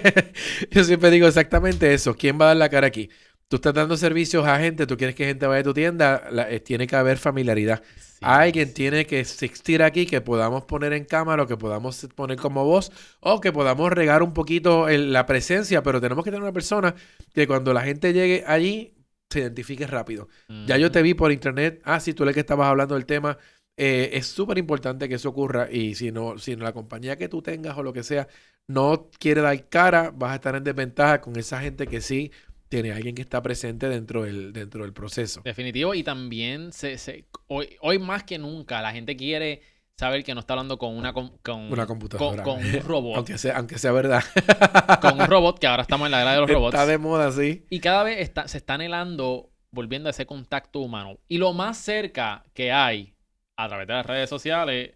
yo 0.72 0.82
siempre 0.82 1.12
digo 1.12 1.28
exactamente 1.28 1.94
eso. 1.94 2.16
¿Quién 2.16 2.40
va 2.40 2.46
a 2.46 2.48
dar 2.48 2.56
la 2.56 2.68
cara 2.68 2.88
aquí? 2.88 3.08
Tú 3.46 3.56
estás 3.56 3.72
dando 3.72 3.96
servicios 3.96 4.44
a 4.44 4.58
gente, 4.58 4.84
tú 4.84 4.96
quieres 4.96 5.14
que 5.14 5.26
gente 5.26 5.46
vaya 5.46 5.60
a 5.60 5.62
tu 5.62 5.72
tienda, 5.72 6.28
eh, 6.50 6.58
tiene 6.58 6.88
que 6.88 6.96
haber 6.96 7.18
familiaridad. 7.18 7.84
Alguien 8.20 8.74
tiene 8.74 9.06
que 9.06 9.20
existir 9.20 9.84
aquí 9.84 10.06
que 10.06 10.20
podamos 10.20 10.64
poner 10.64 10.92
en 10.92 11.04
cámara 11.04 11.44
o 11.44 11.46
que 11.46 11.56
podamos 11.56 12.08
poner 12.16 12.36
como 12.36 12.64
voz 12.64 12.90
o 13.20 13.40
que 13.40 13.52
podamos 13.52 13.92
regar 13.92 14.24
un 14.24 14.32
poquito 14.32 14.88
la 14.88 15.24
presencia, 15.24 15.84
pero 15.84 16.00
tenemos 16.00 16.24
que 16.24 16.32
tener 16.32 16.42
una 16.42 16.52
persona 16.52 16.96
que 17.32 17.46
cuando 17.46 17.72
la 17.72 17.82
gente 17.82 18.12
llegue 18.12 18.42
allí 18.44 18.96
se 19.30 19.38
identifique 19.38 19.86
rápido. 19.86 20.28
Ya 20.66 20.78
yo 20.78 20.90
te 20.90 21.00
vi 21.02 21.14
por 21.14 21.30
internet, 21.30 21.80
ah, 21.84 22.00
sí, 22.00 22.12
tú 22.12 22.24
eres 22.24 22.34
que 22.34 22.40
estabas 22.40 22.66
hablando 22.66 22.96
del 22.96 23.06
tema. 23.06 23.38
Eh, 23.76 24.10
es 24.14 24.26
súper 24.26 24.56
importante 24.58 25.08
que 25.08 25.16
eso 25.16 25.28
ocurra 25.28 25.68
y 25.70 25.94
si 25.94 26.10
no, 26.10 26.38
si 26.38 26.56
la 26.56 26.72
compañía 26.72 27.16
que 27.16 27.28
tú 27.28 27.42
tengas 27.42 27.76
o 27.76 27.82
lo 27.82 27.92
que 27.92 28.02
sea 28.02 28.26
no 28.68 29.10
quiere 29.18 29.42
dar 29.42 29.68
cara, 29.68 30.10
vas 30.14 30.32
a 30.32 30.36
estar 30.36 30.56
en 30.56 30.64
desventaja 30.64 31.20
con 31.20 31.36
esa 31.36 31.60
gente 31.60 31.86
que 31.86 32.00
sí 32.00 32.32
tiene 32.68 32.92
alguien 32.92 33.14
que 33.14 33.22
está 33.22 33.42
presente 33.42 33.88
dentro 33.88 34.24
del, 34.24 34.52
dentro 34.52 34.82
del 34.82 34.92
proceso. 34.92 35.42
Definitivo, 35.44 35.94
y 35.94 36.02
también 36.02 36.72
se, 36.72 37.26
hoy, 37.48 37.76
hoy 37.80 37.98
más 37.98 38.24
que 38.24 38.38
nunca 38.38 38.82
la 38.82 38.92
gente 38.92 39.16
quiere 39.16 39.62
saber 39.96 40.24
que 40.24 40.34
no 40.34 40.40
está 40.40 40.54
hablando 40.54 40.78
con 40.78 40.96
una, 40.96 41.12
con, 41.12 41.32
una 41.70 41.86
computadora. 41.86 42.42
Con, 42.42 42.64
un 42.64 42.80
robot. 42.82 43.16
aunque, 43.16 43.38
sea, 43.38 43.56
aunque 43.56 43.78
sea 43.78 43.92
verdad. 43.92 44.22
con 45.00 45.20
un 45.20 45.26
robot, 45.26 45.58
que 45.58 45.66
ahora 45.66 45.82
estamos 45.82 46.06
en 46.06 46.12
la 46.12 46.22
era 46.22 46.32
de 46.32 46.40
los 46.40 46.50
robots. 46.50 46.74
Está 46.74 46.86
de 46.86 46.98
moda, 46.98 47.30
sí. 47.32 47.64
Y 47.70 47.80
cada 47.80 48.02
vez 48.02 48.20
está, 48.20 48.48
se 48.48 48.58
está 48.58 48.74
anhelando 48.74 49.50
volviendo 49.70 50.08
a 50.08 50.10
ese 50.10 50.26
contacto 50.26 50.80
humano. 50.80 51.18
Y 51.28 51.38
lo 51.38 51.52
más 51.52 51.78
cerca 51.78 52.44
que 52.52 52.72
hay 52.72 53.15
a 53.56 53.68
través 53.68 53.86
de 53.86 53.94
las 53.94 54.06
redes 54.06 54.28
sociales, 54.28 54.94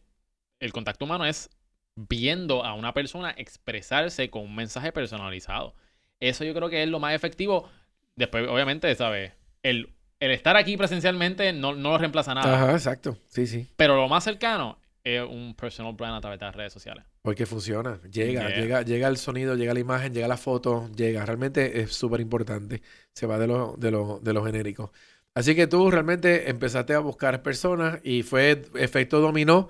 el 0.61 0.73
contacto 0.73 1.05
humano 1.05 1.25
es 1.25 1.51
viendo 1.97 2.65
a 2.65 2.75
una 2.75 2.95
persona 2.95 3.35
expresarse 3.37 4.31
con 4.31 4.43
un 4.43 4.55
mensaje 4.55 4.93
personalizado. 4.93 5.75
Eso 6.21 6.45
yo 6.45 6.55
creo 6.55 6.69
que 6.69 6.83
es 6.83 6.89
lo 6.89 7.01
más 7.01 7.15
efectivo. 7.15 7.69
Después, 8.17 8.47
obviamente, 8.49 8.95
¿sabes? 8.95 9.33
El, 9.63 9.95
el 10.21 10.31
estar 10.31 10.57
aquí 10.57 10.77
presencialmente 10.77 11.53
no, 11.53 11.75
no 11.75 11.91
lo 11.91 11.99
reemplaza 11.99 12.35
nada. 12.35 12.55
Ajá, 12.55 12.73
exacto. 12.73 13.19
Sí, 13.27 13.47
sí. 13.47 13.69
Pero 13.77 13.97
lo 13.97 14.09
más 14.09 14.25
cercano 14.25 14.79
es 15.03 15.23
un 15.23 15.55
personal 15.55 15.95
brand 15.95 16.17
a 16.17 16.21
través 16.21 16.39
de 16.39 16.47
las 16.47 16.55
redes 16.55 16.73
sociales. 16.73 17.05
Porque 17.23 17.47
funciona. 17.47 17.99
Llega, 18.11 18.49
llega, 18.51 18.83
llega 18.83 19.09
el 19.09 19.17
sonido, 19.17 19.55
llega 19.55 19.75
la 19.75 19.81
imagen, 19.81 20.13
llega 20.13 20.29
la 20.29 20.37
foto, 20.37 20.91
llega. 20.95 21.25
Realmente 21.25 21.81
es 21.81 21.93
súper 21.95 22.21
importante. 22.21 22.83
Se 23.15 23.27
va 23.27 23.39
de 23.39 23.47
lo, 23.47 23.75
de, 23.79 23.91
lo, 23.91 24.21
de 24.21 24.33
lo 24.33 24.45
genérico. 24.45 24.93
Así 25.35 25.55
que 25.55 25.67
tú 25.67 25.91
realmente 25.91 26.51
empezaste 26.51 26.95
a 26.95 26.99
buscar 26.99 27.43
personas 27.43 28.01
y 28.03 28.23
fue 28.23 28.63
efecto 28.75 29.21
dominó. 29.21 29.69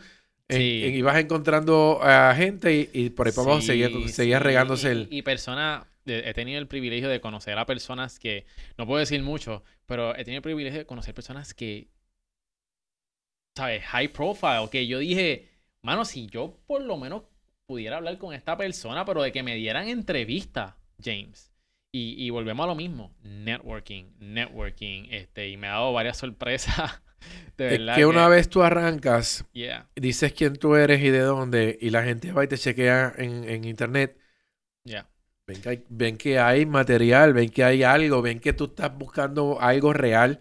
Sí. 0.49 0.59
ibas 0.97 1.17
encontrando 1.17 2.01
a 2.03 2.35
gente 2.35 2.91
y, 2.93 3.11
por 3.11 3.29
ahí 3.29 3.33
para 3.33 3.47
abajo 3.47 3.63
seguía, 3.63 3.89
seguía 4.09 4.41
regándose 4.41 4.91
el... 4.91 5.09
Y 5.09 5.23
personas 5.23 5.85
he 6.07 6.35
tenido 6.35 6.59
el 6.59 6.67
privilegio 6.67 7.09
de 7.09 7.21
conocer 7.21 7.59
a 7.59 7.67
personas 7.67 8.19
que, 8.19 8.47
no 8.77 8.87
puedo 8.87 8.99
decir 8.99 9.23
mucho, 9.23 9.63
pero 9.87 10.13
he 10.17 10.25
tenido 10.25 10.39
el 10.39 10.43
privilegio 10.43 10.81
de 10.81 10.87
conocer 10.87 11.15
personas 11.15 11.55
que, 11.55 11.89
¿sabes? 13.57 13.85
High 13.85 14.09
profile, 14.09 14.69
que 14.71 14.87
yo 14.87 14.99
dije, 14.99 15.49
mano, 15.83 16.05
si 16.05 16.27
yo 16.27 16.59
por 16.67 16.83
lo 16.83 16.97
menos 16.97 17.23
pudiera 17.67 17.99
hablar 17.99 18.19
con 18.19 18.35
esta 18.35 18.57
persona, 18.57 19.05
pero 19.05 19.23
de 19.23 19.33
que 19.33 19.43
me 19.43 19.55
dieran 19.55 19.89
entrevista, 19.89 20.77
James. 21.03 21.50
Y, 21.93 22.31
volvemos 22.31 22.65
a 22.65 22.69
lo 22.69 22.77
mismo, 22.77 23.13
networking, 23.23 24.13
networking, 24.21 25.09
este, 25.11 25.49
y 25.49 25.57
me 25.57 25.67
ha 25.67 25.73
dado 25.73 25.93
varias 25.93 26.17
sorpresas. 26.19 27.03
De 27.57 27.67
verdad 27.67 27.97
que, 27.97 28.07
una 28.07 28.29
vez 28.29 28.49
tú 28.49 28.63
arrancas, 28.63 29.45
dices 29.97 30.33
quién 30.33 30.57
tú 30.57 30.77
eres 30.77 31.03
y 31.03 31.11
de 31.11 31.21
dónde, 31.21 31.77
y 31.81 31.91
la 31.91 32.05
gente 32.05 32.33
va 32.33 32.45
y 32.45 32.49
te 32.49 32.57
chequea 32.57 33.13
en, 33.19 33.45
en 33.45 33.65
internet. 33.65 34.17
Ya. 34.85 35.09
Ven 35.89 36.17
que, 36.17 36.39
hay, 36.39 36.65
material, 36.65 37.35
ven 37.35 37.51
que 37.51 37.65
hay 37.65 37.83
algo, 37.83 38.23
ven 38.23 38.39
que 38.39 38.53
tú 38.53 38.67
estás 38.67 38.97
buscando 38.97 39.61
algo 39.61 39.93
real 39.93 40.39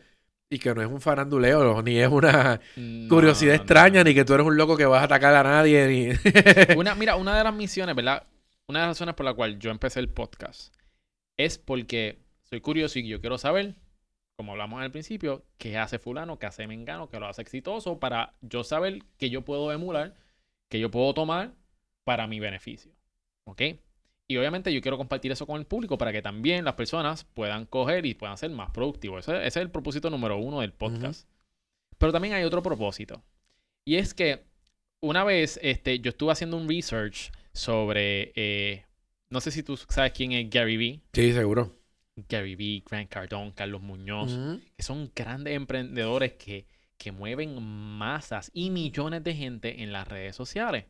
y 0.52 0.60
que 0.60 0.74
no 0.76 0.82
es 0.84 0.88
un 0.88 1.02
faranduleo, 1.02 1.82
ni 1.84 1.98
es 1.98 2.10
una 2.10 2.62
curiosidad 3.10 3.56
extraña, 3.56 4.04
ni 4.04 4.14
que 4.14 4.24
tú 4.24 4.36
eres 4.36 4.46
un 4.46 4.56
loco 4.56 4.78
que 4.78 4.86
vas 4.86 5.02
a 5.02 5.06
atacar 5.06 5.34
a 5.34 5.42
nadie. 5.42 5.88
Ni... 5.88 6.76
una, 6.76 6.94
mira, 6.94 7.16
una 7.16 7.36
de 7.36 7.44
las 7.44 7.54
misiones, 7.56 7.96
¿verdad? 7.96 8.24
Una 8.68 8.82
de 8.82 8.86
las 8.86 8.98
razones 8.98 9.16
por 9.16 9.26
la 9.26 9.34
cual 9.34 9.58
yo 9.58 9.72
empecé 9.72 10.00
el 10.00 10.10
podcast 10.10 10.76
es 11.40 11.58
porque 11.58 12.20
soy 12.44 12.60
curioso 12.60 13.00
y 13.00 13.08
yo 13.08 13.22
quiero 13.22 13.38
saber, 13.38 13.76
como 14.36 14.52
hablamos 14.52 14.82
al 14.82 14.92
principio, 14.92 15.46
qué 15.58 15.78
hace 15.78 15.98
fulano, 15.98 16.38
qué 16.38 16.48
hace 16.48 16.68
mengano, 16.68 17.10
qué 17.10 17.18
lo 17.18 17.28
hace 17.28 17.42
exitoso, 17.42 17.98
para 17.98 18.36
yo 18.42 18.66
saber 18.66 19.04
que 19.18 19.30
yo 19.30 19.46
puedo 19.46 19.72
emular, 19.72 20.16
que 20.68 20.82
yo 20.82 20.92
puedo 20.92 21.14
tomar 21.14 21.54
para 22.04 22.28
mi 22.28 22.42
beneficio. 22.42 22.92
¿Ok? 23.46 23.62
Y 24.28 24.36
obviamente 24.36 24.74
yo 24.74 24.82
quiero 24.82 24.98
compartir 24.98 25.32
eso 25.32 25.48
con 25.48 25.60
el 25.60 25.66
público 25.66 25.98
para 25.98 26.12
que 26.12 26.22
también 26.22 26.66
las 26.66 26.76
personas 26.76 27.24
puedan 27.24 27.66
coger 27.66 28.06
y 28.06 28.16
puedan 28.16 28.38
ser 28.38 28.52
más 28.52 28.72
productivos. 28.72 29.26
Ese, 29.28 29.48
es 29.48 29.56
el 29.56 29.72
propósito 29.72 30.10
número 30.10 30.38
uno 30.38 30.60
del 30.60 30.74
podcast. 30.74 31.28
Pero 31.98 32.12
también 32.12 32.34
hay 32.34 32.44
otro 32.44 32.62
propósito. 32.62 33.24
Y 33.86 33.96
es 33.96 34.14
que 34.14 34.44
una 35.00 35.24
vez 35.24 35.58
este, 35.64 36.00
yo 36.00 36.10
estuve 36.10 36.34
haciendo 36.34 36.58
un 36.58 36.68
research 36.68 37.32
sobre... 37.54 38.34
Eh, 38.36 38.89
no 39.30 39.42
sé 39.42 39.52
si 39.52 39.64
tú 39.64 39.78
sabes 39.78 40.12
quién 40.14 40.32
es 40.32 40.50
Gary 40.50 40.78
Vee. 40.78 41.02
Sí, 41.14 41.34
seguro. 41.34 41.76
Gary 42.28 42.56
Vee, 42.56 42.84
Grant 42.90 43.10
Cardone, 43.10 43.54
Carlos 43.54 43.82
Muñoz, 43.82 44.38
que 44.76 44.84
son 44.84 45.12
grandes 45.16 45.56
emprendedores 45.56 46.34
que, 46.34 46.66
que 46.98 47.12
mueven 47.12 47.62
masas 47.62 48.52
y 48.54 48.72
millones 48.72 49.24
de 49.24 49.36
gente 49.36 49.84
en 49.84 49.94
las 49.94 50.08
redes 50.08 50.36
sociales. 50.36 50.86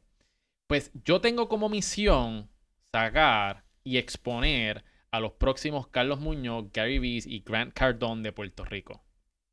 Pues 0.67 0.91
yo 1.06 1.21
tengo 1.21 1.47
como 1.49 1.69
misión 1.69 2.49
sacar 2.91 3.63
y 3.84 3.97
exponer 3.97 4.84
a 5.11 5.20
los 5.20 5.34
próximos 5.34 5.88
Carlos 5.88 6.20
Muñoz, 6.20 6.72
Gary 6.74 6.99
Vee 6.99 7.24
y 7.26 7.41
Grant 7.41 7.74
Cardone 7.74 8.24
de 8.24 8.32
Puerto 8.32 8.66
Rico 8.66 9.03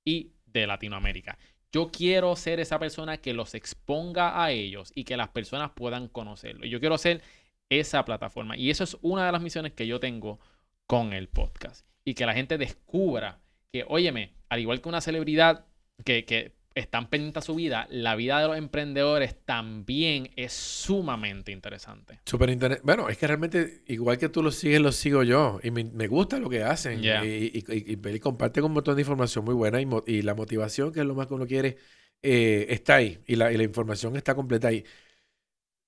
y 0.04 0.32
de 0.46 0.66
Latinoamérica. 0.66 1.38
Yo 1.72 1.90
quiero 1.90 2.36
ser 2.36 2.61
esa 2.61 2.78
persona 2.78 3.18
que 3.18 3.34
los 3.34 3.54
exponga 3.54 4.42
a 4.42 4.50
ellos 4.50 4.92
y 4.94 5.04
que 5.04 5.16
las 5.16 5.28
personas 5.28 5.72
puedan 5.74 6.08
conocerlo. 6.08 6.64
Yo 6.66 6.80
quiero 6.80 6.96
ser 6.96 7.22
esa 7.70 8.04
plataforma. 8.04 8.56
Y 8.56 8.70
eso 8.70 8.84
es 8.84 8.96
una 9.02 9.26
de 9.26 9.32
las 9.32 9.42
misiones 9.42 9.72
que 9.72 9.86
yo 9.86 10.00
tengo 10.00 10.40
con 10.86 11.12
el 11.12 11.28
podcast. 11.28 11.86
Y 12.04 12.14
que 12.14 12.26
la 12.26 12.34
gente 12.34 12.58
descubra 12.58 13.40
que, 13.72 13.84
óyeme, 13.88 14.34
al 14.48 14.60
igual 14.60 14.80
que 14.80 14.88
una 14.88 15.00
celebridad, 15.00 15.66
que, 16.04 16.24
que 16.24 16.56
están 16.76 17.08
pendientes 17.08 17.42
a 17.42 17.46
su 17.46 17.54
vida, 17.54 17.88
la 17.90 18.14
vida 18.16 18.38
de 18.38 18.48
los 18.48 18.58
emprendedores 18.58 19.34
también 19.46 20.30
es 20.36 20.52
sumamente 20.52 21.50
interesante. 21.50 22.20
Súper 22.26 22.50
interesante. 22.50 22.84
Bueno, 22.84 23.08
es 23.08 23.16
que 23.16 23.26
realmente, 23.26 23.82
igual 23.86 24.18
que 24.18 24.28
tú 24.28 24.42
lo 24.42 24.50
sigues, 24.50 24.80
lo 24.80 24.92
sigo 24.92 25.22
yo. 25.22 25.58
Y 25.62 25.70
me, 25.70 26.06
gusta 26.06 26.38
lo 26.38 26.50
que 26.50 26.62
hacen. 26.62 27.02
Y, 27.02 27.08
y, 27.08 27.64
y, 27.66 28.20
comparten 28.20 28.64
un 28.64 28.72
montón 28.72 28.94
de 28.94 29.02
información 29.02 29.44
muy 29.44 29.54
buena. 29.54 29.80
Y, 29.80 30.22
la 30.22 30.34
motivación, 30.34 30.92
que 30.92 31.00
es 31.00 31.06
lo 31.06 31.14
más 31.14 31.26
que 31.26 31.34
uno 31.34 31.46
quiere, 31.46 31.78
eh, 32.22 32.66
está 32.68 32.96
ahí. 32.96 33.18
Y 33.26 33.36
la, 33.36 33.50
información 33.52 34.14
está 34.16 34.34
completa 34.34 34.68
ahí. 34.68 34.84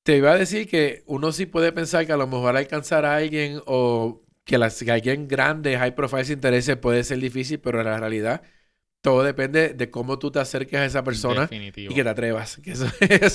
Te 0.09 0.17
iba 0.17 0.33
a 0.33 0.39
decir 0.39 0.67
que 0.67 1.03
uno 1.05 1.33
sí 1.33 1.45
puede 1.45 1.71
pensar 1.71 2.07
que 2.07 2.13
a 2.13 2.17
lo 2.17 2.27
mejor 2.27 2.57
alcanzar 2.57 3.05
a 3.05 3.17
alguien 3.17 3.61
o 3.67 4.23
que, 4.47 4.57
las, 4.57 4.83
que 4.83 4.91
alguien 4.91 5.29
grande, 5.29 5.77
high 5.77 5.95
profile 5.95 6.25
se 6.25 6.33
interese 6.33 6.79
puede 6.79 7.05
ser 7.05 7.19
difícil, 7.19 7.61
pero 7.61 7.81
en 7.81 7.89
la 7.89 8.01
realidad 8.01 8.41
todo 9.03 9.23
depende 9.23 9.75
de 9.75 9.91
cómo 9.91 10.19
tú 10.19 10.31
te 10.31 10.39
acerques 10.39 10.81
a 10.81 10.87
esa 10.87 11.05
persona 11.05 11.47
y 11.53 11.89
que 11.89 12.03
te 12.03 12.09
atrevas. 12.09 12.59
eso, 12.65 12.87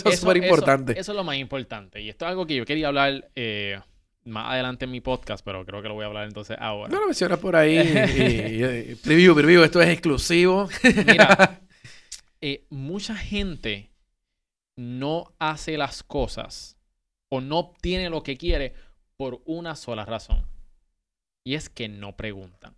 es 0.09 0.19
súper 0.19 0.38
importante. 0.38 0.99
Eso, 0.99 1.11
es 1.11 1.15
lo 1.15 1.24
más 1.24 1.36
importante. 1.36 2.01
Y 2.01 2.09
esto 2.09 2.26
es 2.26 2.30
algo 2.30 2.47
que 2.47 2.55
yo 2.55 2.65
quería 2.65 2.88
hablar 2.88 3.30
eh, 3.36 3.80
más 4.24 4.53
adelante 4.53 4.86
en 4.86 4.91
mi 4.93 4.99
podcast, 4.99 5.45
pero 5.45 5.63
creo 5.67 5.84
que 5.84 5.89
lo 5.89 5.93
voy 5.93 6.05
a 6.05 6.07
hablar 6.07 6.26
entonces 6.26 6.57
ahora. 6.59 6.91
No 6.91 7.01
lo 7.01 7.05
mencionas 7.05 7.38
por 7.38 7.55
ahí. 7.55 7.78
y, 7.78 8.95
preview, 9.03 9.36
preview, 9.36 9.61
esto 9.61 9.80
es 9.80 9.89
exclusivo. 9.89 10.67
Mira, 11.05 11.61
eh, 12.41 12.65
mucha 12.71 13.15
gente 13.15 13.92
no 14.76 15.34
hace 15.39 15.78
las 15.78 16.03
cosas 16.03 16.78
o 17.30 17.41
no 17.41 17.59
obtiene 17.59 18.09
lo 18.09 18.24
que 18.24 18.38
quiere 18.38 18.74
por 19.17 19.41
una 19.45 19.76
sola 19.76 20.05
razón. 20.05 20.45
Y 21.45 21.55
es 21.55 21.69
que 21.69 21.89
no 21.89 22.15
preguntan 22.15 22.76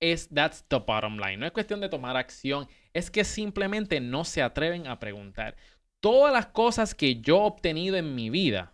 es 0.00 0.28
that's 0.28 0.64
the 0.68 0.78
bottom 0.78 1.18
line. 1.18 1.38
No 1.38 1.46
es 1.46 1.52
cuestión 1.52 1.80
de 1.80 1.88
tomar 1.88 2.16
acción, 2.16 2.68
es 2.92 3.10
que 3.10 3.24
simplemente 3.24 4.00
no 4.00 4.24
se 4.24 4.42
atreven 4.42 4.86
a 4.86 4.98
preguntar. 4.98 5.56
Todas 6.00 6.32
las 6.32 6.46
cosas 6.46 6.94
que 6.94 7.20
yo 7.20 7.36
he 7.36 7.46
obtenido 7.46 7.96
en 7.96 8.14
mi 8.14 8.30
vida, 8.30 8.72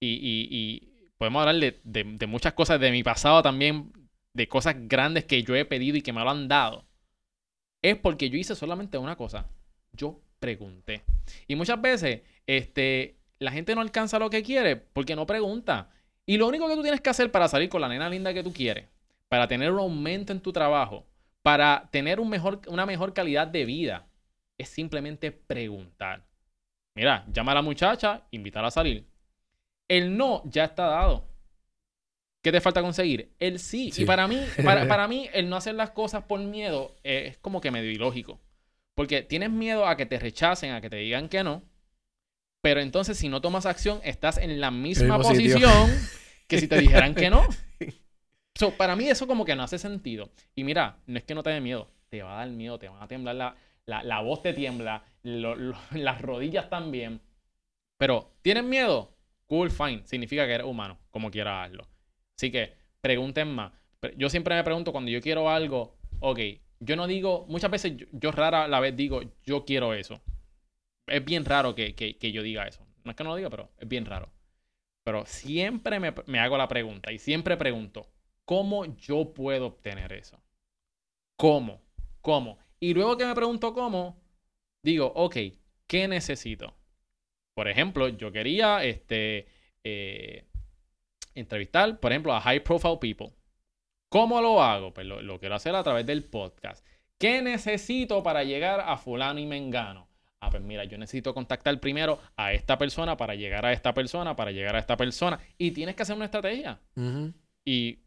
y, 0.00 0.90
podemos 1.18 1.46
hablar 1.46 1.74
de, 1.82 2.26
muchas 2.26 2.52
cosas 2.52 2.80
de 2.80 2.90
mi 2.90 3.02
pasado 3.02 3.42
también, 3.42 3.92
de 4.32 4.48
cosas 4.48 4.76
grandes 4.78 5.24
que 5.24 5.42
yo 5.42 5.54
he 5.54 5.64
pedido 5.64 5.96
y 5.96 6.02
que 6.02 6.12
me 6.12 6.22
lo 6.22 6.30
han 6.30 6.48
dado, 6.48 6.86
es 7.82 7.96
porque 7.96 8.30
yo 8.30 8.38
hice 8.38 8.54
solamente 8.54 8.98
una 8.98 9.16
cosa. 9.16 9.48
Yo 9.92 10.20
pregunté. 10.44 11.02
Y 11.48 11.56
muchas 11.56 11.80
veces, 11.80 12.20
este, 12.46 13.16
la 13.38 13.50
gente 13.50 13.74
no 13.74 13.80
alcanza 13.80 14.18
lo 14.18 14.28
que 14.28 14.42
quiere 14.42 14.76
porque 14.76 15.16
no 15.16 15.26
pregunta. 15.26 15.88
Y 16.26 16.36
lo 16.36 16.46
único 16.46 16.68
que 16.68 16.74
tú 16.74 16.82
tienes 16.82 17.00
que 17.00 17.10
hacer 17.10 17.30
para 17.30 17.48
salir 17.48 17.70
con 17.70 17.80
la 17.80 17.88
nena 17.88 18.10
linda 18.10 18.34
que 18.34 18.42
tú 18.42 18.52
quieres 18.52 18.86
para 19.28 19.48
tener 19.48 19.72
un 19.72 19.80
aumento 19.80 20.32
en 20.32 20.40
tu 20.40 20.52
trabajo, 20.52 21.04
para 21.42 21.88
tener 21.90 22.20
un 22.20 22.28
mejor, 22.28 22.60
una 22.68 22.86
mejor 22.86 23.12
calidad 23.12 23.48
de 23.48 23.64
vida, 23.64 24.06
es 24.58 24.68
simplemente 24.68 25.32
preguntar. 25.32 26.24
Mira, 26.94 27.24
llama 27.32 27.52
a 27.52 27.56
la 27.56 27.62
muchacha, 27.62 28.22
invitarla 28.30 28.68
a 28.68 28.70
salir. 28.70 29.08
El 29.88 30.16
no 30.16 30.42
ya 30.44 30.64
está 30.64 30.86
dado. 30.86 31.26
¿Qué 32.42 32.52
te 32.52 32.60
falta 32.60 32.82
conseguir? 32.82 33.32
El 33.40 33.58
sí. 33.58 33.90
Y 33.96 34.04
para 34.04 34.28
mí, 34.28 34.38
para, 34.62 34.86
para, 34.88 35.08
mí, 35.08 35.28
el 35.32 35.48
no 35.48 35.56
hacer 35.56 35.74
las 35.74 35.90
cosas 35.90 36.24
por 36.24 36.38
miedo 36.38 36.94
es 37.02 37.36
como 37.38 37.60
que 37.60 37.70
medio 37.70 37.90
ilógico. 37.90 38.38
Porque 38.94 39.22
tienes 39.22 39.50
miedo 39.50 39.86
a 39.86 39.96
que 39.96 40.06
te 40.06 40.18
rechacen, 40.18 40.72
a 40.72 40.80
que 40.80 40.90
te 40.90 40.96
digan 40.96 41.28
que 41.28 41.42
no. 41.42 41.62
Pero 42.62 42.80
entonces, 42.80 43.18
si 43.18 43.28
no 43.28 43.40
tomas 43.40 43.66
acción, 43.66 44.00
estás 44.04 44.38
en 44.38 44.60
la 44.60 44.70
misma 44.70 45.18
posición 45.18 45.90
que 46.48 46.60
si 46.60 46.68
te 46.68 46.78
dijeran 46.78 47.14
que 47.14 47.30
no. 47.30 47.46
So, 48.56 48.70
para 48.70 48.94
mí 48.94 49.08
eso 49.08 49.26
como 49.26 49.44
que 49.44 49.56
no 49.56 49.64
hace 49.64 49.78
sentido. 49.78 50.30
Y 50.54 50.62
mira, 50.62 50.98
no 51.06 51.18
es 51.18 51.24
que 51.24 51.34
no 51.34 51.42
te 51.42 51.50
dé 51.50 51.60
miedo, 51.60 51.90
te 52.08 52.22
va 52.22 52.34
a 52.34 52.46
dar 52.46 52.50
miedo, 52.50 52.78
te 52.78 52.88
van 52.88 53.02
a 53.02 53.08
temblar 53.08 53.34
la, 53.34 53.56
la, 54.04 54.20
voz 54.20 54.42
te 54.42 54.52
tiembla, 54.52 55.02
las 55.24 56.22
rodillas 56.22 56.70
también. 56.70 57.20
Pero, 57.98 58.30
¿tienes 58.42 58.62
miedo? 58.62 59.12
Cool, 59.46 59.72
fine. 59.72 60.02
Significa 60.04 60.46
que 60.46 60.52
eres 60.52 60.66
humano, 60.66 60.98
como 61.10 61.32
quieras 61.32 61.66
hazlo. 61.66 61.88
Así 62.36 62.52
que 62.52 62.74
pregunten 63.00 63.52
más. 63.52 63.72
Yo 64.16 64.30
siempre 64.30 64.54
me 64.54 64.62
pregunto 64.62 64.92
cuando 64.92 65.10
yo 65.10 65.20
quiero 65.20 65.50
algo, 65.50 65.96
ok, 66.20 66.38
yo 66.80 66.96
no 66.96 67.06
digo, 67.06 67.46
muchas 67.48 67.70
veces 67.70 67.94
yo, 68.12 68.30
rara 68.32 68.68
la 68.68 68.80
vez 68.80 68.96
digo, 68.96 69.22
yo 69.44 69.64
quiero 69.64 69.94
eso. 69.94 70.20
Es 71.06 71.24
bien 71.24 71.44
raro 71.44 71.74
que, 71.74 71.94
que, 71.94 72.32
yo 72.32 72.42
diga 72.42 72.66
eso. 72.66 72.86
No 73.04 73.10
es 73.10 73.16
que 73.16 73.24
no 73.24 73.30
lo 73.30 73.36
diga, 73.36 73.50
pero 73.50 73.70
es 73.78 73.88
bien 73.88 74.06
raro. 74.06 74.30
Pero 75.04 75.26
siempre 75.26 76.00
me, 76.00 76.14
me 76.26 76.38
hago 76.38 76.56
la 76.56 76.68
pregunta 76.68 77.12
y 77.12 77.18
siempre 77.18 77.56
pregunto, 77.56 78.08
¿Cómo 78.44 78.84
yo 78.96 79.32
puedo 79.32 79.66
obtener 79.66 80.12
eso? 80.12 80.38
¿Cómo? 81.36 81.80
¿Cómo? 82.20 82.58
Y 82.78 82.94
luego 82.94 83.16
que 83.16 83.24
me 83.24 83.34
pregunto 83.34 83.72
cómo, 83.72 84.20
digo, 84.82 85.12
ok, 85.14 85.36
¿qué 85.86 86.08
necesito? 86.08 86.74
Por 87.54 87.68
ejemplo, 87.68 88.08
yo 88.08 88.32
quería 88.32 88.84
este, 88.84 89.46
eh, 89.82 90.44
entrevistar, 91.34 91.98
por 92.00 92.12
ejemplo, 92.12 92.34
a 92.34 92.40
high 92.40 92.62
profile 92.62 92.98
people. 93.00 93.32
¿Cómo 94.14 94.40
lo 94.40 94.62
hago? 94.62 94.94
Pues 94.94 95.08
lo, 95.08 95.20
lo, 95.22 95.40
quiero 95.40 95.56
hacer 95.56 95.74
a 95.74 95.82
través 95.82 96.06
del 96.06 96.22
podcast. 96.22 96.86
¿Qué 97.18 97.42
necesito 97.42 98.22
para 98.22 98.44
llegar 98.44 98.78
a 98.86 98.96
fulano 98.96 99.40
y 99.40 99.46
mengano? 99.46 100.06
Ah, 100.38 100.50
pues 100.50 100.62
mira, 100.62 100.84
yo 100.84 100.96
necesito 100.98 101.34
contactar 101.34 101.80
primero 101.80 102.20
a 102.36 102.52
esta 102.52 102.78
persona 102.78 103.16
para 103.16 103.34
llegar 103.34 103.66
a 103.66 103.72
esta 103.72 103.92
persona, 103.92 104.36
para 104.36 104.52
llegar 104.52 104.76
a 104.76 104.78
esta 104.78 104.96
persona. 104.96 105.40
Y 105.58 105.72
tienes 105.72 105.96
que 105.96 106.04
hacer 106.04 106.14
una 106.14 106.26
estrategia. 106.26 106.78
Y 107.64 107.98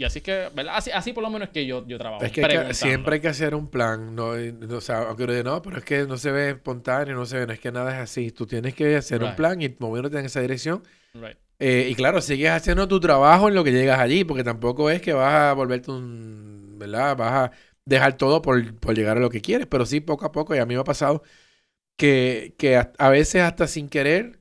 y 0.00 0.04
así 0.04 0.20
que, 0.20 0.48
¿verdad? 0.52 0.74
Así, 0.76 0.90
así 0.90 1.12
por 1.12 1.22
lo 1.22 1.30
menos 1.30 1.48
es 1.48 1.52
que 1.52 1.64
yo, 1.64 1.86
yo 1.86 1.96
trabajo. 1.98 2.24
Es 2.24 2.32
que, 2.32 2.72
siempre 2.72 3.16
hay 3.16 3.20
que 3.20 3.28
hacer 3.28 3.54
un 3.54 3.68
plan. 3.68 4.16
No, 4.16 4.30
o 4.30 4.80
sea, 4.80 5.02
aunque 5.02 5.24
uno 5.24 5.32
diga, 5.34 5.44
no, 5.44 5.62
pero 5.62 5.76
es 5.76 5.84
que 5.84 6.06
no 6.06 6.16
se 6.16 6.32
ve 6.32 6.50
espontáneo, 6.50 7.14
no 7.14 7.26
se 7.26 7.38
ve, 7.38 7.46
no 7.46 7.52
es 7.52 7.60
que 7.60 7.70
nada 7.70 7.92
es 7.92 7.98
así. 7.98 8.32
Tú 8.32 8.46
tienes 8.46 8.74
que 8.74 8.96
hacer 8.96 9.22
un 9.22 9.36
plan 9.36 9.62
y 9.62 9.76
moviéndote 9.78 10.18
en 10.18 10.24
esa 10.24 10.40
dirección. 10.40 10.82
Eh, 11.60 11.88
y 11.90 11.94
claro, 11.94 12.20
sigues 12.20 12.50
haciendo 12.50 12.88
tu 12.88 13.00
trabajo 13.00 13.48
en 13.48 13.54
lo 13.54 13.62
que 13.62 13.72
llegas 13.72 14.00
allí, 14.00 14.24
porque 14.24 14.44
tampoco 14.44 14.90
es 14.90 15.00
que 15.02 15.12
vas 15.12 15.34
a 15.34 15.52
volverte 15.52 15.90
un, 15.92 16.76
¿verdad? 16.78 17.16
Vas 17.16 17.32
a 17.32 17.52
dejar 17.84 18.16
todo 18.16 18.42
por, 18.42 18.74
por 18.76 18.94
llegar 18.96 19.18
a 19.18 19.20
lo 19.20 19.30
que 19.30 19.42
quieres, 19.42 19.66
pero 19.66 19.86
sí 19.86 20.00
poco 20.00 20.26
a 20.26 20.32
poco, 20.32 20.54
y 20.54 20.58
a 20.58 20.66
mí 20.66 20.74
me 20.74 20.80
ha 20.80 20.84
pasado 20.84 21.22
que, 21.96 22.54
que 22.58 22.76
a 22.76 23.08
veces 23.10 23.42
hasta 23.42 23.66
sin 23.68 23.88
querer 23.88 24.40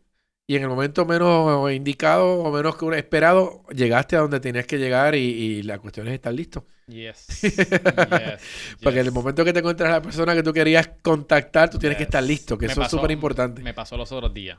y 0.50 0.56
en 0.56 0.64
el 0.64 0.70
momento 0.70 1.06
menos 1.06 1.72
indicado 1.72 2.40
o 2.40 2.52
menos 2.52 2.76
que 2.76 2.98
esperado, 2.98 3.62
llegaste 3.72 4.16
a 4.16 4.22
donde 4.22 4.40
tenías 4.40 4.66
que 4.66 4.80
llegar 4.80 5.14
y, 5.14 5.62
la 5.62 5.78
cuestión 5.78 6.08
es 6.08 6.16
estar 6.16 6.34
listo. 6.34 6.66
Yes. 6.88 7.28
Porque 8.82 9.00
en 9.00 9.06
el 9.06 9.12
momento 9.12 9.46
que 9.46 9.54
te 9.54 9.60
encuentras 9.60 9.92
a 9.92 9.94
la 9.98 10.02
persona 10.02 10.34
que 10.34 10.42
tú 10.42 10.52
querías 10.52 10.90
contactar, 11.04 11.70
tú 11.70 11.78
tienes 11.78 12.00
que 12.00 12.06
estar 12.06 12.24
listo, 12.24 12.58
que 12.58 12.66
eso 12.66 12.82
es 12.82 12.90
súper 12.90 13.12
importante. 13.12 13.62
Me 13.62 13.76
pasó 13.76 13.96
los 13.96 14.12
otros 14.12 14.34
días. 14.34 14.58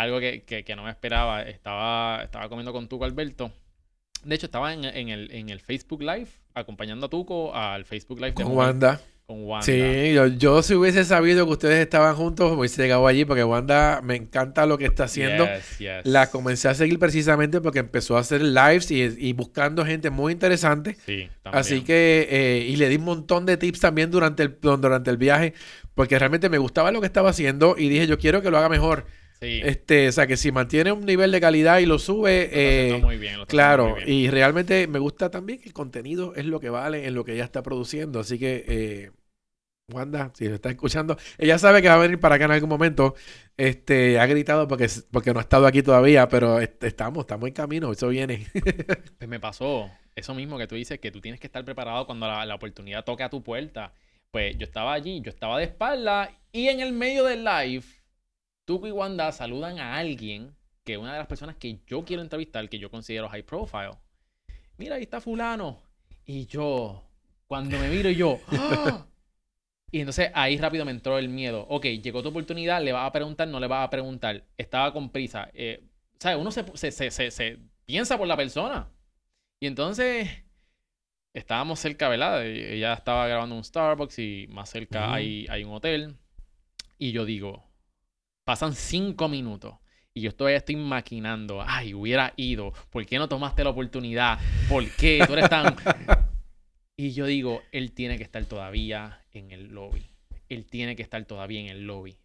Algo 0.00 0.20
que, 0.20 0.74
no 0.76 0.84
me 0.84 0.90
esperaba. 0.90 1.42
Estaba, 1.42 2.22
estaba 2.22 2.48
comiendo 2.48 2.72
con 2.72 2.88
Tuco 2.88 3.04
Alberto. 3.04 3.52
De 4.24 4.34
hecho, 4.34 4.46
estaba 4.46 4.72
en, 4.72 4.84
el, 4.84 5.30
en 5.30 5.48
el 5.48 5.60
Facebook 5.60 6.02
Live, 6.02 6.28
acompañando 6.54 7.06
a 7.06 7.08
Tuco 7.08 7.54
al 7.54 7.84
Facebook 7.84 8.18
Live 8.20 8.34
con 8.34 8.46
Wanda 8.46 9.00
con 9.26 9.44
Wanda. 9.44 9.66
Sí, 9.66 10.14
yo, 10.38 10.62
si 10.62 10.74
hubiese 10.74 11.04
sabido 11.04 11.46
que 11.46 11.52
ustedes 11.52 11.80
estaban 11.80 12.14
juntos, 12.14 12.52
hubiese 12.52 12.82
llegado 12.82 13.06
allí 13.08 13.24
porque 13.24 13.42
Wanda 13.42 14.00
me 14.02 14.14
encanta 14.14 14.66
lo 14.66 14.78
que 14.78 14.84
está 14.84 15.04
haciendo. 15.04 15.48
La 16.04 16.30
comencé 16.30 16.68
a 16.68 16.74
seguir 16.74 16.98
precisamente 16.98 17.60
porque 17.60 17.80
empezó 17.80 18.16
a 18.16 18.20
hacer 18.20 18.42
lives 18.42 18.90
y, 18.90 19.32
buscando 19.32 19.84
gente 19.84 20.10
muy 20.10 20.32
interesante. 20.32 20.96
Sí, 21.04 21.28
también. 21.42 21.60
Así 21.60 21.82
que, 21.82 22.28
eh, 22.30 22.66
y 22.68 22.76
le 22.76 22.88
di 22.88 22.96
un 22.96 23.04
montón 23.04 23.46
de 23.46 23.56
tips 23.56 23.80
también 23.80 24.10
durante 24.10 24.44
el, 24.44 24.58
durante 24.60 25.10
el 25.10 25.16
viaje 25.16 25.54
porque 25.94 26.18
realmente 26.18 26.48
me 26.48 26.58
gustaba 26.58 26.92
lo 26.92 27.00
que 27.00 27.06
estaba 27.06 27.30
haciendo 27.30 27.74
y 27.76 27.88
dije, 27.88 28.06
yo 28.06 28.18
quiero 28.18 28.42
que 28.42 28.50
lo 28.50 28.58
haga 28.58 28.68
mejor. 28.68 29.06
Sí. 29.40 29.60
Este, 29.62 30.08
o 30.08 30.12
sea, 30.12 30.26
que 30.26 30.36
si 30.36 30.50
mantiene 30.50 30.92
un 30.92 31.04
nivel 31.04 31.30
de 31.30 31.40
calidad 31.40 31.78
y 31.78 31.86
lo 31.86 31.98
sube, 31.98 32.48
eh, 32.52 32.98
muy 33.02 33.18
bien, 33.18 33.44
claro, 33.46 33.96
y 34.06 34.30
realmente 34.30 34.86
me 34.86 34.98
gusta 34.98 35.30
también 35.30 35.60
que 35.60 35.68
el 35.68 35.74
contenido 35.74 36.34
es 36.34 36.46
lo 36.46 36.58
que 36.58 36.70
vale 36.70 37.06
en 37.06 37.14
lo 37.14 37.24
que 37.24 37.34
ella 37.34 37.44
está 37.44 37.62
produciendo, 37.62 38.20
así 38.20 38.38
que 38.38 38.64
eh, 38.66 39.10
Wanda, 39.92 40.32
si 40.34 40.48
lo 40.48 40.56
está 40.56 40.70
escuchando, 40.70 41.16
ella 41.38 41.58
sabe 41.58 41.80
que 41.80 41.88
va 41.88 41.94
a 41.94 41.98
venir 41.98 42.18
para 42.18 42.34
acá 42.34 42.46
en 42.46 42.50
algún 42.50 42.68
momento. 42.68 43.14
Este, 43.56 44.18
ha 44.18 44.26
gritado 44.26 44.66
porque, 44.66 44.88
porque 45.12 45.32
no 45.32 45.38
ha 45.38 45.42
estado 45.42 45.66
aquí 45.66 45.80
todavía, 45.82 46.28
pero 46.28 46.58
estamos, 46.60 47.22
estamos 47.22 47.46
en 47.46 47.54
camino, 47.54 47.92
eso 47.92 48.08
viene. 48.08 48.46
pues 49.18 49.28
me 49.28 49.38
pasó 49.38 49.88
eso 50.16 50.34
mismo 50.34 50.58
que 50.58 50.66
tú 50.66 50.74
dices, 50.74 50.98
que 50.98 51.12
tú 51.12 51.20
tienes 51.20 51.38
que 51.38 51.46
estar 51.46 51.64
preparado 51.64 52.04
cuando 52.04 52.26
la, 52.26 52.44
la 52.44 52.56
oportunidad 52.56 53.04
toque 53.04 53.22
a 53.22 53.30
tu 53.30 53.44
puerta. 53.44 53.92
Pues 54.32 54.58
yo 54.58 54.64
estaba 54.64 54.92
allí, 54.92 55.20
yo 55.20 55.30
estaba 55.30 55.58
de 55.58 55.64
espalda 55.64 56.32
y 56.50 56.66
en 56.66 56.80
el 56.80 56.92
medio 56.92 57.24
del 57.24 57.44
live 57.44 57.84
Tuco 58.66 58.86
y 58.86 58.90
Wanda 58.90 59.32
saludan 59.32 59.78
a 59.78 59.96
alguien 59.96 60.54
que 60.84 60.98
una 60.98 61.12
de 61.12 61.18
las 61.18 61.28
personas 61.28 61.56
que 61.56 61.80
yo 61.86 62.04
quiero 62.04 62.20
entrevistar, 62.20 62.68
que 62.68 62.78
yo 62.78 62.90
considero 62.90 63.28
high 63.28 63.44
profile. 63.44 63.92
Mira, 64.76 64.96
ahí 64.96 65.02
está 65.02 65.20
fulano. 65.20 65.82
Y 66.26 66.46
yo, 66.46 67.04
cuando 67.46 67.78
me 67.78 67.88
miro 67.88 68.10
yo, 68.10 68.40
¡ah! 68.48 69.06
Y 69.92 70.00
entonces 70.00 70.30
ahí 70.34 70.58
rápido 70.58 70.84
me 70.84 70.90
entró 70.90 71.16
el 71.18 71.28
miedo. 71.28 71.64
Ok, 71.68 71.86
llegó 71.86 72.22
tu 72.22 72.30
oportunidad, 72.30 72.82
le 72.82 72.92
vas 72.92 73.06
a 73.08 73.12
preguntar, 73.12 73.46
no 73.46 73.60
le 73.60 73.68
vas 73.68 73.86
a 73.86 73.90
preguntar. 73.90 74.44
Estaba 74.58 74.92
con 74.92 75.10
prisa. 75.10 75.48
Eh, 75.54 75.84
¿Sabes? 76.18 76.38
Uno 76.38 76.50
se, 76.50 76.64
se, 76.76 77.10
se, 77.10 77.30
se, 77.30 77.58
piensa 77.86 78.18
por 78.18 78.26
la 78.26 78.36
persona. 78.36 78.88
Y 79.60 79.68
entonces 79.68 80.28
estábamos 81.32 81.78
cerca, 81.78 82.08
¿verdad? 82.08 82.44
Ella 82.44 82.94
estaba 82.94 83.28
grabando 83.28 83.54
un 83.54 83.64
Starbucks 83.64 84.18
y 84.18 84.46
más 84.50 84.70
cerca 84.70 85.14
hay, 85.14 85.46
hay 85.48 85.62
un 85.62 85.74
hotel. 85.74 86.16
Y 86.98 87.12
yo 87.12 87.24
digo, 87.24 87.65
pasan 88.46 88.74
cinco 88.74 89.28
minutos. 89.28 89.74
Y 90.14 90.22
yo 90.22 90.32
todavía 90.32 90.58
estoy 90.58 90.76
maquinando, 90.76 91.62
ay, 91.66 91.92
hubiera 91.92 92.32
ido. 92.36 92.72
¿Por 92.90 93.04
qué 93.04 93.18
no 93.18 93.28
tomaste 93.28 93.64
la 93.64 93.70
oportunidad? 93.70 94.38
¿Por 94.68 94.88
qué? 94.92 95.22
Tú 95.26 95.32
eres 95.34 95.50
tan... 95.50 95.76
y 96.96 97.10
yo 97.10 97.26
digo, 97.26 97.60
él 97.72 97.92
tiene 97.92 98.16
que 98.16 98.22
estar 98.22 98.42
todavía 98.46 99.20
en 99.32 99.50
el 99.50 99.74
lobby. 99.74 100.06
Él 100.48 100.64
tiene 100.64 100.94
que 100.94 101.02
estar 101.02 101.22
todavía 101.24 101.60
en 101.60 101.66
el 101.66 101.86
lobby. 101.86 102.16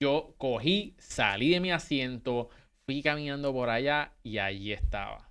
Yo 0.00 0.34
cogí, 0.38 0.96
salí 0.98 1.50
de 1.50 1.60
mi 1.60 1.70
asiento, 1.70 2.50
fui 2.84 3.00
caminando 3.00 3.52
por 3.52 3.70
allá 3.70 4.12
y 4.24 4.38
allí 4.38 4.72
estaba. 4.72 5.30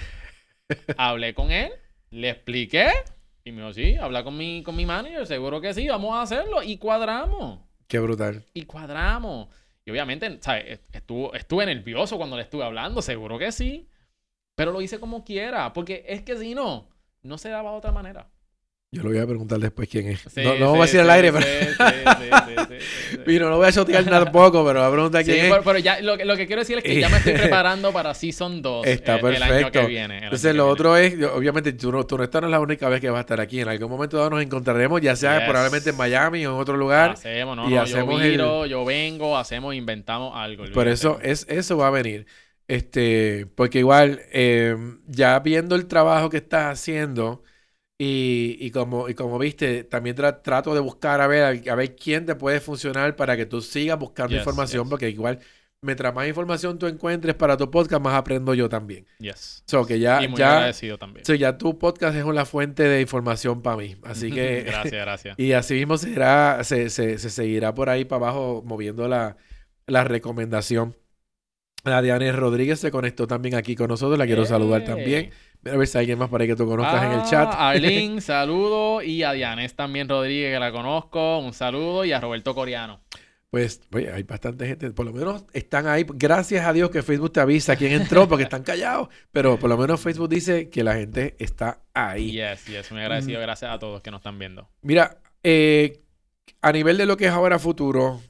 Hablé 0.98 1.32
con 1.32 1.52
él, 1.52 1.70
le 2.10 2.30
expliqué 2.30 2.90
y 3.44 3.52
me 3.52 3.62
dijo, 3.62 3.72
sí, 3.72 3.94
habla 3.94 4.24
con 4.24 4.36
mi, 4.36 4.64
con 4.64 4.74
mi 4.74 4.84
manager, 4.84 5.26
seguro 5.26 5.60
que 5.60 5.72
sí, 5.72 5.86
vamos 5.86 6.12
a 6.16 6.22
hacerlo. 6.22 6.62
Y 6.62 6.76
cuadramos. 6.76 7.60
Qué 7.88 7.98
brutal. 7.98 8.44
Y 8.54 8.64
cuadramos. 8.64 9.48
Y 9.84 9.90
obviamente, 9.90 10.38
¿sabes? 10.40 10.80
Estuvo, 10.92 11.34
estuve 11.34 11.66
nervioso 11.66 12.16
cuando 12.16 12.36
le 12.36 12.42
estuve 12.42 12.64
hablando, 12.64 13.02
seguro 13.02 13.38
que 13.38 13.52
sí. 13.52 13.88
Pero 14.56 14.72
lo 14.72 14.80
hice 14.80 15.00
como 15.00 15.24
quiera, 15.24 15.72
porque 15.72 16.04
es 16.08 16.22
que 16.22 16.36
si 16.36 16.54
no, 16.54 16.88
no 17.22 17.38
se 17.38 17.50
daba 17.50 17.72
de 17.72 17.76
otra 17.76 17.92
manera. 17.92 18.30
Yo 18.94 19.02
lo 19.02 19.08
voy 19.08 19.18
a 19.18 19.26
preguntar 19.26 19.58
después 19.58 19.88
quién 19.88 20.06
es. 20.06 20.36
no, 20.36 20.54
no 20.56 20.70
voy 20.70 20.78
a 20.78 20.82
decir 20.82 21.00
al 21.00 21.10
aire, 21.10 21.32
pero. 21.32 21.44
Mira, 23.26 23.48
no 23.50 23.56
voy 23.56 23.66
a 23.66 23.72
chotear 23.72 24.04
tampoco, 24.04 24.64
pero 24.64 24.80
voy 24.80 24.88
a 24.88 24.92
preguntar 24.92 25.24
quién 25.24 25.46
es. 25.46 25.52
Pero, 25.64 25.78
ya 25.78 26.00
lo, 26.00 26.16
lo, 26.16 26.36
que 26.36 26.46
quiero 26.46 26.60
decir 26.60 26.78
es 26.78 26.84
que 26.84 27.00
ya 27.00 27.08
me 27.08 27.16
estoy 27.16 27.32
preparando 27.34 27.92
para 27.92 28.14
Season 28.14 28.62
2 28.62 28.86
Está 28.86 29.18
perfecto. 29.20 29.46
el 29.46 29.52
año 29.52 29.72
que 29.72 29.86
viene. 29.86 30.18
Entonces, 30.24 30.54
lo 30.54 30.68
otro 30.68 30.96
es, 30.96 31.14
obviamente, 31.24 31.72
tú 31.72 31.90
no, 31.90 32.06
tú 32.06 32.16
no 32.16 32.22
estás 32.22 32.44
la 32.44 32.60
única 32.60 32.88
vez 32.88 33.00
que 33.00 33.10
vas 33.10 33.18
a 33.18 33.20
estar 33.22 33.40
aquí. 33.40 33.60
En 33.60 33.68
algún 33.68 33.90
momento 33.90 34.16
dado 34.16 34.30
nos 34.30 34.42
encontraremos, 34.42 35.00
ya 35.00 35.16
sea 35.16 35.44
probablemente 35.44 35.90
en 35.90 35.96
Miami 35.96 36.46
o 36.46 36.54
en 36.54 36.60
otro 36.60 36.76
lugar. 36.76 37.10
Hacemos, 37.10 37.56
no, 37.56 37.68
y 37.68 37.76
hacemos 37.76 38.22
yo 38.22 38.28
viro, 38.28 38.66
yo 38.66 38.84
vengo, 38.84 39.36
hacemos, 39.36 39.74
inventamos 39.74 40.32
algo. 40.36 40.64
Por 40.72 40.86
eso, 40.86 41.18
es, 41.20 41.46
eso 41.48 41.76
va 41.76 41.88
a 41.88 41.90
venir. 41.90 42.26
Este, 42.68 43.46
porque 43.56 43.80
igual, 43.80 44.22
eh, 44.32 44.76
ya 45.08 45.40
viendo 45.40 45.74
el 45.74 45.86
trabajo 45.86 46.30
que 46.30 46.36
estás 46.36 46.80
haciendo 46.80 47.42
y, 47.96 48.56
y, 48.58 48.70
como, 48.72 49.08
y 49.08 49.14
como 49.14 49.38
viste, 49.38 49.84
también 49.84 50.16
trato 50.16 50.74
de 50.74 50.80
buscar 50.80 51.20
a 51.20 51.28
ver, 51.28 51.68
a, 51.68 51.74
ver 51.74 51.94
quién 51.94 52.26
te 52.26 52.34
puede 52.34 52.60
funcionar 52.60 53.14
para 53.14 53.36
que 53.36 53.46
tú 53.46 53.60
sigas 53.60 53.98
buscando 53.98 54.36
información, 54.36 54.88
porque 54.88 55.08
igual, 55.08 55.38
mientras 55.80 56.12
más 56.12 56.26
información 56.26 56.76
tú 56.76 56.88
encuentres 56.88 57.36
para 57.36 57.56
tu 57.56 57.70
podcast, 57.70 58.02
más 58.02 58.14
aprendo 58.14 58.52
yo 58.52 58.68
también. 58.68 59.06
Yes. 59.20 59.62
So, 59.66 59.86
que 59.86 60.00
ya, 60.00 60.24
y 60.24 60.26
muy 60.26 60.38
ya, 60.38 60.56
agradecido 60.56 60.98
también. 60.98 61.24
So, 61.24 61.34
ya 61.34 61.56
tu 61.56 61.78
podcast 61.78 62.16
es 62.16 62.24
una 62.24 62.44
fuente 62.44 62.82
de 62.82 63.00
información 63.00 63.62
para 63.62 63.76
mí. 63.76 63.96
Así 64.02 64.32
que. 64.32 64.62
gracias, 64.66 65.00
gracias. 65.00 65.38
y 65.38 65.52
así 65.52 65.74
mismo 65.74 65.96
será, 65.96 66.64
se, 66.64 66.90
se, 66.90 67.18
se, 67.18 67.30
seguirá 67.30 67.74
por 67.74 67.90
ahí 67.90 68.04
para 68.04 68.26
abajo 68.26 68.64
moviendo 68.66 69.06
la, 69.06 69.36
la 69.86 70.02
recomendación. 70.02 70.96
La 71.84 72.02
Diane 72.02 72.32
Rodríguez 72.32 72.80
se 72.80 72.90
conectó 72.90 73.28
también 73.28 73.54
aquí 73.54 73.76
con 73.76 73.88
nosotros. 73.88 74.18
La 74.18 74.26
quiero 74.26 74.46
saludar 74.46 74.84
también. 74.84 75.30
A 75.70 75.76
ver 75.76 75.86
si 75.86 75.98
hay 75.98 76.02
alguien 76.02 76.18
más 76.18 76.28
por 76.28 76.40
ahí 76.40 76.46
que 76.46 76.56
tú 76.56 76.66
conozcas 76.66 77.04
en 77.04 77.12
el 77.12 77.20
ah, 77.20 77.26
chat. 77.28 77.54
Arlene, 77.56 78.20
saludo. 78.20 79.02
Y 79.02 79.22
a 79.22 79.32
Dianes 79.32 79.74
también 79.74 80.08
Rodríguez, 80.08 80.54
que 80.54 80.60
la 80.60 80.72
conozco. 80.72 81.38
Un 81.38 81.52
saludo. 81.52 82.04
Y 82.04 82.12
a 82.12 82.20
Roberto 82.20 82.54
Coriano. 82.54 83.00
Pues, 83.50 83.80
oye, 83.92 84.10
hay 84.12 84.24
bastante 84.24 84.66
gente. 84.66 84.90
Por 84.90 85.06
lo 85.06 85.12
menos 85.12 85.44
están 85.52 85.86
ahí. 85.86 86.04
Gracias 86.08 86.66
a 86.66 86.72
Dios 86.72 86.90
que 86.90 87.02
Facebook 87.02 87.32
te 87.32 87.40
avisa 87.40 87.76
quién 87.76 87.92
entró, 87.92 88.28
porque 88.28 88.42
están 88.42 88.64
callados. 88.64 89.08
Pero 89.30 89.58
por 89.58 89.70
lo 89.70 89.78
menos 89.78 90.00
Facebook 90.00 90.28
dice 90.28 90.68
que 90.70 90.82
la 90.82 90.94
gente 90.94 91.36
está 91.38 91.80
ahí. 91.94 92.32
Yes, 92.32 92.66
yes. 92.66 92.90
Muy 92.90 93.00
agradecido. 93.00 93.38
Mm. 93.38 93.42
Gracias 93.42 93.70
a 93.70 93.78
todos 93.78 94.02
que 94.02 94.10
nos 94.10 94.18
están 94.18 94.38
viendo. 94.38 94.68
Mira, 94.82 95.18
eh, 95.44 96.00
a 96.62 96.72
nivel 96.72 96.98
de 96.98 97.06
lo 97.06 97.16
que 97.16 97.26
es 97.26 97.30
ahora 97.30 97.58
futuro, 97.58 98.20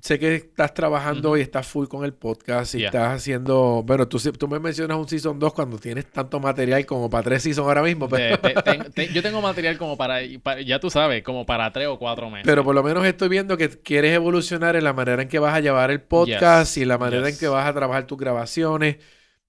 sé 0.00 0.18
que 0.18 0.36
estás 0.36 0.74
trabajando 0.74 1.36
y 1.36 1.40
estás 1.40 1.66
full 1.66 1.86
con 1.88 2.04
el 2.04 2.14
podcast 2.14 2.74
y 2.74 2.84
estás 2.84 3.16
haciendo. 3.16 3.82
Bueno, 3.84 4.06
tú, 4.06 4.18
tú 4.32 4.46
me 4.46 4.60
mencionas 4.60 4.96
un 4.96 5.08
Season 5.08 5.38
2 5.38 5.52
cuando 5.52 5.78
tienes 5.78 6.06
tanto 6.06 6.38
material 6.38 6.86
como 6.86 7.10
para 7.10 7.24
tres 7.24 7.42
Seasons 7.42 7.66
ahora 7.66 7.82
mismo. 7.82 8.08
yo 9.12 9.22
tengo 9.22 9.42
material 9.42 9.76
como 9.76 9.96
para, 9.96 10.22
ya 10.22 10.78
tú 10.78 10.90
sabes, 10.90 11.22
como 11.22 11.44
para 11.46 11.72
tres 11.72 11.88
o 11.88 11.98
cuatro 11.98 12.30
meses. 12.30 12.46
Pero 12.46 12.62
por 12.62 12.74
lo 12.74 12.82
menos 12.82 13.04
estoy 13.04 13.28
viendo 13.28 13.56
que 13.56 13.68
quieres 13.68 14.14
evolucionar 14.14 14.76
en 14.76 14.84
la 14.84 14.92
manera 14.92 15.22
en 15.22 15.28
que 15.28 15.40
vas 15.40 15.54
a 15.54 15.60
llevar 15.60 15.90
el 15.90 16.00
podcast 16.00 16.76
y 16.76 16.84
la 16.84 16.98
manera 16.98 17.28
en 17.28 17.36
que 17.36 17.48
vas 17.48 17.66
a 17.66 17.74
trabajar 17.74 18.06
tus 18.06 18.18
grabaciones. 18.18 18.98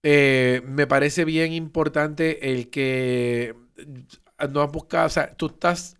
Eh, 0.01 0.61
me 0.65 0.87
parece 0.87 1.25
bien 1.25 1.53
importante 1.53 2.51
el 2.51 2.69
que 2.69 3.53
no 4.49 4.61
has 4.61 4.71
buscado, 4.71 5.07
o 5.07 5.09
sea, 5.09 5.35
tú 5.35 5.47
estás 5.47 5.98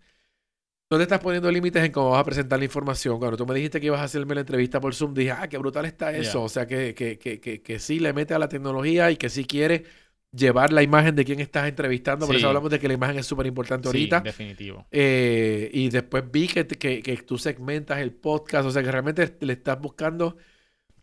no 0.90 0.96
te 0.96 1.04
estás 1.04 1.20
poniendo 1.20 1.50
límites 1.50 1.84
en 1.84 1.92
cómo 1.92 2.10
vas 2.10 2.20
a 2.20 2.24
presentar 2.24 2.58
la 2.58 2.64
información. 2.64 3.18
Cuando 3.20 3.36
tú 3.36 3.46
me 3.46 3.54
dijiste 3.54 3.80
que 3.80 3.86
ibas 3.86 4.00
a 4.00 4.04
hacerme 4.04 4.34
la 4.34 4.40
entrevista 4.40 4.80
por 4.80 4.92
Zoom, 4.92 5.14
dije, 5.14 5.30
ah, 5.30 5.48
qué 5.48 5.56
brutal 5.56 5.84
está 5.84 6.10
eso. 6.10 6.42
O 6.42 6.48
sea, 6.48 6.66
que, 6.66 6.94
que, 6.94 7.16
que, 7.16 7.40
que, 7.40 7.62
que 7.62 7.78
sí 7.78 8.00
le 8.00 8.12
mete 8.12 8.34
a 8.34 8.40
la 8.40 8.48
tecnología 8.48 9.08
y 9.12 9.16
que 9.16 9.28
sí 9.28 9.44
quiere 9.44 9.84
llevar 10.32 10.72
la 10.72 10.82
imagen 10.82 11.14
de 11.14 11.24
quien 11.24 11.38
estás 11.38 11.68
entrevistando. 11.68 12.26
Por 12.26 12.34
eso 12.34 12.48
hablamos 12.48 12.70
de 12.70 12.80
que 12.80 12.88
la 12.88 12.94
imagen 12.94 13.18
es 13.18 13.26
súper 13.26 13.46
importante 13.46 13.86
ahorita. 13.86 14.18
Sí, 14.18 14.24
definitivo. 14.24 14.86
Eh, 14.90 15.70
y 15.72 15.90
después 15.90 16.24
vi 16.28 16.48
que, 16.48 16.66
que, 16.66 17.02
que 17.02 17.16
tú 17.18 17.38
segmentas 17.38 18.00
el 18.00 18.12
podcast. 18.12 18.66
O 18.66 18.72
sea, 18.72 18.82
que 18.82 18.90
realmente 18.90 19.36
le 19.40 19.52
estás 19.52 19.80
buscando 19.80 20.38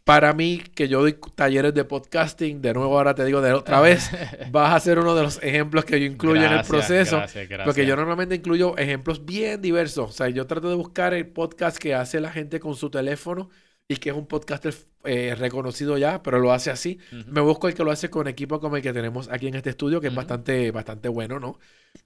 para 0.07 0.31
mí, 0.31 0.63
que 0.73 0.87
yo 0.87 1.01
doy 1.01 1.19
talleres 1.35 1.73
de 1.73 1.83
podcasting, 1.83 2.61
de 2.61 2.73
nuevo 2.73 2.97
ahora 2.97 3.13
te 3.13 3.25
digo 3.25 3.41
de 3.41 3.51
otra 3.51 3.81
vez, 3.81 4.09
vas 4.51 4.73
a 4.73 4.79
ser 4.79 4.99
uno 4.99 5.13
de 5.13 5.23
los 5.23 5.43
ejemplos 5.43 5.83
que 5.83 5.99
yo 5.99 6.05
incluyo 6.05 6.45
en 6.45 6.53
el 6.53 6.63
proceso. 6.63 7.17
Gracias, 7.17 7.49
gracias. 7.49 7.65
Porque 7.65 7.85
yo 7.85 7.93
normalmente 7.97 8.35
incluyo 8.35 8.77
ejemplos 8.77 9.25
bien 9.25 9.61
diversos. 9.61 10.09
O 10.09 10.13
sea, 10.13 10.29
yo 10.29 10.47
trato 10.47 10.69
de 10.69 10.75
buscar 10.75 11.13
el 11.13 11.27
podcast 11.27 11.77
que 11.77 11.93
hace 11.93 12.21
la 12.21 12.31
gente 12.31 12.61
con 12.61 12.75
su 12.75 12.89
teléfono 12.89 13.49
y 13.85 13.97
que 13.97 14.11
es 14.11 14.15
un 14.15 14.27
podcaster 14.27 14.73
eh, 15.07 15.35
reconocido 15.35 15.97
ya, 15.97 16.21
pero 16.21 16.39
lo 16.39 16.51
hace 16.51 16.69
así. 16.69 16.99
Me 17.27 17.41
busco 17.41 17.67
el 17.67 17.73
que 17.73 17.83
lo 17.83 17.91
hace 17.91 18.09
con 18.09 18.27
equipo 18.27 18.59
como 18.59 18.75
el 18.75 18.83
que 18.83 18.93
tenemos 18.93 19.29
aquí 19.29 19.47
en 19.47 19.55
este 19.55 19.71
estudio, 19.71 20.01
que 20.01 20.07
es 20.07 20.15
bastante, 20.15 20.71
bastante 20.71 21.09
bueno, 21.09 21.39
¿no? 21.39 21.59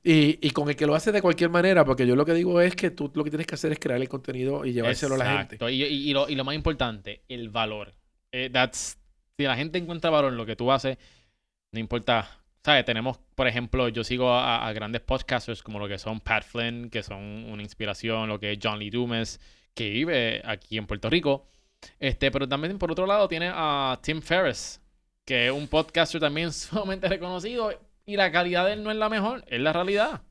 Y, 0.04 0.40
y, 0.46 0.52
con 0.52 0.70
el 0.70 0.76
que 0.76 0.86
lo 0.86 0.96
hace 0.96 1.12
de 1.12 1.22
cualquier 1.22 1.50
manera, 1.50 1.84
porque 1.84 2.08
yo 2.08 2.16
lo 2.16 2.26
que 2.26 2.34
digo 2.34 2.62
es 2.62 2.76
que 2.76 2.92
tú 2.92 3.12
lo 3.14 3.24
que 3.24 3.30
tienes 3.30 3.48
que 3.48 3.56
hacer 3.56 3.72
es 3.72 3.80
crear 3.80 4.00
el 4.00 4.08
contenido 4.08 4.66
y 4.66 4.74
llevárselo 4.74 5.16
a 5.16 5.18
la 5.18 5.38
gente. 5.40 5.58
Y, 5.70 5.84
y, 5.84 6.14
lo, 6.14 6.30
y 6.30 6.36
lo 6.36 6.46
más 6.46 6.56
importante, 6.56 7.24
el 7.28 7.50
valor. 7.50 7.94
Eh, 8.32 8.50
that's, 8.50 8.98
si 9.38 9.44
la 9.44 9.56
gente 9.56 9.78
encuentra 9.78 10.10
valor 10.10 10.32
en 10.32 10.38
lo 10.38 10.46
que 10.46 10.56
tú 10.56 10.72
haces, 10.72 10.98
no 11.72 11.80
importa. 11.80 12.38
¿Sabes? 12.64 12.86
Tenemos, 12.86 13.20
por 13.34 13.48
ejemplo, 13.48 13.90
yo 13.90 14.04
sigo 14.04 14.32
a, 14.36 14.72
grandes 14.74 15.02
podcasters 15.02 15.64
como 15.64 15.80
lo 15.80 15.88
que 15.88 15.98
son 15.98 16.20
Pat 16.20 16.44
Flynn, 16.44 16.92
que 16.92 17.02
son 17.02 17.20
una 17.50 17.64
inspiración, 17.64 18.30
lo 18.30 18.40
que 18.40 18.52
es 18.52 18.60
John 18.62 18.78
Lee 18.78 18.92
Dumas, 18.92 19.40
que 19.74 19.90
vive 19.90 20.44
aquí 20.46 20.78
en 20.78 20.86
Puerto 20.86 21.10
Rico. 21.10 21.48
Este, 22.00 22.32
pero 22.32 22.48
también 22.48 22.78
por 22.78 22.92
otro 22.92 23.06
lado 23.06 23.28
tiene 23.28 23.50
a 23.54 24.00
Tim 24.02 24.22
Ferriss, 24.22 24.82
que 25.26 25.48
es 25.48 25.52
un 25.52 25.68
podcaster 25.68 26.20
también 26.20 26.52
sumamente 26.54 27.08
reconocido 27.08 27.72
y 28.06 28.16
la 28.16 28.32
calidad 28.32 28.66
de 28.66 28.74
él 28.74 28.84
no 28.84 28.92
es 28.92 28.98
la 28.98 29.10
mejor, 29.10 29.44
es 29.48 29.60
la 29.60 29.74
realidad. 29.74 30.22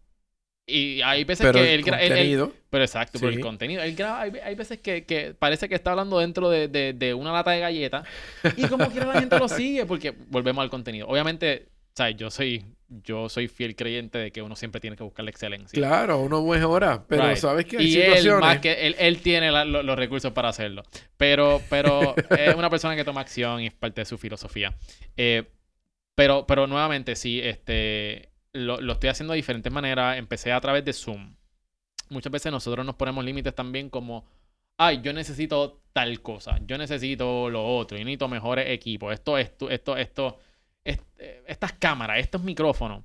Y 0.66 1.02
hay 1.02 1.24
veces 1.24 1.50
que 1.50 1.74
el 1.74 1.84
contenido, 1.84 2.52
pero 2.70 2.84
exacto, 2.84 3.18
por 3.18 3.32
el 3.32 3.40
contenido. 3.40 3.82
Él 3.82 3.96
graba, 3.96 4.20
hay, 4.20 4.54
veces 4.54 4.78
que, 4.78 5.04
que, 5.04 5.34
parece 5.36 5.68
que 5.68 5.74
está 5.74 5.90
hablando 5.90 6.20
dentro 6.20 6.48
de, 6.48 6.68
de, 6.68 6.92
de 6.92 7.12
una 7.12 7.32
lata 7.32 7.50
de 7.50 7.60
galletas 7.60 8.06
y 8.56 8.66
como 8.68 8.88
quiera 8.90 9.06
la 9.06 9.20
gente 9.20 9.36
lo 9.36 9.48
sigue 9.48 9.84
porque 9.84 10.14
volvemos 10.28 10.62
al 10.62 10.70
contenido. 10.70 11.08
Obviamente, 11.08 11.66
¿sabes? 11.94 12.16
Yo 12.16 12.30
soy 12.30 12.64
yo 12.90 13.28
soy 13.28 13.46
fiel 13.46 13.76
creyente 13.76 14.18
de 14.18 14.32
que 14.32 14.42
uno 14.42 14.56
siempre 14.56 14.80
tiene 14.80 14.96
que 14.96 15.04
buscar 15.04 15.24
la 15.24 15.30
excelencia. 15.30 15.76
Claro, 15.76 16.18
uno 16.18 16.44
mejora, 16.44 17.04
pero 17.06 17.34
sabes 17.36 17.64
que 17.64 17.78
hay 17.78 17.86
y 17.86 17.92
situaciones... 17.92 18.24
Él, 18.26 18.40
más 18.40 18.58
que 18.58 18.86
él, 18.86 18.96
él 18.98 19.20
tiene 19.20 19.50
los 19.50 19.96
recursos 19.96 20.32
para 20.32 20.48
hacerlo. 20.48 20.82
Pero, 21.16 21.62
pero 21.70 22.14
es 22.16 22.54
una 22.56 22.68
persona 22.68 22.96
que 22.96 23.04
toma 23.04 23.20
acción 23.20 23.60
y 23.60 23.68
es 23.68 23.72
parte 23.72 24.00
de 24.00 24.04
su 24.04 24.18
filosofía. 24.18 24.76
Eh, 25.16 25.44
pero, 26.16 26.46
pero 26.46 26.66
nuevamente, 26.66 27.14
sí, 27.14 27.40
este, 27.40 28.30
lo, 28.52 28.80
lo, 28.80 28.94
estoy 28.94 29.10
haciendo 29.10 29.32
de 29.32 29.36
diferentes 29.36 29.72
maneras. 29.72 30.18
Empecé 30.18 30.52
a 30.52 30.60
través 30.60 30.84
de 30.84 30.92
Zoom. 30.92 31.36
Muchas 32.08 32.32
veces 32.32 32.50
nosotros 32.50 32.84
nos 32.84 32.96
ponemos 32.96 33.24
límites 33.24 33.54
también 33.54 33.88
como, 33.88 34.26
ay, 34.76 35.00
yo 35.00 35.12
necesito 35.12 35.80
tal 35.92 36.20
cosa, 36.22 36.58
yo 36.66 36.76
necesito 36.76 37.50
lo 37.50 37.64
otro, 37.64 37.96
yo 37.96 38.04
necesito 38.04 38.26
mejores 38.26 38.68
equipos, 38.68 39.12
esto, 39.12 39.38
esto, 39.38 39.70
esto, 39.70 39.96
esto 39.96 40.38
eh, 40.84 41.42
estas 41.46 41.72
cámaras, 41.74 42.18
estos 42.18 42.42
micrófonos, 42.42 43.04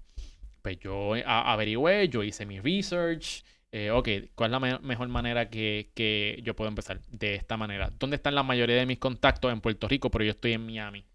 pues 0.62 0.80
yo 0.80 1.14
averigüé, 1.26 2.10
yo 2.10 2.24
hice 2.24 2.46
mi 2.46 2.60
research. 2.60 3.44
Eh, 3.72 3.92
ok, 3.92 4.08
¿cuál 4.36 4.54
es 4.54 4.62
la 4.62 4.80
mejor 4.80 5.10
manera 5.10 5.50
que, 5.50 5.92
que, 5.94 6.40
yo 6.44 6.56
puedo 6.56 6.70
empezar? 6.70 7.02
De 7.10 7.36
esta 7.36 7.58
manera. 7.58 7.92
¿Dónde 8.00 8.16
están 8.16 8.34
la 8.34 8.44
mayoría 8.44 8.78
de 8.78 8.86
mis 8.86 9.00
contactos 9.00 9.52
en 9.52 9.62
Puerto 9.62 9.88
Rico? 9.88 10.10
Pero 10.10 10.24
yo 10.24 10.32
estoy 10.32 10.54
en 10.54 10.66
Miami. 10.66 11.06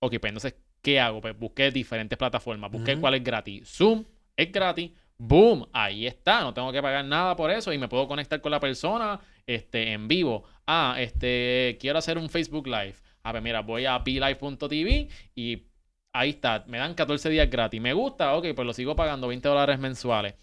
Ok, 0.00 0.18
pues 0.20 0.30
entonces, 0.30 0.54
¿qué 0.82 1.00
hago? 1.00 1.20
Pues 1.20 1.36
busqué 1.38 1.70
diferentes 1.70 2.16
plataformas. 2.18 2.70
Busqué 2.70 2.96
cuál 2.98 3.14
es 3.14 3.24
gratis. 3.24 3.68
Zoom 3.68 4.04
es 4.36 4.52
gratis. 4.52 4.92
Boom, 5.16 5.68
ahí 5.72 6.06
está. 6.06 6.42
No 6.42 6.54
tengo 6.54 6.70
que 6.70 6.80
pagar 6.80 7.04
nada 7.04 7.34
por 7.34 7.50
eso 7.50 7.72
y 7.72 7.78
me 7.78 7.88
puedo 7.88 8.06
conectar 8.06 8.40
con 8.40 8.52
la 8.52 8.60
persona 8.60 9.18
este, 9.46 9.92
en 9.92 10.06
vivo. 10.06 10.44
Ah, 10.66 10.94
este, 10.98 11.76
quiero 11.80 11.98
hacer 11.98 12.18
un 12.18 12.28
Facebook 12.28 12.68
Live. 12.68 12.94
A 13.24 13.32
ver, 13.32 13.42
mira, 13.42 13.62
voy 13.62 13.86
a 13.86 13.98
blive.tv 13.98 15.08
y 15.34 15.67
ahí 16.18 16.30
está, 16.30 16.64
me 16.66 16.78
dan 16.78 16.94
14 16.94 17.28
días 17.30 17.48
gratis. 17.48 17.80
Me 17.80 17.92
gusta, 17.92 18.34
ok, 18.34 18.46
pues 18.54 18.66
lo 18.66 18.72
sigo 18.72 18.96
pagando 18.96 19.28
20 19.28 19.48
dólares 19.48 19.78
mensuales. 19.78 20.34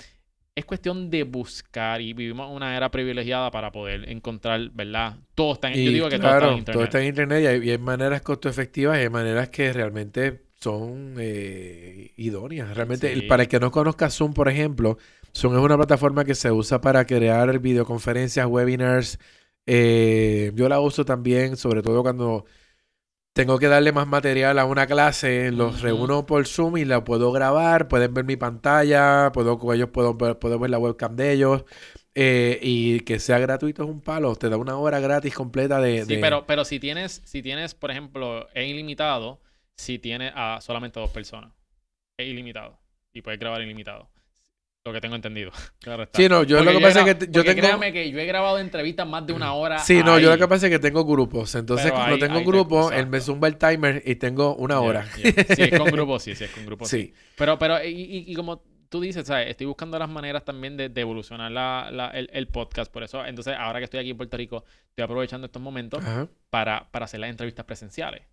Es 0.56 0.64
cuestión 0.64 1.10
de 1.10 1.24
buscar 1.24 2.00
y 2.00 2.14
vivimos 2.14 2.50
una 2.50 2.78
era 2.78 2.90
privilegiada 2.90 3.52
para 3.52 3.72
poder 3.72 4.10
encontrar, 4.10 4.70
¿verdad? 4.72 5.18
Todo 5.36 5.54
está 5.54 5.70
en, 5.70 5.84
yo 5.84 5.92
digo 5.92 6.10
que 6.10 6.18
todo 6.18 6.32
está 6.32 6.48
en 6.48 6.58
internet. 6.58 6.74
Todo 6.74 6.84
está 6.86 7.02
en 7.02 7.08
internet 7.08 7.44
y 7.44 7.48
hay, 7.48 7.68
y 7.68 7.72
hay 7.72 7.78
maneras 7.78 8.22
costo 8.22 8.48
efectivas 8.48 8.98
y 8.98 9.02
hay 9.02 9.10
maneras 9.10 9.50
que 9.50 9.74
realmente 9.74 10.46
son 10.62 11.16
eh, 11.20 12.14
idóneas. 12.16 12.74
Realmente, 12.74 13.22
para 13.28 13.44
el 13.44 13.50
que 13.50 13.60
no 13.60 13.70
conozca 13.70 14.10
Zoom, 14.10 14.34
por 14.34 14.48
ejemplo, 14.48 14.98
Zoom 15.36 15.56
es 15.56 15.62
una 15.62 15.76
plataforma 15.76 16.24
que 16.24 16.36
se 16.36 16.52
usa 16.52 16.80
para 16.80 17.06
crear 17.06 17.60
videoconferencias, 17.60 18.48
webinars. 18.48 19.20
Eh, 19.66 20.52
yo 20.56 20.70
la 20.70 20.80
uso 20.80 21.04
también, 21.04 21.58
sobre 21.58 21.82
todo 21.82 22.02
cuando 22.02 22.46
tengo 23.36 23.60
que 23.60 23.68
darle 23.68 23.92
más 23.92 24.08
material 24.08 24.58
a 24.60 24.66
una 24.66 24.88
clase, 24.88 25.52
los 25.52 25.82
reúno 25.82 26.26
por 26.26 26.48
Zoom 26.48 26.78
y 26.78 26.86
la 26.86 27.04
puedo 27.04 27.34
grabar, 27.34 27.90
pueden 27.90 28.14
ver 28.14 28.24
mi 28.24 28.38
pantalla, 28.38 29.30
puedo, 29.34 29.60
ellos 29.74 29.90
puedo, 29.90 30.18
puedo 30.18 30.58
ver 30.58 30.70
la 30.70 30.80
webcam 30.80 31.18
de 31.18 31.34
ellos. 31.34 31.66
Eh, 32.16 32.60
y 32.62 33.02
que 33.02 33.20
sea 33.20 33.38
gratuito 33.40 33.84
es 33.84 33.90
un 33.90 34.00
palo, 34.00 34.38
te 34.38 34.48
da 34.48 34.56
una 34.56 34.78
hora 34.78 35.02
gratis 35.02 35.34
completa 35.34 35.82
de... 35.82 36.06
Sí, 36.06 36.18
Pero, 36.22 36.46
pero 36.48 36.64
si 36.64 36.80
tienes, 36.80 37.22
si 37.26 37.42
tienes, 37.42 37.76
por 37.76 37.92
ejemplo, 37.92 38.48
es 38.54 38.70
ilimitado, 38.70 39.42
si 39.76 40.00
tienes 40.00 40.32
a 40.34 40.62
solamente 40.62 41.02
dos 41.02 41.10
personas, 41.10 41.52
es 42.18 42.30
ilimitado. 42.30 42.80
Y 43.12 43.22
puedes 43.22 43.38
grabar 43.38 43.62
ilimitado. 43.62 44.10
Lo 44.86 44.94
que 44.94 45.02
tengo 45.02 45.16
entendido. 45.16 45.52
Claro 45.80 46.04
está. 46.04 46.18
Sí, 46.18 46.30
no, 46.30 46.44
yo 46.44 46.64
lo 46.64 46.72
que 46.72 46.80
pasa 46.80 47.02
es 47.02 47.16
que 47.16 47.28
yo 47.32 47.44
tengo. 47.44 47.62
Créame 47.62 47.92
que 47.92 48.10
yo 48.10 48.20
he 48.20 48.26
grabado 48.26 48.60
entrevistas 48.60 49.08
más 49.08 49.26
de 49.26 49.34
una 49.34 49.54
hora. 49.54 49.80
Sí, 49.80 50.02
no, 50.04 50.20
yo 50.20 50.30
lo 50.30 50.38
que 50.38 50.48
pasa 50.48 50.68
es 50.68 50.72
que 50.72 50.80
tengo 50.80 51.06
grupos. 51.06 51.54
Entonces, 51.56 51.92
cuando 51.92 52.18
tengo 52.18 52.44
grupos, 52.44 52.92
él 52.92 53.08
me 53.08 53.20
zumba 53.20 53.48
el 53.48 53.58
timer 53.58 54.04
y 54.06 54.16
tengo 54.16 54.56
una 54.56 54.80
hora. 54.80 55.06
Si 55.06 55.24
es 55.28 55.78
con 55.78 55.88
grupos, 55.92 56.24
sí, 56.24 56.36
si 56.36 56.44
es 56.44 56.52
con 56.52 56.66
grupos. 56.66 56.88
Sí. 56.88 57.14
Pero, 57.36 57.58
pero, 57.60 57.84
y, 57.84 58.34
como 58.36 58.64
tú 58.90 59.02
dices, 59.02 59.28
¿sabes? 59.28 59.50
Estoy 59.50 59.68
buscando 59.68 59.98
las 60.00 60.10
maneras 60.10 60.46
también 60.46 60.78
de, 60.78 60.92
evolucionar 60.96 61.52
la, 61.52 62.12
el, 62.14 62.48
podcast. 62.48 62.92
Por 62.92 63.04
eso, 63.04 63.26
entonces, 63.26 63.56
ahora 63.58 63.80
que 63.80 63.86
estoy 63.86 64.00
aquí 64.00 64.12
en 64.12 64.18
Puerto 64.18 64.38
Rico, 64.38 64.66
estoy 64.90 65.04
aprovechando 65.04 65.46
estos 65.46 65.62
momentos 65.62 66.04
para, 66.50 66.90
para 66.92 67.06
hacer 67.06 67.20
las 67.20 67.30
entrevistas 67.30 67.66
presenciales. 67.66 68.24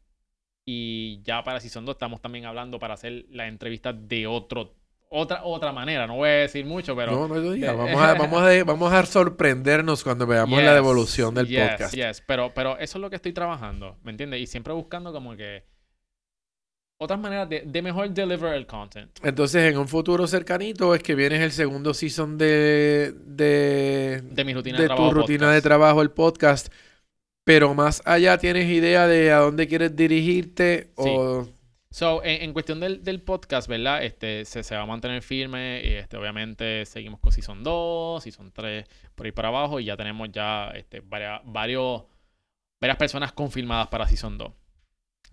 Y 0.65 1.21
ya 1.23 1.43
para 1.43 1.61
Season 1.61 1.85
2 1.85 1.95
estamos 1.95 2.23
también 2.23 2.47
hablando 2.47 2.79
para 2.79 2.95
hacer 2.95 3.27
las 3.31 3.49
entrevistas 3.49 3.97
de 4.07 4.27
otro 4.27 4.77
otra, 5.15 5.45
otra 5.45 5.73
manera. 5.73 6.07
No 6.07 6.17
voy 6.17 6.29
a 6.31 6.33
decir 6.33 6.65
mucho, 6.65 6.97
pero. 6.97 7.13
No, 7.13 7.29
no 7.29 7.35
lo 7.35 7.53
digas. 7.53 7.77
Vamos 7.77 8.01
a, 8.01 8.15
vamos, 8.15 8.43
a, 8.43 8.65
vamos 8.65 8.93
a 8.93 9.05
sorprendernos 9.05 10.03
cuando 10.03 10.27
veamos 10.27 10.63
la 10.63 10.75
devolución 10.75 11.35
del 11.35 11.47
podcast. 11.47 11.95
Yes, 11.95 12.23
pero, 12.27 12.53
pero 12.55 12.79
eso 12.79 12.99
es 12.99 13.03
lo 13.03 13.11
que 13.11 13.17
estoy 13.17 13.33
trabajando, 13.33 13.99
¿me 14.03 14.11
entiendes? 14.11 14.41
Y 14.41 14.47
siempre 14.47 14.73
buscando 14.73 15.13
como 15.13 15.37
que. 15.37 15.65
Otras 16.99 17.19
maneras 17.19 17.49
de, 17.49 17.63
de, 17.67 17.83
mejor 17.83 18.09
deliver 18.11 18.55
el 18.55 18.65
content. 18.67 19.11
Entonces, 19.25 19.73
en 19.73 19.77
un 19.77 19.89
futuro 19.89 20.27
cercanito 20.29 20.95
es 20.95 21.03
que 21.03 21.17
viene 21.17 21.43
el 21.43 21.53
segundo 21.53 21.93
season 21.93 22.39
de. 22.39 23.13
De, 23.27 24.23
de 24.23 24.45
mi 24.45 24.55
rutina 24.55 24.77
de, 24.77 24.83
de 24.85 24.89
trabajo. 24.89 25.09
tu 25.11 25.15
rutina 25.15 25.53
de 25.53 25.61
trabajo, 25.61 26.01
el 26.01 26.11
podcast. 26.11 26.73
Pero 27.45 27.75
más 27.75 28.03
allá, 28.07 28.39
¿tienes 28.39 28.71
idea 28.71 29.07
de 29.09 29.33
a 29.33 29.39
dónde 29.39 29.67
quieres 29.67 29.95
dirigirte? 29.95 30.93
O... 30.95 31.49
So, 31.93 32.23
en, 32.25 32.55
cuestión 32.55 32.81
del, 32.81 33.05
del, 33.05 33.21
podcast, 33.21 33.69
¿verdad? 33.69 34.03
Este, 34.03 34.47
se, 34.47 34.63
se, 34.63 34.75
va 34.75 34.83
a 34.83 34.87
mantener 34.87 35.21
firme. 35.21 35.83
Y 35.85 35.89
este, 35.89 36.17
obviamente 36.17 36.87
seguimos 36.87 37.21
con 37.21 37.33
Season 37.33 37.63
2, 37.63 38.23
Season 38.23 38.51
3, 38.51 38.87
por 39.15 39.27
ahí 39.27 39.33
para 39.33 39.49
abajo. 39.49 39.79
Y 39.79 39.85
ya 39.85 39.97
tenemos 39.97 40.31
ya 40.33 40.71
este, 40.71 41.01
varias, 41.01 41.43
varios, 41.45 42.05
varias 42.81 42.97
personas 42.97 43.33
confirmadas 43.33 43.89
para 43.89 44.09
Season 44.09 44.39
2. 44.39 44.53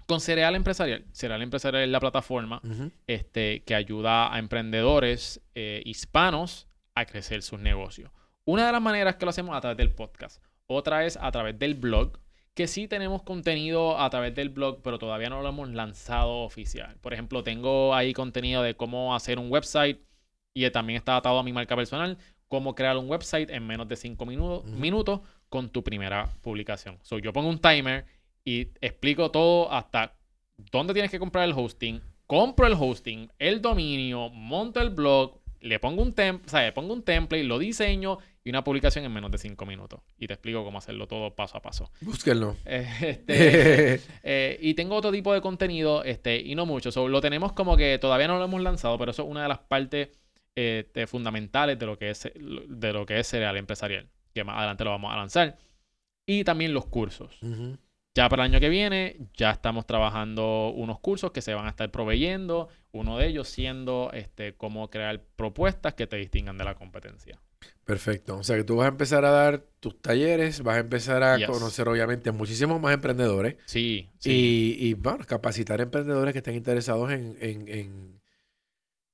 Con 0.05 0.19
Cereal 0.19 0.53
Empresarial. 0.55 1.05
Cereal 1.13 1.41
Empresarial 1.41 1.83
es 1.83 1.89
la 1.89 2.01
plataforma 2.01 2.61
este, 3.07 3.63
que 3.63 3.75
ayuda 3.75 4.33
a 4.33 4.37
emprendedores 4.37 5.39
eh, 5.55 5.81
hispanos 5.85 6.67
a 6.93 7.05
crecer 7.05 7.41
sus 7.41 7.59
negocios. 7.59 8.11
Una 8.43 8.65
de 8.65 8.73
las 8.73 8.81
maneras 8.81 9.15
que 9.15 9.25
lo 9.25 9.29
hacemos 9.29 9.55
a 9.55 9.61
través 9.61 9.77
del 9.77 9.91
podcast. 9.91 10.43
Otra 10.67 11.05
es 11.05 11.15
a 11.15 11.31
través 11.31 11.57
del 11.57 11.75
blog 11.75 12.19
que 12.53 12.67
sí 12.67 12.87
tenemos 12.87 13.23
contenido 13.23 13.99
a 13.99 14.09
través 14.09 14.35
del 14.35 14.49
blog, 14.49 14.81
pero 14.81 14.99
todavía 14.99 15.29
no 15.29 15.41
lo 15.41 15.49
hemos 15.49 15.69
lanzado 15.69 16.39
oficial. 16.39 16.97
Por 17.01 17.13
ejemplo, 17.13 17.43
tengo 17.43 17.95
ahí 17.95 18.13
contenido 18.13 18.61
de 18.63 18.75
cómo 18.75 19.15
hacer 19.15 19.39
un 19.39 19.49
website 19.51 20.01
y 20.53 20.69
también 20.71 20.97
está 20.97 21.15
atado 21.15 21.39
a 21.39 21.43
mi 21.43 21.53
marca 21.53 21.75
personal, 21.75 22.17
cómo 22.47 22.75
crear 22.75 22.97
un 22.97 23.09
website 23.09 23.49
en 23.49 23.65
menos 23.65 23.87
de 23.87 23.95
5 23.95 24.25
minutos 24.25 25.21
con 25.47 25.69
tu 25.69 25.83
primera 25.83 26.29
publicación. 26.41 26.97
So, 27.01 27.19
yo 27.19 27.31
pongo 27.31 27.47
un 27.47 27.59
timer 27.59 28.05
y 28.43 28.69
explico 28.81 29.31
todo 29.31 29.71
hasta 29.71 30.15
dónde 30.71 30.93
tienes 30.93 31.11
que 31.11 31.19
comprar 31.19 31.45
el 31.45 31.53
hosting, 31.55 32.01
compro 32.25 32.67
el 32.67 32.73
hosting, 32.73 33.31
el 33.39 33.61
dominio, 33.61 34.29
monto 34.29 34.81
el 34.81 34.89
blog, 34.89 35.38
le 35.61 35.79
pongo 35.79 36.01
un, 36.01 36.13
tem 36.13 36.39
o 36.45 36.49
sea, 36.49 36.73
pongo 36.73 36.93
un 36.93 37.03
template, 37.03 37.43
lo 37.43 37.59
diseño 37.59 38.17
y 38.43 38.49
una 38.49 38.63
publicación 38.63 39.05
en 39.05 39.13
menos 39.13 39.31
de 39.31 39.37
cinco 39.37 39.65
minutos. 39.65 40.01
Y 40.17 40.27
te 40.27 40.33
explico 40.33 40.63
cómo 40.63 40.77
hacerlo 40.77 41.07
todo 41.07 41.35
paso 41.35 41.57
a 41.57 41.61
paso. 41.61 41.91
Búsquenlo. 42.01 42.55
Este, 42.65 44.01
eh, 44.23 44.57
y 44.61 44.73
tengo 44.73 44.95
otro 44.95 45.11
tipo 45.11 45.33
de 45.33 45.41
contenido, 45.41 46.03
este, 46.03 46.37
y 46.37 46.55
no 46.55 46.65
mucho. 46.65 47.07
lo 47.07 47.21
tenemos 47.21 47.53
como 47.53 47.77
que 47.77 47.97
todavía 47.99 48.27
no 48.27 48.37
lo 48.37 48.45
hemos 48.45 48.61
lanzado, 48.61 48.97
pero 48.97 49.11
eso 49.11 49.23
es 49.23 49.29
una 49.29 49.43
de 49.43 49.49
las 49.49 49.59
partes 49.59 50.09
este, 50.55 51.07
fundamentales 51.07 51.77
de 51.79 51.85
lo 51.85 51.97
que 51.97 52.09
es 52.09 52.29
de 52.33 52.93
lo 52.93 53.05
que 53.05 53.19
es 53.19 53.27
cereal 53.27 53.57
empresarial. 53.57 54.09
Que 54.33 54.43
más 54.43 54.57
adelante 54.57 54.83
lo 54.83 54.91
vamos 54.91 55.13
a 55.13 55.17
lanzar. 55.17 55.57
Y 56.25 56.43
también 56.43 56.73
los 56.73 56.85
cursos. 56.85 57.39
Ya 58.19 58.27
para 58.27 58.43
el 58.43 58.51
año 58.51 58.59
que 58.59 58.67
viene, 58.67 59.15
ya 59.33 59.51
estamos 59.51 59.87
trabajando 59.87 60.73
unos 60.75 60.99
cursos 60.99 61.31
que 61.31 61.41
se 61.41 61.53
van 61.53 61.67
a 61.67 61.69
estar 61.69 61.89
proveyendo. 61.89 62.67
Uno 62.91 63.17
de 63.17 63.27
ellos 63.27 63.47
siendo 63.47 64.11
este, 64.11 64.55
cómo 64.55 64.89
crear 64.89 65.21
propuestas 65.37 65.93
que 65.93 66.05
te 66.05 66.17
distingan 66.17 66.57
de 66.57 66.65
la 66.65 66.75
competencia. 66.75 67.39
Perfecto. 67.85 68.35
O 68.35 68.43
sea 68.43 68.57
que 68.57 68.65
tú 68.65 68.75
vas 68.75 68.87
a 68.87 68.89
empezar 68.89 69.23
a 69.23 69.29
dar 69.29 69.63
tus 69.79 70.01
talleres, 70.01 70.61
vas 70.63 70.75
a 70.75 70.79
empezar 70.79 71.23
a 71.23 71.45
conocer 71.45 71.87
obviamente 71.87 72.33
muchísimos 72.33 72.81
más 72.81 72.93
emprendedores. 72.93 73.55
Sí. 73.63 74.09
sí. 74.17 74.75
Y, 74.77 74.95
bueno, 74.95 75.23
capacitar 75.25 75.79
emprendedores 75.79 76.33
que 76.33 76.39
estén 76.39 76.55
interesados 76.55 77.13
en, 77.13 77.37
en, 77.39 78.19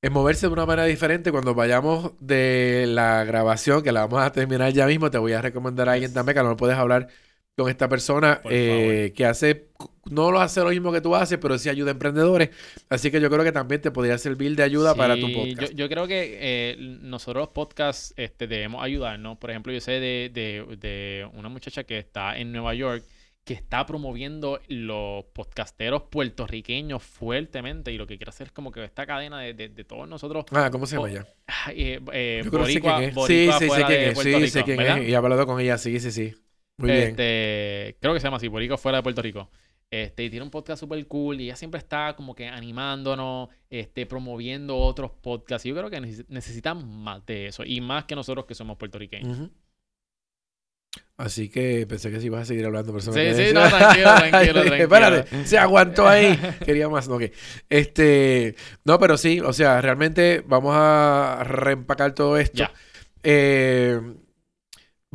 en, 0.02 0.12
moverse 0.12 0.48
de 0.48 0.54
una 0.54 0.66
manera 0.66 0.88
diferente. 0.88 1.32
Cuando 1.32 1.54
vayamos 1.54 2.14
de 2.20 2.86
la 2.88 3.24
grabación, 3.24 3.84
que 3.84 3.92
la 3.92 4.08
vamos 4.08 4.26
a 4.26 4.32
terminar 4.32 4.74
ya 4.74 4.88
mismo, 4.88 5.12
te 5.12 5.20
voy 5.20 5.34
a 5.34 5.44
recomendar 5.44 5.90
a 5.90 5.92
alguien 5.92 6.12
también 6.12 6.36
que 6.38 6.42
no 6.42 6.50
lo 6.50 6.58
puedes 6.58 6.76
hablar 6.76 7.10
con 7.56 7.70
esta 7.70 7.88
persona 7.88 8.42
eh, 8.50 9.14
que 9.16 9.26
hace, 9.26 9.70
no 10.10 10.30
lo 10.32 10.42
hace 10.42 10.60
lo 10.62 10.70
mismo 10.70 10.92
que 10.92 11.00
tú 11.00 11.16
haces, 11.16 11.38
pero 11.38 11.58
sí 11.58 11.70
ayuda 11.70 11.92
a 11.92 11.94
emprendedores. 11.94 12.50
Así 12.90 13.12
que 13.12 13.22
yo 13.22 13.30
creo 13.30 13.44
que 13.44 13.52
también 13.52 13.82
te 13.82 13.92
podría 13.92 14.18
servir 14.18 14.56
de 14.56 14.64
ayuda 14.64 14.94
para 14.94 15.16
tu 15.16 15.32
podcast. 15.32 15.74
Yo, 15.74 15.88
creo 15.88 16.06
que 16.06 16.38
eh, 16.42 16.76
nosotros 16.78 17.44
los 17.44 17.50
podcasts 17.50 18.14
este, 18.18 18.48
debemos 18.48 18.84
ayudarnos. 18.84 19.38
Por 19.38 19.52
ejemplo, 19.52 19.72
yo 19.72 19.80
sé 19.80 19.94
de, 19.94 20.32
de, 20.34 21.28
una 21.34 21.48
muchacha 21.48 21.86
que 21.86 21.98
está 21.98 22.38
en 22.38 22.52
Nueva 22.52 22.74
York 22.74 23.04
que 23.46 23.54
está 23.54 23.86
promoviendo 23.86 24.60
los 24.70 25.24
podcasteros 25.26 26.02
puertorriqueños 26.10 27.04
fuertemente 27.04 27.92
y 27.92 27.98
lo 27.98 28.08
que 28.08 28.18
quiere 28.18 28.30
hacer 28.30 28.48
es 28.48 28.52
como 28.52 28.72
que 28.72 28.84
esta 28.84 29.06
cadena 29.06 29.40
de, 29.40 29.54
de, 29.54 29.84
todos 29.84 30.10
nosotros. 30.10 30.46
Ah, 30.52 30.72
¿cómo 30.72 30.88
se 30.88 30.96
llama 30.96 31.12
ella? 31.12 31.28
Eh, 31.70 32.02
eh, 32.12 32.44
boricua, 32.52 33.00
sí, 33.28 33.50
sí, 33.60 33.70
sé 33.70 33.84
quién 33.86 34.02
es. 34.02 34.20
Sí, 34.20 34.48
sé 34.50 34.64
quién 34.64 34.82
es. 34.82 35.08
Y 35.08 35.12
he 35.12 35.16
hablado 35.16 35.46
con 35.46 35.62
ella, 35.62 35.78
sí, 35.78 36.00
sí, 36.00 36.12
sí. 36.12 36.34
Muy 36.78 36.92
este, 36.92 37.98
Creo 38.00 38.14
que 38.14 38.20
se 38.20 38.28
llama 38.28 38.38
así, 38.38 38.50
Puerto 38.50 38.78
fuera 38.78 38.98
de 38.98 39.04
Puerto 39.04 39.22
Rico. 39.22 39.50
Este, 39.92 40.24
y 40.24 40.30
tiene 40.30 40.44
un 40.44 40.52
podcast 40.52 40.80
súper 40.80 41.06
cool 41.08 41.40
y 41.40 41.46
ella 41.46 41.56
siempre 41.56 41.78
está 41.78 42.16
como 42.16 42.36
que 42.36 42.48
animándonos, 42.48 43.50
este, 43.70 44.06
promoviendo 44.06 44.78
otros 44.78 45.12
podcasts. 45.12 45.66
Y 45.66 45.70
yo 45.70 45.76
creo 45.76 45.90
que 45.90 46.02
necesitan 46.28 46.86
más 46.88 47.26
de 47.26 47.48
eso 47.48 47.64
y 47.66 47.82
más 47.82 48.06
que 48.06 48.16
nosotros 48.16 48.46
que 48.46 48.56
somos 48.56 48.78
puertorriqueños. 48.78 49.50
Así 51.18 51.50
que 51.50 51.86
pensé 51.88 52.12
que 52.12 52.20
sí 52.20 52.26
ibas 52.26 52.42
a 52.42 52.46
seguir 52.46 52.66
hablando. 52.66 52.92
Pero 52.92 53.02
sí, 53.02 53.34
sí, 53.36 53.54
no, 53.54 53.70
tranquilo, 53.70 54.16
tranquilo, 54.18 54.54
tranquilo. 54.54 54.76
Espérate, 54.76 55.46
se 55.46 55.58
aguantó 55.58 56.08
ahí. 56.08 56.38
Quería 56.66 56.90
más, 56.90 57.08
no, 57.08 57.18
Este, 57.70 58.56
no, 58.84 59.00
pero 59.00 59.18
sí, 59.18 59.40
o 59.40 59.54
sea, 59.54 59.80
realmente 59.82 60.44
vamos 60.46 60.74
a 60.76 61.42
reempacar 61.46 62.14
todo 62.14 62.38
esto. 62.38 62.58
Ya. 62.58 62.74
Eh, 63.24 64.00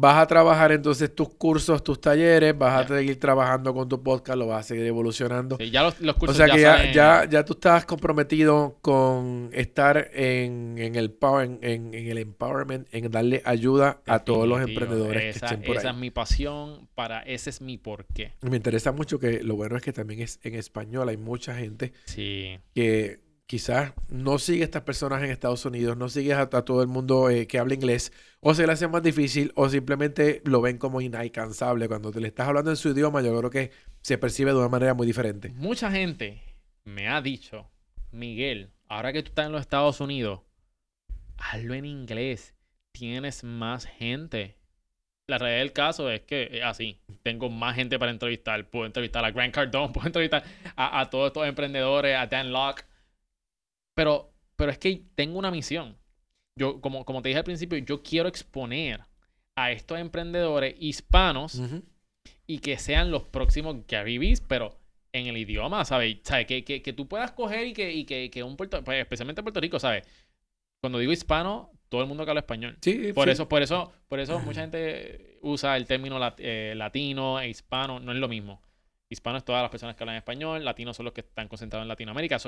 Vas 0.01 0.17
a 0.17 0.27
trabajar 0.27 0.73
entonces 0.73 1.15
tus 1.15 1.29
cursos, 1.29 1.85
tus 1.85 2.01
talleres, 2.01 2.57
vas 2.57 2.91
a 2.91 2.97
seguir 2.97 3.21
trabajando 3.21 3.75
con 3.75 3.87
tu 3.87 4.03
podcast, 4.03 4.39
lo 4.39 4.47
vas 4.47 4.65
a 4.65 4.69
seguir 4.69 4.87
evolucionando. 4.87 5.59
Sí, 5.59 5.71
ya 5.71 5.83
los, 5.83 5.95
cursos 6.15 6.31
O 6.31 6.33
sea 6.33 6.49
que 6.49 6.63
ya, 6.95 7.27
ya, 7.27 7.45
tú 7.45 7.53
estás 7.53 7.85
comprometido 7.85 8.79
con 8.81 9.51
estar 9.53 10.11
en, 10.15 10.79
el 10.79 11.11
power, 11.11 11.59
en, 11.61 11.93
el 11.93 12.17
empowerment, 12.17 12.89
en 12.93 13.11
darle 13.11 13.43
ayuda 13.45 14.01
a 14.07 14.21
todos 14.21 14.49
los 14.49 14.63
emprendedores 14.63 15.37
esa, 15.37 15.49
que 15.49 15.55
estén 15.55 15.67
por 15.67 15.77
Esa 15.77 15.91
es 15.91 15.97
mi 15.97 16.11
pasión, 16.11 16.89
para 16.95 17.21
ese 17.21 17.51
es 17.51 17.61
mi 17.61 17.77
porqué. 17.77 18.33
Me 18.41 18.57
interesa 18.57 18.93
mucho 18.93 19.19
que 19.19 19.43
lo 19.43 19.55
bueno 19.57 19.77
es 19.77 19.83
que 19.83 19.93
también 19.93 20.21
es 20.21 20.41
en 20.43 20.55
español. 20.55 21.11
Hay 21.11 21.19
mucha 21.19 21.55
gente 21.55 21.93
sí. 22.07 22.59
que 22.75 23.21
quizás 23.51 23.95
no 24.09 24.39
sigue 24.39 24.63
a 24.63 24.65
estas 24.67 24.83
personas 24.83 25.25
en 25.25 25.31
Estados 25.33 25.65
Unidos, 25.65 25.97
no 25.97 26.09
sigue 26.09 26.33
a, 26.35 26.49
todo 26.49 26.83
el 26.83 26.87
mundo 26.87 27.31
eh, 27.31 27.49
que 27.49 27.59
habla 27.59 27.75
inglés, 27.75 28.13
o 28.39 28.55
se 28.55 28.65
le 28.65 28.73
hace 28.73 28.87
más 28.87 29.03
difícil, 29.03 29.51
o 29.57 29.69
simplemente 29.69 30.41
lo 30.45 30.61
ven 30.61 30.79
como 30.79 31.01
inalcanzable. 31.01 31.89
Cuando 31.89 32.13
te 32.13 32.21
le 32.21 32.29
estás 32.29 32.47
hablando 32.47 32.71
en 32.71 32.77
su 32.77 32.91
idioma, 32.91 33.23
yo 33.23 33.37
creo 33.37 33.51
que 33.51 33.73
se 34.03 34.19
percibe 34.19 34.53
de 34.53 34.59
una 34.59 34.69
manera 34.69 34.95
muy 34.95 35.05
diferente. 35.05 35.49
Mucha 35.57 35.91
gente 35.91 36.41
me 36.85 37.09
ha 37.09 37.21
dicho 37.21 37.69
Miguel, 38.13 38.71
ahora 38.87 39.13
que 39.13 39.25
tú 39.25 39.31
estás 39.31 39.47
en 39.47 39.53
los 39.53 39.63
Estados 39.63 40.01
Unidos, 40.01 40.43
hazlo 41.37 41.75
en 41.75 41.87
inglés. 41.87 42.55
Tienes 42.93 43.43
más 43.43 43.85
gente. 43.85 44.59
La 45.27 45.39
realidad 45.39 45.59
del 45.59 45.73
caso 45.73 46.09
es 46.09 46.21
que 46.21 46.51
es 46.53 46.63
así. 46.63 47.01
Tengo 47.25 47.51
más 47.51 47.75
gente 47.75 47.99
para 47.99 48.13
entrevistar. 48.13 48.71
Puedo 48.71 48.87
entrevistar 48.87 49.25
a 49.25 49.33
Grant 49.33 49.53
Cardone, 49.53 49.93
puedo 49.93 50.07
entrevistar 50.07 50.45
a, 50.77 51.11
todos 51.11 51.27
estos 51.31 51.49
emprendedores, 51.49 52.17
a 52.17 52.29
Dan 52.29 52.53
Locke. 52.53 52.85
Pero, 53.95 54.33
pero 54.57 54.71
es 54.71 54.79
que 54.79 55.03
tengo 55.15 55.39
una 55.39 55.51
misión. 55.51 55.97
Yo, 56.57 56.81
como, 56.81 57.05
como 57.05 57.23
te 57.23 57.29
dije 57.29 57.39
al 57.39 57.45
principio, 57.45 57.79
yo 57.79 58.03
quiero 58.03 58.29
exponer 58.29 59.01
a 59.57 59.73
estos 59.73 59.99
emprendedores 59.99 60.75
hispanos 60.79 61.61
y 62.47 62.59
que 62.59 62.79
sean 62.79 63.11
los 63.11 63.25
próximos 63.25 63.77
que 63.87 64.03
vivís, 64.03 64.41
pero 64.41 64.79
en 65.13 65.27
el 65.27 65.37
idioma, 65.37 65.85
¿sabes? 65.85 66.19
¿Sabe? 66.23 66.47
Que, 66.47 66.65
que, 66.65 66.83
que, 66.83 66.93
tú 66.93 67.09
puedas 67.09 67.33
coger 67.33 67.67
y 67.67 67.73
que, 67.73 67.93
y 67.93 68.05
que, 68.05 68.31
que 68.31 68.43
un 68.43 68.57
Puerto, 68.57 68.83
pues, 68.85 69.01
especialmente 69.01 69.43
Puerto 69.43 69.61
Rico, 69.61 69.79
¿sabes? 69.79 70.07
Cuando 70.81 70.99
digo 70.99 71.13
hispano, 71.13 71.73
todo 71.89 72.01
el 72.03 72.07
mundo 72.07 72.25
que 72.25 72.31
habla 72.31 72.41
español. 72.41 72.79
Sí, 72.81 73.13
por 73.13 73.29
eso, 73.29 73.49
por 73.49 73.63
eso, 73.63 73.93
por 74.09 74.21
eso 74.21 74.39
mucha 74.41 74.63
gente 74.63 75.39
usa 75.43 75.77
el 75.77 75.87
término 75.87 76.19
eh, 76.39 76.75
latino 76.77 77.41
e 77.41 77.49
hispano, 77.49 78.01
no 78.01 78.13
es 78.13 78.19
lo 78.19 78.29
mismo. 78.29 78.63
Hispano 79.09 79.39
es 79.39 79.45
todas 79.45 79.63
las 79.63 79.71
personas 79.71 79.97
que 79.97 80.05
hablan 80.05 80.17
español, 80.17 80.65
latinos 80.65 80.97
son 80.97 81.05
los 81.05 81.13
que 81.13 81.23
están 81.23 81.49
concentrados 81.49 81.85
en 81.85 81.89
Latinoamérica. 81.89 82.39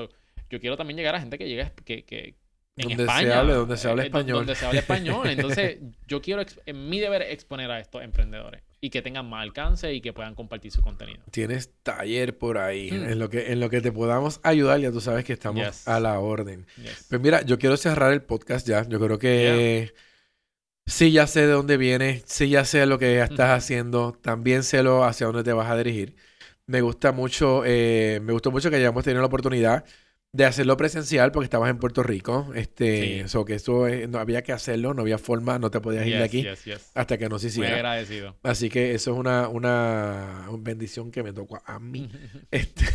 Yo 0.53 0.61
quiero 0.61 0.76
también 0.76 0.98
llegar 0.98 1.14
a 1.14 1.20
gente 1.20 1.38
que 1.38 1.48
llegue 1.48 1.72
que, 1.84 2.05
que 2.05 2.36
en 2.76 2.88
donde 2.88 3.05
España, 3.05 3.26
se 3.26 3.32
hable, 3.34 3.53
donde 3.55 3.76
se 3.76 3.88
hable 3.88 4.03
eh, 4.03 4.07
español. 4.07 4.38
Donde 4.38 4.55
se 4.55 4.66
hable 4.66 4.78
español. 4.80 5.26
Entonces, 5.30 5.78
yo 6.07 6.20
quiero, 6.20 6.42
en 6.66 6.88
mi 6.90 7.00
deber 7.00 7.22
exponer 7.22 7.70
a 7.70 7.80
estos 7.80 8.03
emprendedores 8.03 8.62
y 8.80 8.90
que 8.90 9.00
tengan 9.00 9.28
más 9.28 9.42
alcance 9.42 9.92
y 9.94 10.00
que 10.00 10.12
puedan 10.12 10.34
compartir 10.34 10.72
su 10.72 10.82
contenido. 10.82 11.22
Tienes 11.30 11.70
taller 11.82 12.36
por 12.36 12.59
ahí, 12.59 12.90
hmm. 12.90 13.11
en, 13.11 13.18
lo 13.18 13.30
que, 13.30 13.53
en 13.53 13.61
lo 13.61 13.70
que 13.70 13.80
te 13.80 13.92
podamos 13.92 14.40
ayudar, 14.42 14.80
ya 14.80 14.90
tú 14.90 15.00
sabes 15.00 15.24
que 15.24 15.32
estamos 15.32 15.88
a 15.88 16.00
la 16.00 16.18
orden. 16.18 16.66
Pues 17.09 17.20
mira, 17.20 17.42
yo 17.42 17.59
quiero 17.59 17.76
cerrar 17.76 18.12
el 18.12 18.22
podcast 18.22 18.66
ya. 18.66 18.86
Yo 18.86 19.00
creo 19.00 19.18
que 19.18 19.94
sí 20.86 21.12
ya 21.12 21.26
sé 21.26 21.46
de 21.46 21.53
dónde 21.53 21.78
vienes, 21.78 22.24
sí 22.26 22.50
ya 22.50 22.64
sé 22.64 22.84
lo 22.84 22.98
que 22.98 23.20
estás 23.22 23.50
haciendo, 23.50 24.12
también 24.12 24.62
sé 24.64 24.82
lo 24.82 25.05
hacia 25.05 25.26
dónde 25.26 25.44
te 25.44 25.53
vas 25.53 25.70
a 25.70 25.76
dirigir. 25.78 26.16
Me 26.66 26.80
gusta 26.80 27.12
mucho, 27.12 27.64
eh, 27.66 28.20
me 28.22 28.32
gustó 28.32 28.50
mucho 28.50 28.70
que 28.70 28.76
hayamos 28.76 29.05
tenido 29.05 29.20
la 29.20 29.26
oportunidad 29.26 29.84
de 30.35 30.47
hacerlo 30.47 30.78
presencial 30.78 31.30
porque 31.30 31.45
estabas 31.45 31.68
en 31.68 31.78
Puerto 31.78 32.03
Rico. 32.03 32.53
Este, 32.55 33.20
eso 33.20 33.45
que 33.45 33.55
eso 33.55 33.87
no 34.09 34.18
había 34.18 34.43
que 34.43 34.53
hacerlo, 34.53 34.95
no 34.95 35.03
había 35.03 35.18
forma, 35.18 35.59
no 35.59 35.70
te 35.70 35.78
podías 35.80 36.07
ir 36.07 36.16
de 36.16 36.24
aquí 36.24 36.47
hasta 36.95 37.18
que 37.18 37.28
no 37.28 37.39
se 37.39 37.49
hiciera. 37.49 37.68
Muy 37.68 37.78
agradecido. 37.78 38.35
Así 38.43 38.70
que 38.70 38.95
eso 38.95 39.12
es 39.12 39.18
una, 39.18 39.49
una 39.49 40.49
bendición 40.59 41.11
que 41.11 41.22
me 41.22 41.35
tocó 41.35 41.61
a 41.66 41.78
mí. 41.78 42.11
este, 42.51 42.87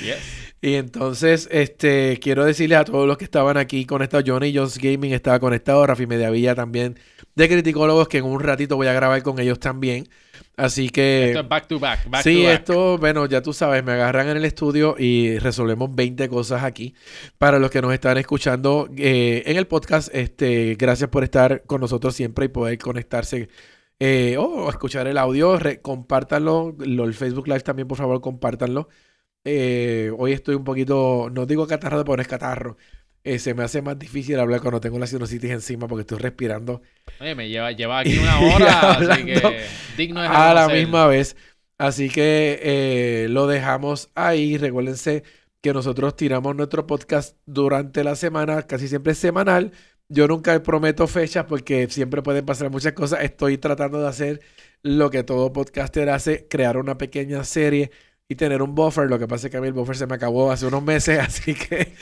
y 0.62 0.74
entonces, 0.74 1.48
este, 1.52 2.18
quiero 2.18 2.46
decirle 2.46 2.76
a 2.76 2.84
todos 2.84 3.06
los 3.06 3.18
que 3.18 3.24
estaban 3.24 3.58
aquí 3.58 3.84
conectados, 3.84 4.24
Johnny 4.26 4.56
Jones 4.56 4.78
Gaming 4.78 5.12
estaba 5.12 5.38
conectado, 5.40 5.86
Rafi 5.86 6.06
Mediavilla 6.06 6.54
también, 6.54 6.98
de 7.38 7.48
criticólogos, 7.48 8.08
que 8.08 8.18
en 8.18 8.24
un 8.24 8.40
ratito 8.40 8.74
voy 8.74 8.88
a 8.88 8.92
grabar 8.92 9.22
con 9.22 9.38
ellos 9.38 9.60
también. 9.60 10.08
Así 10.56 10.90
que. 10.90 11.28
Esto 11.28 11.40
es 11.40 11.48
back 11.48 11.68
to 11.68 11.78
back. 11.78 12.10
back 12.10 12.24
sí, 12.24 12.42
to 12.42 12.48
back. 12.48 12.58
esto, 12.58 12.98
bueno, 12.98 13.26
ya 13.26 13.42
tú 13.42 13.52
sabes, 13.52 13.84
me 13.84 13.92
agarran 13.92 14.28
en 14.28 14.38
el 14.38 14.44
estudio 14.44 14.96
y 14.98 15.38
resolvemos 15.38 15.94
20 15.94 16.28
cosas 16.28 16.64
aquí. 16.64 16.94
Para 17.38 17.60
los 17.60 17.70
que 17.70 17.80
nos 17.80 17.92
están 17.92 18.18
escuchando 18.18 18.88
eh, 18.96 19.44
en 19.46 19.56
el 19.56 19.68
podcast, 19.68 20.12
este, 20.12 20.74
gracias 20.76 21.10
por 21.10 21.22
estar 21.22 21.62
con 21.62 21.80
nosotros 21.80 22.16
siempre 22.16 22.46
y 22.46 22.48
poder 22.48 22.76
conectarse 22.78 23.48
eh, 24.00 24.36
o 24.36 24.68
escuchar 24.68 25.06
el 25.06 25.16
audio. 25.16 25.56
compártanlo. 25.80 26.74
Lo, 26.76 27.04
el 27.04 27.14
Facebook 27.14 27.46
Live 27.46 27.60
también, 27.60 27.86
por 27.86 27.98
favor, 27.98 28.20
compártanlo. 28.20 28.88
Eh, 29.44 30.10
hoy 30.18 30.32
estoy 30.32 30.56
un 30.56 30.64
poquito, 30.64 31.30
no 31.32 31.46
digo 31.46 31.68
catarro, 31.68 32.04
pero 32.04 32.16
no 32.16 32.22
es 32.22 32.28
catarro. 32.28 32.76
Eh, 33.24 33.38
se 33.38 33.52
me 33.54 33.62
hace 33.62 33.82
más 33.82 33.98
difícil 33.98 34.38
hablar 34.38 34.60
cuando 34.60 34.80
tengo 34.80 34.98
la 34.98 35.06
sinusitis 35.06 35.50
encima 35.50 35.86
porque 35.88 36.02
estoy 36.02 36.18
respirando. 36.18 36.82
Oye, 37.20 37.34
me 37.34 37.48
lleva, 37.48 37.72
lleva 37.72 37.98
aquí 38.00 38.18
una 38.18 38.40
hora, 38.40 38.90
así 38.92 39.24
que 39.24 39.60
digno 39.96 40.22
de 40.22 40.28
A 40.28 40.54
la 40.54 40.68
misma 40.68 41.06
vez. 41.06 41.36
Así 41.78 42.08
que 42.08 42.58
eh, 42.62 43.26
lo 43.30 43.46
dejamos 43.46 44.10
ahí. 44.14 44.56
Recuérdense 44.58 45.22
que 45.60 45.72
nosotros 45.72 46.16
tiramos 46.16 46.56
nuestro 46.56 46.86
podcast 46.86 47.36
durante 47.46 48.04
la 48.04 48.16
semana, 48.16 48.62
casi 48.62 48.88
siempre 48.88 49.12
es 49.12 49.18
semanal. 49.18 49.72
Yo 50.08 50.26
nunca 50.26 50.60
prometo 50.62 51.06
fechas 51.06 51.44
porque 51.44 51.88
siempre 51.90 52.22
pueden 52.22 52.46
pasar 52.46 52.70
muchas 52.70 52.94
cosas. 52.94 53.22
Estoy 53.22 53.58
tratando 53.58 54.00
de 54.00 54.08
hacer 54.08 54.40
lo 54.82 55.10
que 55.10 55.22
todo 55.22 55.52
podcaster 55.52 56.08
hace, 56.10 56.48
crear 56.48 56.76
una 56.78 56.96
pequeña 56.98 57.44
serie 57.44 57.90
y 58.28 58.36
tener 58.36 58.62
un 58.62 58.74
buffer. 58.74 59.08
Lo 59.08 59.18
que 59.18 59.26
pasa 59.26 59.46
es 59.46 59.50
que 59.50 59.56
a 59.56 59.60
mí 59.60 59.66
el 59.66 59.72
buffer 59.72 59.96
se 59.96 60.06
me 60.06 60.14
acabó 60.14 60.52
hace 60.52 60.66
unos 60.66 60.82
meses, 60.82 61.18
así 61.20 61.54
que 61.54 61.94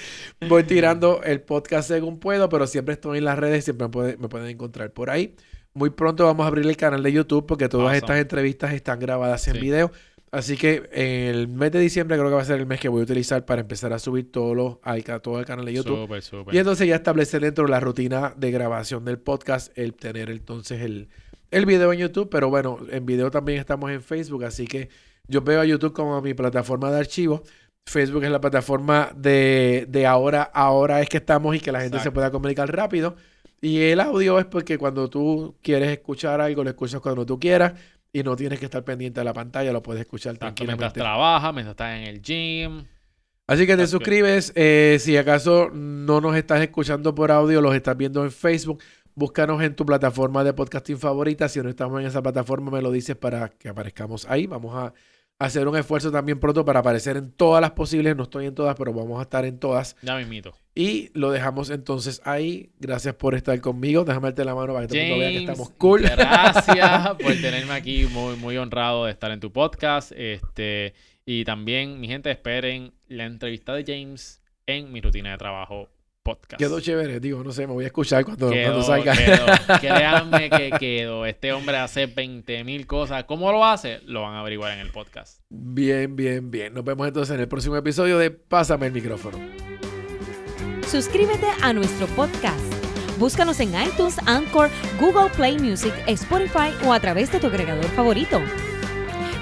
voy 0.49 0.65
tirando 0.65 1.23
el 1.23 1.41
podcast 1.41 1.89
según 1.89 2.19
puedo, 2.19 2.49
pero 2.49 2.67
siempre 2.67 2.95
estoy 2.95 3.19
en 3.19 3.25
las 3.25 3.39
redes, 3.39 3.65
siempre 3.65 3.89
me, 4.19 4.29
pueden 4.29 4.49
encontrar 4.49 4.93
por 4.93 5.09
ahí. 5.09 5.37
Muy 5.73 5.91
pronto 5.91 6.25
vamos 6.25 6.45
a 6.45 6.49
abrir 6.49 6.67
el 6.67 6.77
canal 6.77 7.03
de 7.03 7.13
YouTube 7.13 7.47
porque 7.47 7.69
todas 7.69 7.95
estas 7.97 8.19
entrevistas 8.19 8.73
están 8.73 8.99
grabadas 8.99 9.47
en 9.49 9.61
video. 9.61 9.93
Así 10.33 10.57
que 10.57 10.89
el 10.93 11.49
mes 11.49 11.71
de 11.71 11.81
diciembre 11.81 12.17
creo 12.17 12.29
que 12.29 12.35
va 12.35 12.43
a 12.43 12.47
ser 12.47 12.59
el 12.59 12.67
mes 12.67 12.81
que 12.81 12.89
voy 12.89 13.01
a 13.01 13.05
utilizar 13.05 13.45
para 13.45 13.61
empezar 13.61 13.93
a 13.93 13.99
subir 13.99 14.33
todo, 14.33 14.55
lo, 14.55 14.81
al, 14.83 15.05
todo 15.05 15.39
el 15.39 15.45
canal 15.45 15.67
de 15.67 15.75
YouTube. 15.75 16.11
Y 16.51 16.59
entonces 16.59 16.89
ya 16.89 16.97
establecer 16.97 17.43
dentro 17.43 17.65
de 17.65 17.71
la 17.71 17.81
rutina 17.81 18.35
de 18.37 18.51
grabación 18.51 19.05
del 19.05 19.19
podcast 19.19 19.71
el 19.79 19.93
tener 19.95 20.31
entonces 20.31 20.81
el, 20.81 21.09
el 21.51 21.67
video 21.67 21.93
en 21.93 22.01
YouTube. 22.01 22.29
Pero 22.31 22.49
bueno, 22.49 22.79
en 22.91 23.05
video 23.05 23.31
también 23.31 23.61
estamos 23.61 23.91
en 23.91 24.03
Facebook, 24.03 24.45
así 24.45 24.67
que 24.67 24.89
yo 25.29 25.43
veo 25.43 25.61
a 25.61 25.65
YouTube 25.65 25.93
como 25.93 26.21
mi 26.21 26.35
plataforma 26.35 26.91
de 26.91 26.99
archivos. 26.99 27.43
Facebook 27.87 28.25
es 28.25 28.31
la 28.31 28.41
plataforma 28.41 29.13
de, 29.15 29.87
de 29.89 30.07
ahora, 30.07 30.43
ahora 30.43 31.01
es 31.01 31.09
que 31.09 31.19
estamos 31.19 31.55
y 31.55 31.61
que 31.61 31.71
la 31.71 31.81
gente 31.81 32.01
se 32.01 32.11
pueda 32.11 32.31
comunicar 32.31 32.75
rápido. 32.75 33.17
Y 33.61 33.81
el 33.83 34.01
audio 34.01 34.39
es 34.39 34.45
porque 34.45 34.77
cuando 34.77 35.09
tú 35.09 35.57
quieres 35.63 35.91
escuchar 35.91 36.41
algo, 36.41 36.65
lo 36.65 36.71
escuchas 36.71 37.01
cuando 37.01 37.25
tú 37.25 37.39
quieras 37.39 37.75
y 38.13 38.23
no 38.23 38.37
tienes 38.37 38.59
que 38.59 38.65
estar 38.67 38.85
pendiente 38.85 39.21
de 39.21 39.25
la 39.25 39.33
pantalla, 39.33 39.73
lo 39.73 39.83
puedes 39.83 40.03
escuchar 40.03 40.37
tranquilamente. 40.37 40.83
Mientras 40.83 40.93
trabajas, 40.93 41.55
mientras 41.55 41.73
estás 41.73 41.97
en 41.97 42.03
el 42.05 42.23
gym. 42.23 42.85
Así 43.47 43.67
que 43.67 43.77
te 43.77 43.87
suscribes. 43.87 44.53
Eh, 44.57 44.97
si 45.01 45.17
acaso 45.17 45.71
no 45.73 46.21
nos 46.21 46.37
estás 46.37 46.61
escuchando 46.61 47.15
por 47.15 47.31
audio, 47.31 47.61
los 47.61 47.75
estás 47.75 47.97
viendo 47.97 48.25
en 48.25 48.33
Facebook, 48.33 48.83
búscanos 49.15 49.63
en 49.63 49.77
tu 49.77 49.87
plataforma 49.87 50.43
de 50.43 50.53
podcasting 50.53 50.99
favorita. 50.99 51.49
Si 51.49 51.61
no 51.61 51.69
estamos 51.69 52.01
en 52.01 52.07
esa 52.07 52.23
plataforma, 52.23 52.71
me 52.71 52.83
lo 52.83 52.91
dices 52.91 53.17
para 53.17 53.49
que 53.51 53.69
aparezcamos 53.69 54.27
ahí. 54.29 54.47
Vamos 54.47 54.75
a 54.75 54.93
hacer 55.39 55.69
un 55.69 55.77
esfuerzo 55.77 56.11
también 56.11 56.41
pronto 56.41 56.65
para 56.65 56.81
aparecer 56.81 57.17
en 57.17 57.31
todas 57.33 57.61
las 57.61 57.73
posibles. 57.73 58.17
No 58.17 58.25
estoy 58.25 58.47
en 58.47 58.55
todas, 58.55 58.75
pero 58.77 58.93
vamos 58.93 59.19
a 59.19 59.23
estar 59.23 59.45
en 59.45 59.59
todas. 59.59 59.97
Ya 60.03 60.15
me 60.15 60.23
invito. 60.23 60.55
Y 60.75 61.11
lo 61.15 61.31
dejamos 61.31 61.71
entonces 61.71 62.21
ahí. 62.25 62.71
Gracias 62.79 63.15
por 63.15 63.35
estar 63.35 63.59
conmigo. 63.61 64.05
Déjame 64.05 64.29
darte 64.29 64.45
la 64.45 64.55
mano 64.55 64.73
para 64.75 64.87
que 64.87 64.89
todo 64.89 64.99
el 64.99 65.09
mundo 65.09 65.21
vea 65.21 65.31
que 65.31 65.39
estamos 65.39 65.71
cool. 65.71 66.03
Gracias 66.03 67.09
por 67.15 67.35
tenerme 67.41 67.73
aquí. 67.73 68.07
Muy, 68.07 68.37
muy 68.37 68.57
honrado 68.57 69.07
de 69.07 69.13
estar 69.13 69.31
en 69.31 69.41
tu 69.41 69.53
podcast. 69.53 70.13
Este, 70.15 70.95
y 71.25 71.45
también, 71.45 72.01
mi 72.01 72.09
gente, 72.09 72.31
esperen 72.31 72.93
la 73.09 73.25
entrevista 73.25 73.75
de 73.75 73.85
James 73.87 74.43
en 74.67 74.93
mi 74.93 75.01
rutina 75.01 75.31
de 75.31 75.39
trabajo 75.39 75.89
podcast. 76.27 76.59
Quedó 76.59 76.81
chévere, 76.81 77.21
digo, 77.21 77.45
no 77.45 77.53
sé, 77.53 77.67
me 77.67 77.73
voy 77.73 77.85
a 77.85 77.87
escuchar 77.87 78.25
cuando, 78.25 78.51
salga. 78.83 79.15
Créanme 79.81 80.51
que 80.51 80.73
quedó. 80.79 81.25
Este 81.25 81.53
hombre 81.53 81.77
hace 81.77 82.07
20 82.07 82.65
mil 82.65 82.87
cosas. 82.87 83.25
¿Cómo 83.25 83.53
lo 83.53 83.65
hace? 83.65 84.01
Lo 84.07 84.23
van 84.23 84.35
a 84.35 84.41
averiguar 84.41 84.73
en 84.73 84.81
el 84.81 84.91
podcast. 84.91 85.41
Bien, 85.49 86.17
bien, 86.17 86.51
bien. 86.51 86.75
Nos 86.75 86.85
vemos 86.85 87.07
entonces 87.07 87.35
en 87.35 87.41
el 87.41 87.49
próximo 87.49 87.77
episodio 87.77 88.19
de 88.19 88.33
Pásame 88.33 88.87
el 88.87 88.93
micrófono. 88.93 89.39
Suscríbete 90.89 91.47
a 91.63 91.73
nuestro 91.73 92.07
podcast. 92.09 92.61
Búscanos 93.19 93.61
en 93.61 93.71
iTunes, 93.81 94.17
Anchor, 94.27 94.69
Google 95.01 95.31
Play 95.37 95.59
Music, 95.59 95.93
Spotify 96.07 96.75
o 96.85 96.93
a 96.93 97.01
través 97.01 97.33
de 97.33 97.39
tu 97.39 97.47
agregador 97.47 97.87
favorito. 97.87 98.41